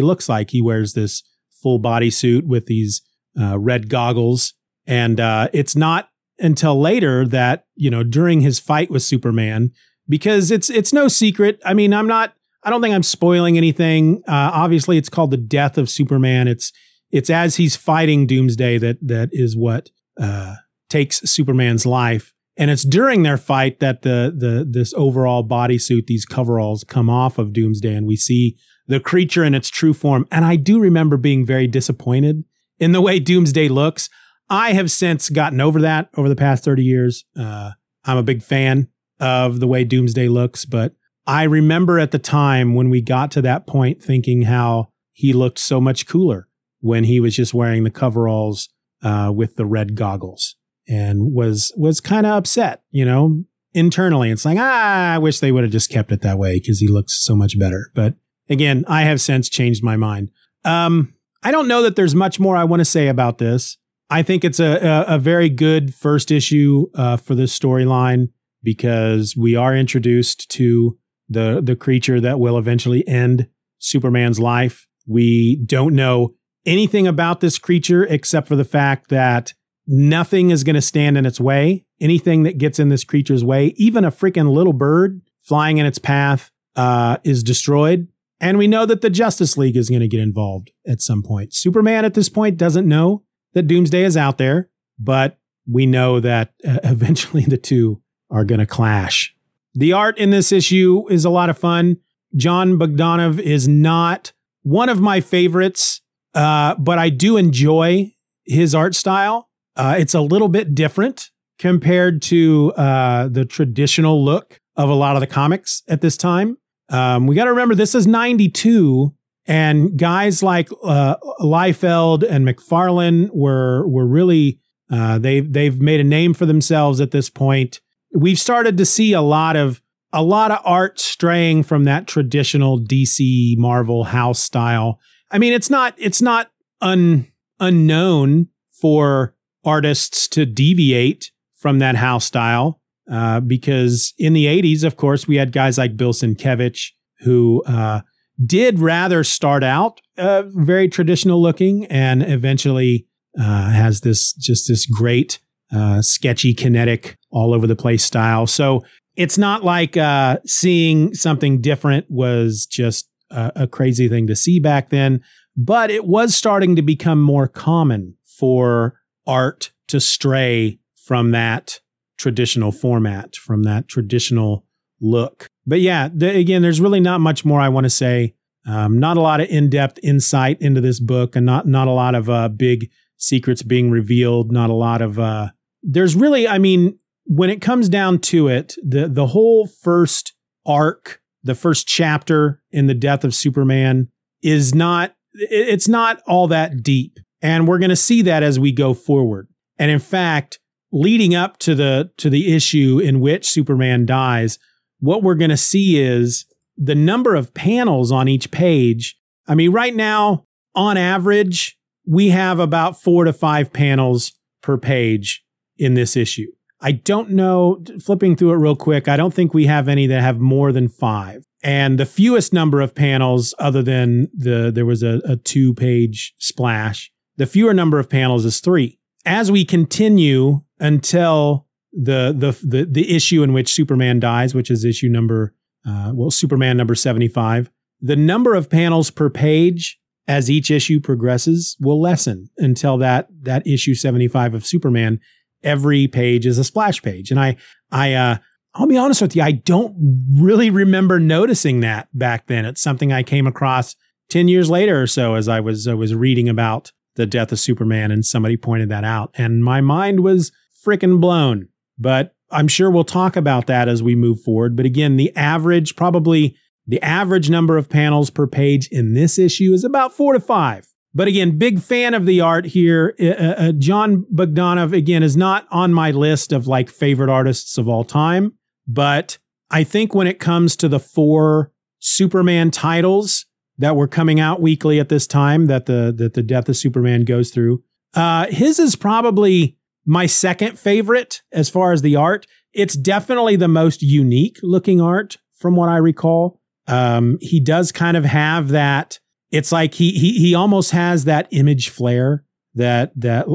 looks 0.00 0.28
like. 0.28 0.50
He 0.50 0.62
wears 0.62 0.94
this 0.94 1.22
full 1.62 1.78
body 1.78 2.10
suit 2.10 2.46
with 2.46 2.64
these 2.64 3.02
uh, 3.38 3.58
red 3.58 3.90
goggles, 3.90 4.54
and 4.86 5.20
uh, 5.20 5.48
it's 5.52 5.76
not 5.76 6.08
until 6.38 6.80
later 6.80 7.26
that 7.26 7.66
you 7.76 7.90
know 7.90 8.02
during 8.02 8.40
his 8.40 8.58
fight 8.58 8.90
with 8.90 9.02
Superman 9.02 9.70
because 10.08 10.50
it's 10.50 10.70
it's 10.70 10.94
no 10.94 11.08
secret. 11.08 11.60
I 11.62 11.74
mean, 11.74 11.92
I'm 11.92 12.06
not 12.06 12.32
I 12.62 12.70
don't 12.70 12.80
think 12.80 12.94
I'm 12.94 13.02
spoiling 13.02 13.58
anything. 13.58 14.22
Uh, 14.26 14.50
obviously, 14.54 14.96
it's 14.96 15.10
called 15.10 15.30
the 15.30 15.36
death 15.36 15.76
of 15.76 15.90
Superman. 15.90 16.48
It's 16.48 16.72
it's 17.10 17.28
as 17.28 17.56
he's 17.56 17.76
fighting 17.76 18.26
Doomsday 18.26 18.78
that 18.78 18.96
that 19.02 19.28
is 19.32 19.54
what 19.54 19.90
uh, 20.18 20.56
takes 20.88 21.20
Superman's 21.30 21.86
life, 21.86 22.32
and 22.56 22.70
it's 22.70 22.84
during 22.84 23.22
their 23.22 23.36
fight 23.36 23.80
that 23.80 24.02
the 24.02 24.34
the 24.36 24.66
this 24.68 24.92
overall 24.94 25.46
bodysuit, 25.46 26.06
these 26.06 26.24
coveralls, 26.24 26.84
come 26.84 27.08
off 27.08 27.38
of 27.38 27.52
Doomsday, 27.52 27.94
and 27.94 28.06
we 28.06 28.16
see 28.16 28.56
the 28.86 29.00
creature 29.00 29.44
in 29.44 29.54
its 29.54 29.68
true 29.68 29.92
form. 29.92 30.26
And 30.30 30.44
I 30.44 30.56
do 30.56 30.80
remember 30.80 31.16
being 31.16 31.44
very 31.44 31.66
disappointed 31.66 32.44
in 32.78 32.92
the 32.92 33.00
way 33.00 33.18
Doomsday 33.18 33.68
looks. 33.68 34.08
I 34.50 34.72
have 34.72 34.90
since 34.90 35.28
gotten 35.28 35.60
over 35.60 35.80
that 35.82 36.08
over 36.16 36.28
the 36.28 36.36
past 36.36 36.64
thirty 36.64 36.84
years. 36.84 37.24
Uh, 37.38 37.72
I'm 38.04 38.16
a 38.16 38.22
big 38.22 38.42
fan 38.42 38.88
of 39.20 39.60
the 39.60 39.66
way 39.66 39.84
Doomsday 39.84 40.28
looks, 40.28 40.64
but 40.64 40.94
I 41.26 41.42
remember 41.42 41.98
at 41.98 42.10
the 42.10 42.18
time 42.18 42.74
when 42.74 42.88
we 42.88 43.02
got 43.02 43.30
to 43.32 43.42
that 43.42 43.66
point 43.66 44.02
thinking 44.02 44.42
how 44.42 44.88
he 45.12 45.32
looked 45.34 45.58
so 45.58 45.80
much 45.80 46.06
cooler 46.06 46.48
when 46.80 47.04
he 47.04 47.20
was 47.20 47.36
just 47.36 47.52
wearing 47.52 47.84
the 47.84 47.90
coveralls 47.90 48.68
uh, 49.02 49.32
with 49.34 49.56
the 49.56 49.66
red 49.66 49.94
goggles 49.94 50.56
and 50.88 51.32
was 51.32 51.72
was 51.76 52.00
kind 52.00 52.26
of 52.26 52.32
upset, 52.32 52.82
you 52.90 53.04
know, 53.04 53.44
internally. 53.74 54.30
It's 54.30 54.44
like, 54.44 54.58
ah, 54.58 55.14
I 55.14 55.18
wish 55.18 55.40
they 55.40 55.52
would 55.52 55.64
have 55.64 55.72
just 55.72 55.90
kept 55.90 56.12
it 56.12 56.22
that 56.22 56.38
way 56.38 56.58
because 56.58 56.80
he 56.80 56.88
looks 56.88 57.24
so 57.24 57.36
much 57.36 57.58
better. 57.58 57.90
But 57.94 58.14
again, 58.48 58.84
I 58.88 59.02
have 59.02 59.20
since 59.20 59.48
changed 59.48 59.82
my 59.84 59.96
mind. 59.96 60.30
Um, 60.64 61.14
I 61.42 61.50
don't 61.50 61.68
know 61.68 61.82
that 61.82 61.96
there's 61.96 62.14
much 62.14 62.40
more 62.40 62.56
I 62.56 62.64
want 62.64 62.80
to 62.80 62.84
say 62.84 63.08
about 63.08 63.38
this. 63.38 63.76
I 64.10 64.22
think 64.22 64.44
it's 64.44 64.58
a, 64.58 65.04
a, 65.08 65.16
a 65.16 65.18
very 65.18 65.50
good 65.50 65.94
first 65.94 66.30
issue 66.30 66.86
uh, 66.94 67.18
for 67.18 67.34
this 67.34 67.56
storyline 67.56 68.30
because 68.62 69.36
we 69.36 69.54
are 69.54 69.76
introduced 69.76 70.50
to 70.50 70.98
the 71.28 71.60
the 71.62 71.76
creature 71.76 72.20
that 72.20 72.40
will 72.40 72.58
eventually 72.58 73.06
end 73.06 73.48
Superman's 73.78 74.40
life. 74.40 74.86
We 75.06 75.62
don't 75.64 75.94
know 75.94 76.34
anything 76.68 77.06
about 77.06 77.40
this 77.40 77.58
creature 77.58 78.04
except 78.04 78.46
for 78.46 78.54
the 78.54 78.64
fact 78.64 79.08
that 79.08 79.54
nothing 79.86 80.50
is 80.50 80.62
going 80.62 80.74
to 80.74 80.82
stand 80.82 81.16
in 81.16 81.26
its 81.26 81.40
way. 81.40 81.86
Anything 82.00 82.44
that 82.44 82.58
gets 82.58 82.78
in 82.78 82.90
this 82.90 83.02
creature's 83.02 83.42
way, 83.42 83.68
even 83.76 84.04
a 84.04 84.12
freaking 84.12 84.52
little 84.52 84.74
bird 84.74 85.22
flying 85.42 85.78
in 85.78 85.86
its 85.86 85.98
path, 85.98 86.50
uh, 86.76 87.16
is 87.24 87.42
destroyed. 87.42 88.06
And 88.40 88.58
we 88.58 88.68
know 88.68 88.86
that 88.86 89.00
the 89.00 89.10
Justice 89.10 89.56
League 89.56 89.76
is 89.76 89.88
going 89.88 90.02
to 90.02 90.08
get 90.08 90.20
involved 90.20 90.70
at 90.86 91.00
some 91.00 91.22
point. 91.22 91.54
Superman 91.54 92.04
at 92.04 92.14
this 92.14 92.28
point 92.28 92.56
doesn't 92.56 92.86
know 92.86 93.24
that 93.54 93.66
Doomsday 93.66 94.04
is 94.04 94.16
out 94.16 94.38
there, 94.38 94.70
but 94.98 95.38
we 95.66 95.86
know 95.86 96.20
that 96.20 96.52
uh, 96.64 96.78
eventually 96.84 97.42
the 97.42 97.56
two 97.56 98.00
are 98.30 98.44
going 98.44 98.60
to 98.60 98.66
clash. 98.66 99.34
The 99.74 99.92
art 99.92 100.18
in 100.18 100.30
this 100.30 100.52
issue 100.52 101.04
is 101.08 101.24
a 101.24 101.30
lot 101.30 101.50
of 101.50 101.58
fun. 101.58 101.96
Jon 102.36 102.78
Bogdanove 102.78 103.40
is 103.40 103.66
not 103.66 104.32
one 104.62 104.88
of 104.88 105.00
my 105.00 105.20
favorites, 105.20 106.02
uh, 106.34 106.74
but 106.76 106.98
I 106.98 107.08
do 107.10 107.36
enjoy 107.36 108.12
his 108.44 108.74
art 108.74 108.94
style. 108.94 109.48
Uh, 109.76 109.96
it's 109.98 110.14
a 110.14 110.20
little 110.20 110.48
bit 110.48 110.74
different 110.74 111.30
compared 111.58 112.22
to 112.22 112.72
uh, 112.76 113.28
the 113.28 113.44
traditional 113.44 114.24
look 114.24 114.60
of 114.76 114.88
a 114.88 114.94
lot 114.94 115.16
of 115.16 115.20
the 115.20 115.26
comics 115.26 115.82
at 115.88 116.00
this 116.00 116.16
time. 116.16 116.56
Um, 116.88 117.26
we 117.26 117.34
got 117.34 117.44
to 117.44 117.50
remember 117.50 117.74
this 117.74 117.94
is 117.94 118.06
92 118.06 119.14
and 119.46 119.98
guys 119.98 120.42
like 120.42 120.68
uh, 120.84 121.16
Liefeld 121.40 122.22
and 122.28 122.46
McFarlane 122.46 123.28
were 123.32 123.86
were 123.86 124.06
really 124.06 124.60
uh, 124.90 125.18
they 125.18 125.40
they've 125.40 125.80
made 125.80 126.00
a 126.00 126.04
name 126.04 126.32
for 126.32 126.46
themselves 126.46 127.00
at 127.00 127.10
this 127.10 127.28
point 127.28 127.80
we've 128.14 128.38
started 128.38 128.76
to 128.78 128.86
see 128.86 129.12
a 129.12 129.20
lot 129.20 129.56
of 129.56 129.82
a 130.12 130.22
lot 130.22 130.50
of 130.50 130.60
art 130.64 130.98
straying 130.98 131.62
from 131.62 131.84
that 131.84 132.06
traditional 132.06 132.80
DC 132.80 133.58
Marvel 133.58 134.04
house 134.04 134.42
style. 134.42 134.98
I 135.30 135.38
mean, 135.38 135.52
it's 135.52 135.70
not 135.70 135.94
it's 135.98 136.22
not 136.22 136.50
un, 136.80 137.26
unknown 137.60 138.48
for 138.80 139.34
artists 139.64 140.28
to 140.28 140.46
deviate 140.46 141.30
from 141.56 141.80
that 141.80 141.96
house 141.96 142.24
style 142.24 142.80
uh, 143.10 143.40
because 143.40 144.14
in 144.18 144.32
the 144.32 144.46
80s, 144.46 144.84
of 144.84 144.96
course, 144.96 145.26
we 145.26 145.36
had 145.36 145.52
guys 145.52 145.78
like 145.78 145.96
Bill 145.96 146.12
Sienkiewicz 146.12 146.92
who 147.20 147.62
uh, 147.66 148.00
did 148.44 148.78
rather 148.78 149.24
start 149.24 149.64
out 149.64 150.00
uh, 150.16 150.44
very 150.46 150.88
traditional 150.88 151.42
looking 151.42 151.84
and 151.86 152.22
eventually 152.22 153.06
uh, 153.38 153.70
has 153.70 154.00
this 154.02 154.32
just 154.34 154.68
this 154.68 154.86
great 154.86 155.40
uh, 155.72 156.00
sketchy 156.00 156.54
kinetic 156.54 157.16
all 157.30 157.52
over 157.52 157.66
the 157.66 157.76
place 157.76 158.04
style. 158.04 158.46
So 158.46 158.84
it's 159.16 159.36
not 159.36 159.64
like 159.64 159.96
uh, 159.96 160.38
seeing 160.46 161.12
something 161.14 161.60
different 161.60 162.06
was 162.08 162.66
just 162.66 163.08
a, 163.30 163.52
a 163.56 163.66
crazy 163.66 164.08
thing 164.08 164.26
to 164.26 164.36
see 164.36 164.60
back 164.60 164.90
then, 164.90 165.20
but 165.56 165.90
it 165.90 166.04
was 166.04 166.34
starting 166.34 166.76
to 166.76 166.82
become 166.82 167.20
more 167.20 167.48
common 167.48 168.14
for 168.24 169.00
art 169.26 169.72
to 169.88 170.00
stray 170.00 170.78
from 170.96 171.30
that 171.32 171.80
traditional 172.16 172.72
format, 172.72 173.36
from 173.36 173.62
that 173.62 173.88
traditional 173.88 174.64
look. 175.00 175.48
But 175.66 175.80
yeah, 175.80 176.08
the, 176.12 176.36
again, 176.36 176.62
there's 176.62 176.80
really 176.80 177.00
not 177.00 177.20
much 177.20 177.44
more 177.44 177.60
I 177.60 177.68
want 177.68 177.84
to 177.84 177.90
say. 177.90 178.34
Um, 178.66 178.98
not 178.98 179.16
a 179.16 179.20
lot 179.20 179.40
of 179.40 179.48
in-depth 179.48 179.98
insight 180.02 180.60
into 180.60 180.80
this 180.80 181.00
book, 181.00 181.36
and 181.36 181.46
not 181.46 181.66
not 181.66 181.88
a 181.88 181.92
lot 181.92 182.14
of 182.14 182.28
uh, 182.28 182.48
big 182.48 182.90
secrets 183.16 183.62
being 183.62 183.90
revealed. 183.90 184.52
Not 184.52 184.68
a 184.68 184.74
lot 184.74 185.00
of. 185.00 185.18
Uh, 185.18 185.48
there's 185.82 186.14
really, 186.14 186.46
I 186.46 186.58
mean, 186.58 186.98
when 187.24 187.48
it 187.48 187.62
comes 187.62 187.88
down 187.88 188.18
to 188.18 188.48
it, 188.48 188.74
the 188.82 189.08
the 189.08 189.28
whole 189.28 189.66
first 189.66 190.34
arc, 190.66 191.22
the 191.48 191.54
first 191.54 191.88
chapter 191.88 192.62
in 192.70 192.86
the 192.86 192.94
death 192.94 193.24
of 193.24 193.34
Superman 193.34 194.08
is 194.42 194.74
not. 194.74 195.14
It's 195.34 195.88
not 195.88 196.22
all 196.26 196.48
that 196.48 196.82
deep, 196.82 197.18
and 197.42 197.66
we're 197.66 197.78
going 197.78 197.90
to 197.90 197.96
see 197.96 198.22
that 198.22 198.42
as 198.42 198.58
we 198.58 198.72
go 198.72 198.94
forward. 198.94 199.48
And 199.78 199.90
in 199.90 199.98
fact, 199.98 200.58
leading 200.92 201.34
up 201.34 201.58
to 201.60 201.74
the 201.74 202.10
to 202.18 202.30
the 202.30 202.54
issue 202.54 203.00
in 203.02 203.20
which 203.20 203.48
Superman 203.48 204.06
dies, 204.06 204.58
what 205.00 205.22
we're 205.22 205.34
going 205.34 205.50
to 205.50 205.56
see 205.56 206.00
is 206.00 206.46
the 206.76 206.94
number 206.94 207.34
of 207.34 207.54
panels 207.54 208.12
on 208.12 208.28
each 208.28 208.50
page. 208.50 209.16
I 209.46 209.54
mean, 209.54 209.72
right 209.72 209.94
now, 209.94 210.44
on 210.74 210.96
average, 210.96 211.76
we 212.06 212.28
have 212.28 212.58
about 212.58 213.00
four 213.00 213.24
to 213.24 213.32
five 213.32 213.72
panels 213.72 214.32
per 214.62 214.76
page 214.76 215.44
in 215.76 215.94
this 215.94 216.16
issue. 216.16 216.50
I 216.80 216.92
don't 216.92 217.30
know, 217.30 217.82
flipping 218.00 218.36
through 218.36 218.52
it 218.52 218.56
real 218.56 218.76
quick, 218.76 219.08
I 219.08 219.16
don't 219.16 219.34
think 219.34 219.52
we 219.52 219.66
have 219.66 219.88
any 219.88 220.06
that 220.06 220.22
have 220.22 220.38
more 220.38 220.72
than 220.72 220.88
five. 220.88 221.44
And 221.62 221.98
the 221.98 222.06
fewest 222.06 222.52
number 222.52 222.80
of 222.80 222.94
panels, 222.94 223.52
other 223.58 223.82
than 223.82 224.28
the 224.32 224.70
there 224.72 224.86
was 224.86 225.02
a, 225.02 225.20
a 225.24 225.36
two 225.36 225.74
page 225.74 226.34
splash, 226.38 227.10
the 227.36 227.46
fewer 227.46 227.74
number 227.74 227.98
of 227.98 228.08
panels 228.08 228.44
is 228.44 228.60
three. 228.60 228.98
As 229.26 229.50
we 229.50 229.64
continue 229.64 230.62
until 230.78 231.66
the 231.92 232.32
the 232.36 232.56
the, 232.64 232.84
the 232.84 233.14
issue 233.14 233.42
in 233.42 233.52
which 233.52 233.72
Superman 233.72 234.20
dies, 234.20 234.54
which 234.54 234.70
is 234.70 234.84
issue 234.84 235.08
number 235.08 235.54
uh, 235.86 236.12
well, 236.14 236.30
Superman 236.30 236.76
number 236.76 236.94
75, 236.94 237.70
the 238.00 238.16
number 238.16 238.54
of 238.54 238.70
panels 238.70 239.10
per 239.10 239.30
page 239.30 239.98
as 240.28 240.50
each 240.50 240.70
issue 240.70 241.00
progresses 241.00 241.76
will 241.80 242.00
lessen 242.00 242.50
until 242.58 242.98
that 242.98 243.28
that 243.42 243.66
issue 243.66 243.94
75 243.94 244.54
of 244.54 244.66
Superman 244.66 245.18
every 245.62 246.08
page 246.08 246.46
is 246.46 246.58
a 246.58 246.64
splash 246.64 247.02
page 247.02 247.30
and 247.30 247.40
I 247.40 247.56
I 247.90 248.14
uh 248.14 248.36
I'll 248.74 248.86
be 248.86 248.98
honest 248.98 249.22
with 249.22 249.34
you 249.34 249.42
I 249.42 249.52
don't 249.52 249.94
really 250.36 250.70
remember 250.70 251.18
noticing 251.18 251.80
that 251.80 252.08
back 252.12 252.46
then 252.46 252.64
it's 252.64 252.82
something 252.82 253.12
I 253.12 253.22
came 253.22 253.46
across 253.46 253.96
10 254.30 254.48
years 254.48 254.70
later 254.70 255.02
or 255.02 255.06
so 255.06 255.34
as 255.34 255.48
I 255.48 255.60
was 255.60 255.88
I 255.88 255.94
was 255.94 256.14
reading 256.14 256.48
about 256.48 256.92
the 257.16 257.26
death 257.26 257.50
of 257.50 257.58
Superman 257.58 258.10
and 258.10 258.24
somebody 258.24 258.56
pointed 258.56 258.88
that 258.90 259.04
out 259.04 259.30
and 259.34 259.64
my 259.64 259.80
mind 259.80 260.20
was 260.20 260.52
freaking 260.84 261.20
blown 261.20 261.68
but 261.98 262.34
I'm 262.50 262.68
sure 262.68 262.90
we'll 262.90 263.04
talk 263.04 263.36
about 263.36 263.66
that 263.66 263.88
as 263.88 264.02
we 264.02 264.14
move 264.14 264.40
forward. 264.40 264.76
But 264.76 264.86
again, 264.86 265.16
the 265.16 265.34
average, 265.36 265.96
probably 265.96 266.56
the 266.86 267.02
average 267.02 267.50
number 267.50 267.76
of 267.76 267.88
panels 267.88 268.30
per 268.30 268.46
page 268.46 268.88
in 268.88 269.14
this 269.14 269.38
issue 269.38 269.72
is 269.72 269.84
about 269.84 270.14
four 270.14 270.32
to 270.32 270.40
five. 270.40 270.87
But 271.14 271.28
again, 271.28 271.58
big 271.58 271.80
fan 271.80 272.14
of 272.14 272.26
the 272.26 272.40
art 272.40 272.66
here. 272.66 273.14
Uh, 273.20 273.26
uh, 273.26 273.54
uh, 273.58 273.72
Jon 273.72 274.26
Bogdanove, 274.32 274.92
again, 274.92 275.22
is 275.22 275.36
not 275.36 275.66
on 275.70 275.92
my 275.92 276.10
list 276.10 276.52
of 276.52 276.66
like 276.66 276.90
favorite 276.90 277.30
artists 277.30 277.78
of 277.78 277.88
all 277.88 278.04
time. 278.04 278.52
But 278.86 279.38
I 279.70 279.84
think 279.84 280.14
when 280.14 280.26
it 280.26 280.38
comes 280.38 280.76
to 280.76 280.88
the 280.88 281.00
four 281.00 281.72
Superman 281.98 282.70
titles 282.70 283.46
that 283.78 283.96
were 283.96 284.08
coming 284.08 284.40
out 284.40 284.60
weekly 284.60 285.00
at 285.00 285.08
this 285.08 285.26
time, 285.26 285.66
that 285.66 285.86
the 285.86 286.12
that 286.16 286.34
the 286.34 286.42
death 286.42 286.68
of 286.68 286.76
Superman 286.76 287.24
goes 287.24 287.50
through, 287.50 287.82
uh, 288.14 288.46
his 288.46 288.78
is 288.78 288.96
probably 288.96 289.76
my 290.04 290.26
second 290.26 290.78
favorite 290.78 291.42
as 291.52 291.68
far 291.68 291.92
as 291.92 292.02
the 292.02 292.16
art. 292.16 292.46
It's 292.72 292.96
definitely 292.96 293.56
the 293.56 293.68
most 293.68 294.02
unique 294.02 294.58
looking 294.62 295.00
art 295.00 295.36
from 295.54 295.76
what 295.76 295.88
I 295.88 295.96
recall. 295.96 296.60
Um, 296.86 297.38
he 297.40 297.60
does 297.60 297.92
kind 297.92 298.16
of 298.16 298.24
have 298.24 298.68
that. 298.68 299.18
It's 299.50 299.72
like 299.72 299.94
he 299.94 300.12
he 300.12 300.38
he 300.38 300.54
almost 300.54 300.90
has 300.90 301.24
that 301.24 301.48
image 301.50 301.88
flair 301.88 302.44
that 302.74 303.12
that 303.16 303.46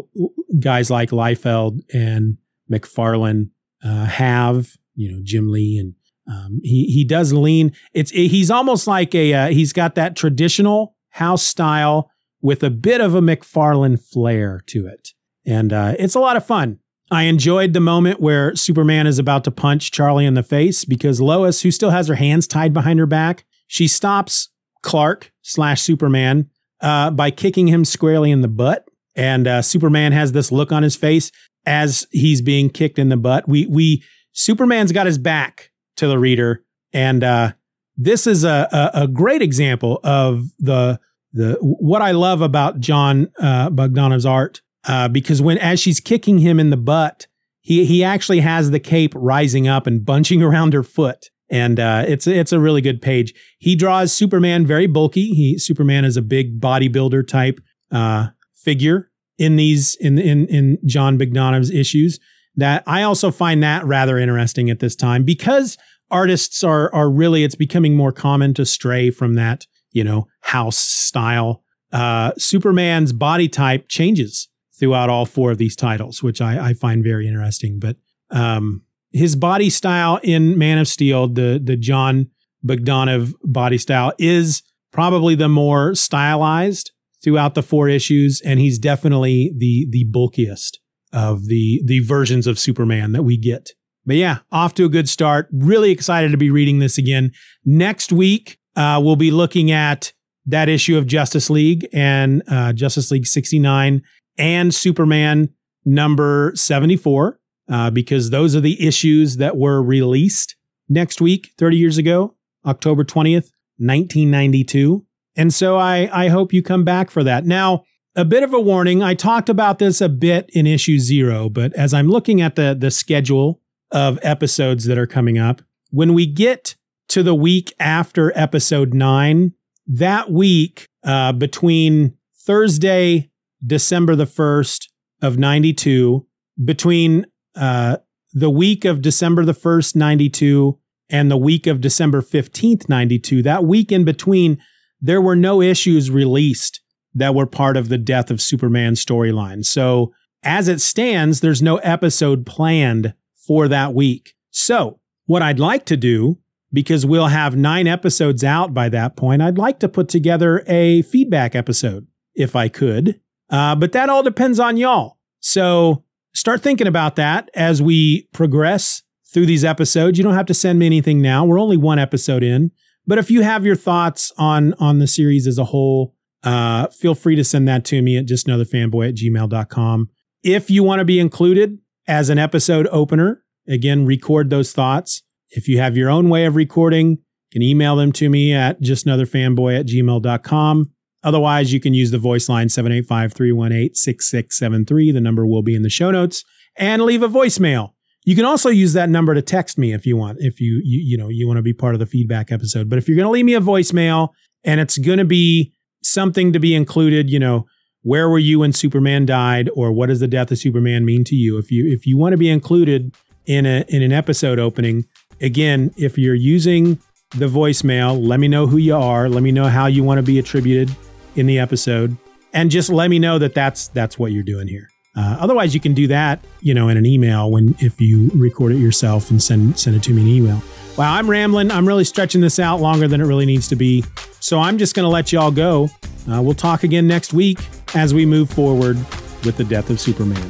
guys 0.60 0.90
like 0.90 1.12
Liefeld 1.12 1.80
and 1.94 2.38
McFarlane 2.72 3.50
uh, 3.84 4.06
have. 4.06 4.76
You 4.96 5.12
know, 5.12 5.20
Jim 5.24 5.52
Lee 5.52 5.80
and 5.80 5.96
um, 6.28 6.60
he 6.64 6.86
he 6.86 7.04
does 7.04 7.34
lean. 7.34 7.74
It's 7.94 8.12
he's 8.12 8.52
almost 8.52 8.88
like 8.88 9.14
a 9.16 9.34
uh, 9.34 9.48
he's 9.50 9.74
got 9.74 9.96
that 9.96 10.16
traditional 10.16 10.96
house 11.10 11.44
style 11.44 12.10
with 12.42 12.64
a 12.64 12.70
bit 12.70 13.02
of 13.02 13.16
a 13.16 13.22
McFarlane 13.22 14.00
flair 14.00 14.62
to 14.68 14.86
it. 14.86 15.10
And 15.46 15.74
uh, 15.74 15.96
it's 15.98 16.16
a 16.16 16.20
lot 16.20 16.38
of 16.38 16.46
fun. 16.46 16.80
I 17.12 17.24
enjoyed 17.24 17.74
the 17.74 17.80
moment 17.80 18.20
where 18.20 18.56
Superman 18.56 19.08
is 19.08 19.20
about 19.20 19.44
to 19.44 19.52
punch 19.52 19.92
Charlie 19.92 20.26
in 20.26 20.34
the 20.34 20.44
face 20.44 20.86
because 20.86 21.22
Lois, 21.22 21.62
who 21.62 21.72
still 21.72 21.92
has 21.92 22.08
her 22.08 22.16
hands 22.16 22.48
tied 22.48 22.74
behind 22.74 23.00
her 23.00 23.06
back, 23.06 23.46
she 23.68 23.88
stops 23.88 24.50
Clark 24.84 25.32
slash 25.42 25.82
Superman 25.82 26.50
uh, 26.82 27.10
by 27.10 27.32
kicking 27.32 27.68
him 27.68 27.84
squarely 27.84 28.30
in 28.30 28.42
the 28.42 28.48
butt. 28.48 28.88
And 29.16 29.48
uh, 29.48 29.62
Superman 29.62 30.12
has 30.12 30.32
this 30.32 30.52
look 30.52 30.72
on 30.72 30.84
his 30.84 30.96
face 30.96 31.32
as 31.66 32.06
he's 32.12 32.42
being 32.42 32.70
kicked 32.70 33.00
in 33.00 33.10
the 33.10 33.18
butt. 33.18 33.48
We 33.48 33.66
we 33.66 34.04
Superman's 34.34 34.92
got 34.92 35.06
his 35.06 35.18
back 35.18 35.72
to 35.98 36.08
the 36.08 36.20
reader, 36.20 36.64
and 36.92 37.24
uh, 37.24 37.54
this 37.96 38.28
is 38.28 38.44
a, 38.44 38.68
a, 38.94 39.04
a 39.04 39.08
great 39.08 39.42
example 39.42 40.00
of 40.04 40.46
the 40.60 41.00
the 41.32 41.58
what 41.62 42.02
I 42.02 42.12
love 42.12 42.42
about 42.42 42.80
Jon 42.80 43.32
uh, 43.40 43.70
Bogdanove's 43.70 44.26
art 44.26 44.62
uh, 44.86 45.08
because 45.08 45.42
when 45.42 45.58
as 45.58 45.80
she's 45.80 46.00
kicking 46.00 46.40
him 46.40 46.60
in 46.60 46.70
the 46.70 46.78
butt, 46.78 47.28
he 47.62 47.86
he 47.86 48.04
actually 48.04 48.42
has 48.42 48.72
the 48.72 48.80
cape 48.80 49.14
rising 49.16 49.68
up 49.68 49.88
and 49.88 50.06
bunching 50.06 50.42
around 50.44 50.74
her 50.74 50.84
foot, 50.84 51.30
and 51.54 51.80
uh, 51.80 52.04
it's 52.08 52.26
it's 52.26 52.52
a 52.52 52.60
really 52.60 52.82
good 52.82 53.00
page. 53.00 53.32
He 53.60 53.76
draws 53.76 54.12
Superman 54.12 54.66
very 54.66 54.88
bulky. 54.88 55.30
He 55.36 55.60
Superman 55.60 56.04
is 56.04 56.18
a 56.18 56.22
big 56.24 56.60
bodybuilder 56.60 57.28
type 57.28 57.60
uh, 57.92 58.30
figure 58.56 59.12
in 59.38 59.56
these 59.56 59.94
in 60.00 60.18
in 60.18 60.48
in 60.48 60.80
Jon 60.86 61.18
Bogdanove's 61.18 61.70
issues. 61.70 62.20
That 62.56 62.84
I 62.88 63.04
also 63.04 63.30
find 63.30 63.62
that 63.62 63.86
rather 63.86 64.18
interesting 64.18 64.72
at 64.72 64.80
this 64.80 64.96
time 64.96 65.24
because 65.24 65.78
artists 66.10 66.64
are 66.64 66.92
are 66.92 67.10
really 67.10 67.44
it's 67.44 67.56
becoming 67.56 67.96
more 67.96 68.12
common 68.12 68.56
to 68.56 68.66
stray 68.66 69.12
from 69.12 69.36
that 69.36 69.68
you 69.92 70.04
know 70.04 70.26
house 70.42 70.78
style. 70.78 71.64
Uh, 71.92 72.32
Superman's 72.36 73.14
body 73.14 73.48
type 73.48 73.88
changes 73.90 74.50
throughout 74.80 75.12
all 75.12 75.28
four 75.28 75.52
of 75.52 75.60
these 75.60 75.76
titles, 75.76 76.24
which 76.24 76.42
I, 76.42 76.70
I 76.70 76.74
find 76.74 77.04
very 77.04 77.28
interesting. 77.28 77.78
But 77.78 77.98
um, 78.32 78.82
his 79.14 79.36
body 79.36 79.70
style 79.70 80.20
in 80.24 80.58
Man 80.58 80.78
of 80.78 80.88
Steel, 80.88 81.28
the 81.28 81.62
the 81.64 81.78
Jon 81.78 82.28
Bogdanove 82.66 83.34
body 83.44 83.78
style, 83.78 84.14
is 84.18 84.64
probably 84.92 85.36
the 85.36 85.50
more 85.50 85.96
stylized 85.96 86.92
throughout 87.24 87.56
the 87.56 87.64
four 87.64 87.88
issues, 87.88 88.42
and 88.42 88.60
he's 88.60 88.80
definitely 88.80 89.54
the 89.58 89.88
the 89.90 90.04
bulkiest 90.06 90.80
of 91.14 91.46
the 91.46 91.82
the 91.86 92.00
versions 92.00 92.48
of 92.48 92.60
Superman 92.60 93.12
that 93.14 93.24
we 93.24 93.38
get. 93.38 93.72
But 94.06 94.18
yeah, 94.18 94.40
off 94.52 94.74
to 94.76 94.86
a 94.86 94.90
good 94.90 95.08
start. 95.08 95.48
Really 95.54 95.92
excited 95.92 96.32
to 96.32 96.38
be 96.38 96.50
reading 96.50 96.80
this 96.80 96.98
again. 96.98 97.32
Next 97.64 98.12
week, 98.12 98.58
uh, 98.76 99.00
we'll 99.02 99.16
be 99.16 99.32
looking 99.32 99.72
at 99.72 100.12
that 100.46 100.68
issue 100.68 100.98
of 100.98 101.08
Justice 101.08 101.50
League 101.50 101.88
and 101.94 102.44
uh, 102.50 102.74
Justice 102.74 103.12
League 103.12 103.28
69 103.28 104.02
and 104.38 104.76
Superman 104.76 105.50
number 105.86 106.52
74, 106.56 107.40
uh, 107.70 107.90
because 107.90 108.30
those 108.30 108.56
are 108.56 108.62
the 108.62 108.86
issues 108.86 109.38
that 109.38 109.58
were 109.58 109.82
released 109.82 110.56
next 110.90 111.22
week, 111.22 111.52
30 111.58 111.78
years 111.78 111.98
ago, 111.98 112.36
October 112.66 113.04
20th, 113.04 113.52
1992. 113.78 115.06
And 115.36 115.54
so 115.54 115.78
I, 115.78 116.10
I 116.14 116.28
hope 116.30 116.54
you 116.54 116.62
come 116.62 116.84
back 116.84 117.10
for 117.10 117.24
that. 117.24 117.46
Now, 117.46 117.84
a 118.16 118.26
bit 118.26 118.44
of 118.44 118.54
a 118.54 118.60
warning. 118.60 119.02
I 119.02 119.16
talked 119.16 119.50
about 119.50 119.80
this 119.80 120.00
a 120.00 120.10
bit 120.10 120.50
in 120.54 120.68
issue 120.68 121.00
zero, 121.00 121.50
but 121.50 121.74
as 121.74 121.94
I'm 121.94 122.08
looking 122.08 122.42
at 122.42 122.56
the, 122.56 122.76
the 122.78 122.92
schedule 122.92 123.60
of 123.92 124.20
episodes 124.22 124.86
that 124.86 124.98
are 124.98 125.08
coming 125.08 125.38
up, 125.40 125.62
when 125.90 126.14
we 126.14 126.26
get 126.26 126.76
to 127.10 127.24
the 127.24 127.36
week 127.36 127.74
after 127.80 128.32
episode 128.38 128.94
nine, 128.94 129.54
that 129.88 130.32
week 130.32 130.88
uh, 131.04 131.32
between 131.34 132.16
Thursday 132.36 133.30
December 133.66 134.16
the 134.16 134.26
1st 134.26 134.90
of 135.22 135.38
92, 135.38 136.26
between 136.64 137.26
uh, 137.56 137.98
the 138.34 138.50
week 138.50 138.86
of 138.86 139.02
December 139.02 139.46
the 139.46 139.54
1st, 139.54 139.96
92, 139.96 140.80
and 141.10 141.30
the 141.30 141.38
week 141.38 141.68
of 141.68 141.82
December 141.82 142.22
15th, 142.22 142.90
92, 142.90 143.44
that 143.44 143.64
week 143.66 143.92
in 143.92 144.04
between, 144.04 144.58
there 145.00 145.22
were 145.22 145.36
no 145.36 145.62
issues 145.62 146.10
released 146.10 146.82
that 147.14 147.36
were 147.36 147.46
part 147.46 147.78
of 147.78 147.90
the 147.90 147.98
death 147.98 148.32
of 148.32 148.42
Superman 148.42 148.94
storyline. 148.94 149.64
So 149.64 150.14
as 150.42 150.68
it 150.68 150.82
stands, 150.82 151.40
there's 151.40 151.62
no 151.62 151.78
episode 151.78 152.46
planned 152.46 153.14
for 153.36 153.68
that 153.68 153.94
week. 153.94 154.34
So 154.50 155.00
what 155.26 155.42
I'd 155.42 155.60
like 155.60 155.86
to 155.86 155.98
do, 155.98 156.40
because 156.72 157.06
we'll 157.06 157.28
have 157.28 157.56
nine 157.56 157.88
episodes 157.88 158.44
out 158.44 158.74
by 158.74 158.90
that 158.90 159.16
point, 159.16 159.42
I'd 159.42 159.58
like 159.58 159.80
to 159.80 159.90
put 159.90 160.10
together 160.10 160.64
a 160.68 161.04
feedback 161.04 161.56
episode 161.56 162.08
if 162.34 162.56
I 162.56 162.68
could. 162.68 163.20
Uh, 163.50 163.76
but 163.76 163.92
that 163.92 164.10
all 164.10 164.24
depends 164.24 164.60
on 164.60 164.78
y'all. 164.78 165.18
So 165.40 166.04
start 166.34 166.62
thinking 166.62 166.88
about 166.88 167.16
that 167.16 167.50
as 167.56 167.82
we 167.82 168.28
progress 168.34 169.02
through 169.34 169.46
these 169.46 169.64
episodes. 169.64 170.18
You 170.18 170.24
don't 170.24 170.36
have 170.36 170.46
to 170.48 170.54
send 170.54 170.80
me 170.80 170.86
anything 170.86 171.22
now. 171.22 171.46
We're 171.46 171.60
only 171.60 171.78
one 171.78 172.00
episode 172.00 172.44
in. 172.44 172.72
But 173.06 173.18
if 173.18 173.30
you 173.30 173.42
have 173.42 173.66
your 173.66 173.76
thoughts 173.76 174.32
on 174.38 174.74
on 174.76 175.00
the 175.00 175.08
series 175.08 175.48
as 175.48 175.58
a 175.58 175.66
whole, 175.66 176.16
uh, 176.44 176.88
feel 176.88 177.16
free 177.16 177.36
to 177.36 177.44
send 177.44 177.68
that 177.68 177.86
to 177.86 178.02
me 178.02 178.18
at 178.18 178.26
justanotherfanboy 178.26 179.10
at 179.10 179.16
gmail.com. 179.16 180.10
If 180.44 180.70
you 180.70 180.84
want 180.84 181.00
to 181.00 181.06
be 181.06 181.20
included 181.20 181.80
as 182.08 182.30
an 182.30 182.38
episode 182.38 182.88
opener, 182.92 183.44
again, 183.68 184.06
record 184.06 184.50
those 184.50 184.72
thoughts. 184.74 185.22
If 185.50 185.68
you 185.68 185.80
have 185.80 185.98
your 185.98 186.10
own 186.10 186.30
way 186.30 186.46
of 186.46 186.56
recording, 186.56 187.12
you 187.12 187.18
can 187.52 187.62
email 187.62 187.96
them 187.96 188.12
to 188.14 188.30
me 188.30 188.54
at 188.54 188.82
justanotherfanboy 188.82 189.80
at 189.80 189.86
gmail.com. 189.88 190.92
Otherwise, 191.24 191.72
you 191.72 191.80
can 191.80 191.94
use 191.94 192.12
the 192.12 192.18
voice 192.18 192.50
line 192.50 192.70
785 192.70 193.34
318 193.34 193.96
6673. 193.96 195.12
The 195.12 195.22
number 195.22 195.46
will 195.46 195.62
be 195.62 195.76
in 195.76 195.82
the 195.82 195.90
show 195.90 196.12
notes 196.12 196.44
and 196.76 197.04
leave 197.04 197.24
a 197.24 197.30
voicemail. 197.30 197.92
You 198.26 198.36
can 198.36 198.46
also 198.46 198.70
use 198.70 198.94
that 198.94 199.10
number 199.10 199.34
to 199.34 199.42
text 199.42 199.78
me 199.78 199.94
if 199.94 200.06
you 200.06 200.16
want, 200.16 200.38
if 200.40 200.60
you, 200.62 200.82
you, 200.84 201.00
you 201.00 201.18
know, 201.18 201.30
you 201.30 201.46
want 201.48 201.58
to 201.58 201.64
be 201.64 201.74
part 201.74 201.94
of 201.94 202.00
the 202.00 202.06
feedback 202.06 202.52
episode. 202.52 202.90
But 202.90 202.98
if 202.98 203.08
you're 203.08 203.18
going 203.18 203.26
to 203.26 203.32
leave 203.32 203.46
me 203.46 203.54
a 203.54 203.62
voicemail 203.62 204.30
and 204.64 204.80
it's 204.80 204.98
going 204.98 205.18
to 205.18 205.26
be 205.26 205.74
something 206.04 206.54
to 206.54 206.60
be 206.60 206.74
included, 206.74 207.30
you 207.30 207.40
know, 207.40 207.66
where 208.02 208.30
were 208.30 208.40
you 208.40 208.60
when 208.60 208.74
Superman 208.74 209.26
died 209.26 209.70
or 209.76 209.92
what 209.92 210.08
does 210.08 210.20
the 210.20 210.28
death 210.28 210.52
of 210.52 210.58
Superman 210.58 211.06
mean 211.06 211.24
to 211.26 211.36
you? 211.36 211.58
If 211.58 211.72
you, 211.72 211.90
if 211.92 212.06
you 212.06 212.18
want 212.18 212.34
to 212.34 212.38
be 212.38 212.50
included 212.50 213.14
in 213.46 213.66
a, 213.66 213.84
in 213.90 214.02
an 214.02 214.12
episode 214.12 214.60
opening, 214.60 215.06
again, 215.42 215.94
if 215.98 216.18
you're 216.18 216.34
using 216.34 217.00
the 217.36 217.48
voicemail, 217.48 218.18
let 218.26 218.40
me 218.40 218.48
know 218.48 218.68
who 218.68 218.78
you 218.78 218.96
are. 218.96 219.28
Let 219.28 219.44
me 219.44 219.52
know 219.52 219.68
how 219.68 219.88
you 219.88 220.04
want 220.04 220.20
to 220.20 220.24
be 220.24 220.40
attributed 220.40 220.96
in 221.36 221.46
the 221.46 221.60
episode 221.60 222.16
and 222.54 222.70
just 222.70 222.90
let 222.90 223.10
me 223.10 223.20
know 223.20 223.40
that 223.40 223.54
that's, 223.54 223.88
that's 223.90 224.18
what 224.18 224.32
you're 224.32 224.44
doing 224.44 224.68
here. 224.68 224.90
Uh, 225.16 225.38
otherwise, 225.40 225.74
you 225.74 225.80
can 225.80 225.94
do 225.94 226.08
that, 226.08 226.44
you 226.62 226.74
know, 226.74 226.90
in 226.90 226.98
an 226.98 227.06
email 227.06 227.52
when 227.52 227.76
if 227.80 228.02
you 228.02 228.32
record 228.34 228.72
it 228.72 228.78
yourself 228.78 229.30
and 229.30 229.42
send 229.42 229.78
send 229.78 229.96
it 229.96 230.02
to 230.02 230.12
me 230.12 230.22
in 230.22 230.28
an 230.28 230.34
email. 230.34 230.64
Wow, 230.98 231.14
I'm 231.14 231.30
rambling. 231.30 231.70
I'm 231.70 231.88
really 231.88 232.04
stretching 232.04 232.42
this 232.42 232.58
out 232.58 232.82
longer 232.82 233.08
than 233.08 233.22
it 233.22 233.26
really 233.26 233.46
needs 233.46 233.68
to 233.70 233.76
be. 233.76 234.04
So 234.40 234.60
I'm 234.60 234.78
just 234.78 234.96
going 234.96 235.04
to 235.04 235.10
let 235.10 235.32
y'all 235.32 235.52
go. 235.52 235.90
Uh, 236.32 236.42
we'll 236.42 236.56
talk 236.56 236.84
again 236.84 237.08
next 237.08 237.32
week 237.32 237.60
as 237.96 238.14
we 238.14 238.26
move 238.26 238.50
forward 238.50 238.98
with 239.46 239.58
the 239.58 239.64
death 239.64 239.90
of 239.90 240.00
Superman. 240.00 240.50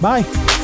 Bye. 0.00 0.61